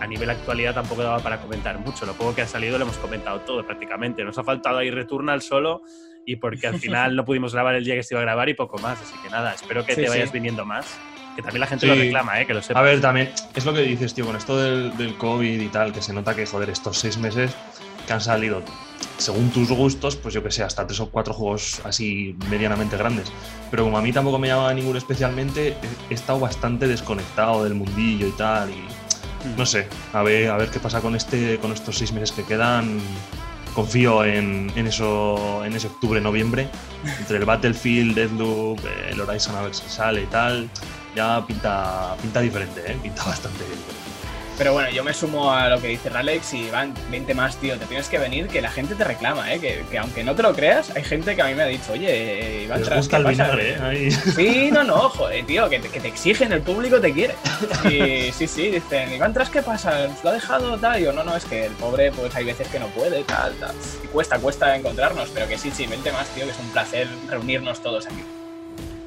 a 0.00 0.06
nivel 0.06 0.28
actualidad 0.28 0.74
tampoco 0.74 1.02
daba 1.02 1.20
para 1.20 1.40
comentar 1.40 1.78
mucho. 1.78 2.04
Lo 2.04 2.12
poco 2.14 2.34
que 2.34 2.42
ha 2.42 2.48
salido 2.48 2.76
lo 2.76 2.84
hemos 2.84 2.98
comentado 2.98 3.40
todo 3.40 3.64
prácticamente. 3.64 4.22
Nos 4.24 4.36
ha 4.36 4.44
faltado 4.44 4.76
ahí 4.78 4.90
Returnal 4.90 5.40
solo 5.40 5.82
y 6.26 6.36
porque 6.36 6.66
al 6.66 6.78
final 6.80 7.16
no 7.16 7.24
pudimos 7.24 7.52
grabar 7.52 7.74
el 7.74 7.84
día 7.84 7.94
que 7.94 8.02
se 8.02 8.14
iba 8.14 8.20
a 8.20 8.24
grabar 8.24 8.48
y 8.48 8.54
poco 8.54 8.78
más. 8.78 9.00
Así 9.00 9.14
que 9.22 9.30
nada, 9.30 9.54
espero 9.54 9.84
que 9.84 9.94
Sí, 9.94 10.00
te 10.02 10.06
sí. 10.06 10.10
vayas 10.10 10.32
viniendo 10.32 10.64
más. 10.64 10.86
Que 11.36 11.42
también 11.42 11.60
la 11.60 11.66
gente 11.66 11.86
Sí. 11.86 11.92
lo 11.92 11.94
reclama, 11.98 12.40
¿eh? 12.40 12.46
que 12.46 12.54
lo 12.54 12.62
sepa. 12.62 12.78
A 12.78 12.82
ver, 12.82 13.00
también 13.00 13.30
es 13.54 13.64
lo 13.64 13.74
que 13.74 13.80
dices, 13.82 14.14
tío, 14.14 14.24
con 14.24 14.36
esto 14.36 14.56
del, 14.56 14.96
del 14.96 15.16
COVID 15.16 15.60
y 15.60 15.68
tal, 15.68 15.92
que 15.92 16.00
se 16.00 16.12
nota 16.12 16.34
que, 16.36 16.46
joder, 16.46 16.70
estos 16.70 16.98
seis 16.98 17.18
meses 17.18 17.52
que 18.06 18.12
han 18.12 18.20
salido, 18.20 18.62
según 19.18 19.50
tus 19.50 19.68
gustos, 19.70 20.14
pues 20.14 20.32
yo 20.34 20.42
que 20.44 20.52
sé, 20.52 20.62
hasta 20.62 20.86
tres 20.86 21.00
o 21.00 21.10
cuatro 21.10 21.34
juegos 21.34 21.80
así 21.84 22.36
medianamente 22.50 22.96
grandes. 22.96 23.32
Pero 23.70 23.82
como 23.82 23.98
a 23.98 24.02
mí 24.02 24.12
tampoco 24.12 24.38
me 24.38 24.46
llamaba 24.46 24.72
ninguno 24.74 24.96
especialmente, 24.98 25.68
he, 25.68 25.74
he 26.10 26.14
estado 26.14 26.38
bastante 26.38 26.86
desconectado 26.86 27.64
del 27.64 27.74
mundillo 27.74 28.28
y 28.28 28.32
tal. 28.32 28.70
Y 28.70 28.74
Mm. 29.44 29.56
no 29.58 29.66
sé, 29.66 29.88
a 30.14 30.22
ver, 30.22 30.48
a 30.50 30.56
ver 30.56 30.70
qué 30.70 30.78
pasa 30.78 31.00
con, 31.02 31.14
este, 31.16 31.58
con 31.58 31.72
estos 31.72 31.98
seis 31.98 32.12
meses 32.12 32.32
que 32.32 32.44
quedan. 32.44 32.98
Confío 33.74 34.24
en, 34.24 34.70
eso, 34.76 35.64
en 35.64 35.74
ese 35.74 35.88
octubre, 35.88 36.20
noviembre, 36.20 36.68
entre 37.18 37.38
el 37.38 37.44
Battlefield, 37.44 38.14
Deathloop, 38.14 38.78
el 39.10 39.20
Horizon 39.20 39.56
a 39.56 39.62
ver 39.62 39.74
si 39.74 39.88
sale 39.88 40.22
y 40.22 40.26
tal, 40.26 40.70
ya 41.16 41.44
pinta, 41.44 42.16
pinta 42.22 42.40
diferente, 42.40 42.80
¿eh? 42.86 42.96
pinta 43.02 43.24
bastante 43.24 43.64
bien. 43.64 44.13
Pero 44.56 44.72
bueno, 44.72 44.88
yo 44.90 45.02
me 45.02 45.12
sumo 45.12 45.52
a 45.52 45.68
lo 45.68 45.80
que 45.80 45.88
dice 45.88 46.08
Ralex 46.10 46.54
y 46.54 46.70
van 46.70 46.94
20 47.10 47.34
más, 47.34 47.56
tío. 47.56 47.76
Te 47.76 47.86
tienes 47.86 48.08
que 48.08 48.18
venir, 48.18 48.46
que 48.46 48.60
la 48.62 48.70
gente 48.70 48.94
te 48.94 49.02
reclama, 49.02 49.52
¿eh? 49.52 49.58
Que, 49.58 49.84
que 49.90 49.98
aunque 49.98 50.22
no 50.22 50.36
te 50.36 50.42
lo 50.44 50.54
creas, 50.54 50.90
hay 50.94 51.02
gente 51.02 51.34
que 51.34 51.42
a 51.42 51.46
mí 51.46 51.54
me 51.54 51.64
ha 51.64 51.66
dicho, 51.66 51.92
oye, 51.92 52.08
eh, 52.60 52.62
Iván, 52.64 52.78
Les 52.78 52.88
Tras, 52.88 52.98
gusta 52.98 53.16
¿qué 53.16 53.20
el 53.22 53.36
pasa?". 53.36 53.56
vinagre, 53.56 53.70
¿eh? 53.72 53.78
Ahí. 53.82 54.10
Sí, 54.36 54.70
no, 54.70 54.84
no, 54.84 55.08
joder, 55.08 55.44
tío, 55.44 55.68
que 55.68 55.80
te, 55.80 55.88
que 55.88 55.98
te 55.98 56.06
exigen, 56.08 56.52
el 56.52 56.60
público 56.62 57.00
te 57.00 57.12
quiere. 57.12 57.34
Y 57.90 58.30
sí, 58.32 58.46
sí, 58.46 58.68
dicen, 58.70 59.12
Iván 59.12 59.32
Tras, 59.34 59.50
¿qué 59.50 59.60
pasa? 59.62 60.06
¿Lo 60.22 60.30
ha 60.30 60.32
dejado 60.32 60.78
tal? 60.78 61.00
Y 61.00 61.04
yo, 61.04 61.12
no, 61.12 61.24
no, 61.24 61.34
es 61.36 61.44
que 61.44 61.66
el 61.66 61.72
pobre, 61.72 62.12
pues 62.12 62.34
hay 62.36 62.44
veces 62.44 62.68
que 62.68 62.78
no 62.78 62.86
puede, 62.88 63.24
tal, 63.24 63.54
tal. 63.54 63.74
Y 64.04 64.06
cuesta, 64.06 64.38
cuesta 64.38 64.76
encontrarnos, 64.76 65.30
pero 65.30 65.48
que 65.48 65.58
sí, 65.58 65.72
sí, 65.74 65.86
20 65.86 66.12
más, 66.12 66.28
tío, 66.28 66.44
que 66.44 66.52
es 66.52 66.58
un 66.60 66.68
placer 66.70 67.08
reunirnos 67.28 67.80
todos 67.82 68.06
aquí. 68.06 68.22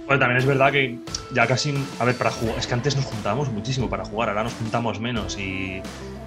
Bueno, 0.08 0.20
también 0.20 0.38
es 0.40 0.46
verdad 0.46 0.72
que 0.72 0.98
ya 1.34 1.46
casi. 1.46 1.74
A 2.00 2.06
ver, 2.06 2.16
para 2.16 2.32
jugar. 2.32 2.58
Es 2.58 2.66
que 2.66 2.74
antes 2.74 2.96
nos 2.96 3.06
juntábamos 3.06 3.52
muchísimo 3.52 3.90
para 3.90 4.04
jugar, 4.06 4.30
ahora 4.30 4.44
nos 4.44 4.54
juntamos 4.54 5.00
menos 5.00 5.38
y. 5.38 5.82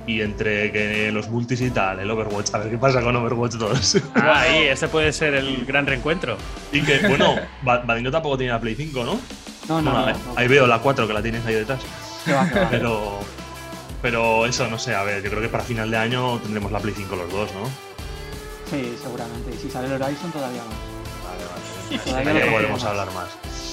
Y 0.07 0.23
entre 0.23 0.73
que 0.73 1.11
los 1.12 1.29
multis 1.29 1.61
y 1.61 1.71
tal, 1.71 2.01
el 2.01 2.11
Overwatch, 2.11 2.53
a 2.55 2.59
ver 2.59 2.71
qué 2.71 2.79
pasa 2.79 3.01
con 3.03 3.14
Overwatch 3.16 3.53
2. 3.53 3.97
Ah, 4.16 4.40
ahí, 4.40 4.64
ese 4.64 4.88
puede 4.88 5.12
ser 5.12 5.35
el 5.35 5.64
gran 5.66 5.87
reencuentro. 5.87 6.37
y 6.73 6.81
que, 6.81 7.07
bueno, 7.07 7.37
Ba- 7.62 7.79
Vadino 7.85 8.11
tampoco 8.11 8.37
tiene 8.38 8.53
la 8.53 8.61
Play 8.61 8.75
5, 8.75 9.05
¿no? 9.05 9.21
No, 9.69 9.83
no, 9.83 9.90
Bueno, 10.03 10.19
no. 10.27 10.38
ahí, 10.38 10.47
no. 10.47 10.51
veo 10.51 10.66
la 10.66 10.79
4 10.81 11.07
que 11.07 11.12
la 11.12 11.23
tienes 11.23 11.45
ahí 11.47 11.55
detrás. 11.55 11.81
Que 12.25 12.33
va, 12.33 12.49
que 12.49 12.59
va. 12.59 12.69
Pero. 12.71 13.19
Pero 14.03 14.47
eso, 14.47 14.66
no 14.69 14.79
sé, 14.79 14.95
a 14.95 15.03
ver, 15.05 15.23
yo 15.23 15.29
creo 15.31 15.43
que 15.43 15.49
para 15.49 15.62
final 15.62 15.90
de 15.90 15.97
año 15.99 16.38
tendremos 16.38 16.73
la 16.73 16.81
Play 16.81 16.95
5 16.97 17.14
los 17.16 17.31
dos, 17.31 17.51
¿no? 17.55 17.69
Sí, 18.71 18.97
seguramente. 19.03 19.51
Y 19.55 19.59
si 19.59 19.71
sale 19.71 19.87
el 19.95 20.03
Horizon, 20.03 20.33
todavía 20.33 20.62
más. 20.64 20.75
Vale, 21.29 21.45
vale. 21.45 22.03
Todavía 22.05 22.33
no 22.33 22.40
podremos 22.40 22.55
podemos. 22.81 22.85
hablar 22.85 23.12
más. 23.12 23.29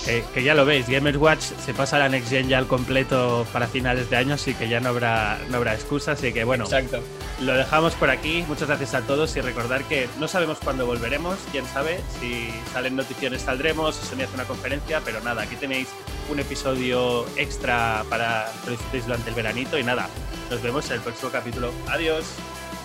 Que, 0.07 0.23
que 0.33 0.41
ya 0.41 0.53
lo 0.53 0.63
veis, 0.63 0.87
Gamers 0.87 1.17
Watch 1.17 1.41
se 1.41 1.73
pasa 1.73 1.99
la 1.99 2.07
Next 2.07 2.29
Gen 2.29 2.47
ya 2.47 2.59
al 2.59 2.67
completo 2.67 3.45
para 3.51 3.67
finales 3.67 4.09
de 4.09 4.15
año, 4.15 4.35
así 4.35 4.53
que 4.53 4.69
ya 4.69 4.79
no 4.79 4.87
habrá, 4.87 5.37
no 5.49 5.57
habrá 5.57 5.73
excusa. 5.73 6.13
Así 6.13 6.31
que 6.31 6.45
bueno, 6.45 6.63
Exacto. 6.63 7.01
lo 7.41 7.53
dejamos 7.53 7.93
por 7.95 8.09
aquí. 8.09 8.45
Muchas 8.47 8.69
gracias 8.69 8.93
a 8.93 9.01
todos 9.01 9.35
y 9.35 9.41
recordar 9.41 9.83
que 9.83 10.07
no 10.17 10.29
sabemos 10.29 10.59
cuándo 10.63 10.85
volveremos, 10.85 11.35
quién 11.51 11.65
sabe, 11.65 11.99
si 12.21 12.53
salen 12.71 12.95
noticiones 12.95 13.41
saldremos, 13.41 13.97
si 13.97 14.05
se 14.05 14.15
me 14.15 14.23
hace 14.23 14.35
una 14.35 14.45
conferencia, 14.45 15.01
pero 15.03 15.19
nada, 15.19 15.41
aquí 15.41 15.57
tenéis 15.57 15.89
un 16.31 16.39
episodio 16.39 17.25
extra 17.35 18.05
para 18.09 18.49
que 18.61 18.67
lo 18.67 18.71
disfrutéis 18.77 19.05
durante 19.07 19.27
el 19.29 19.35
veranito 19.35 19.77
y 19.77 19.83
nada, 19.83 20.07
nos 20.49 20.61
vemos 20.61 20.87
en 20.87 20.93
el 20.93 21.01
próximo 21.01 21.31
capítulo. 21.31 21.73
Adiós. 21.89 22.23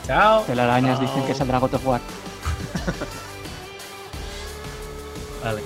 Chao. 0.09 0.43
Telarañas 0.43 1.01
dicen 1.01 1.25
que 1.25 1.35
saldrá 1.35 1.61
God 1.61 1.75
of 1.75 1.87
War. 1.87 2.01
Vale. 5.45 5.63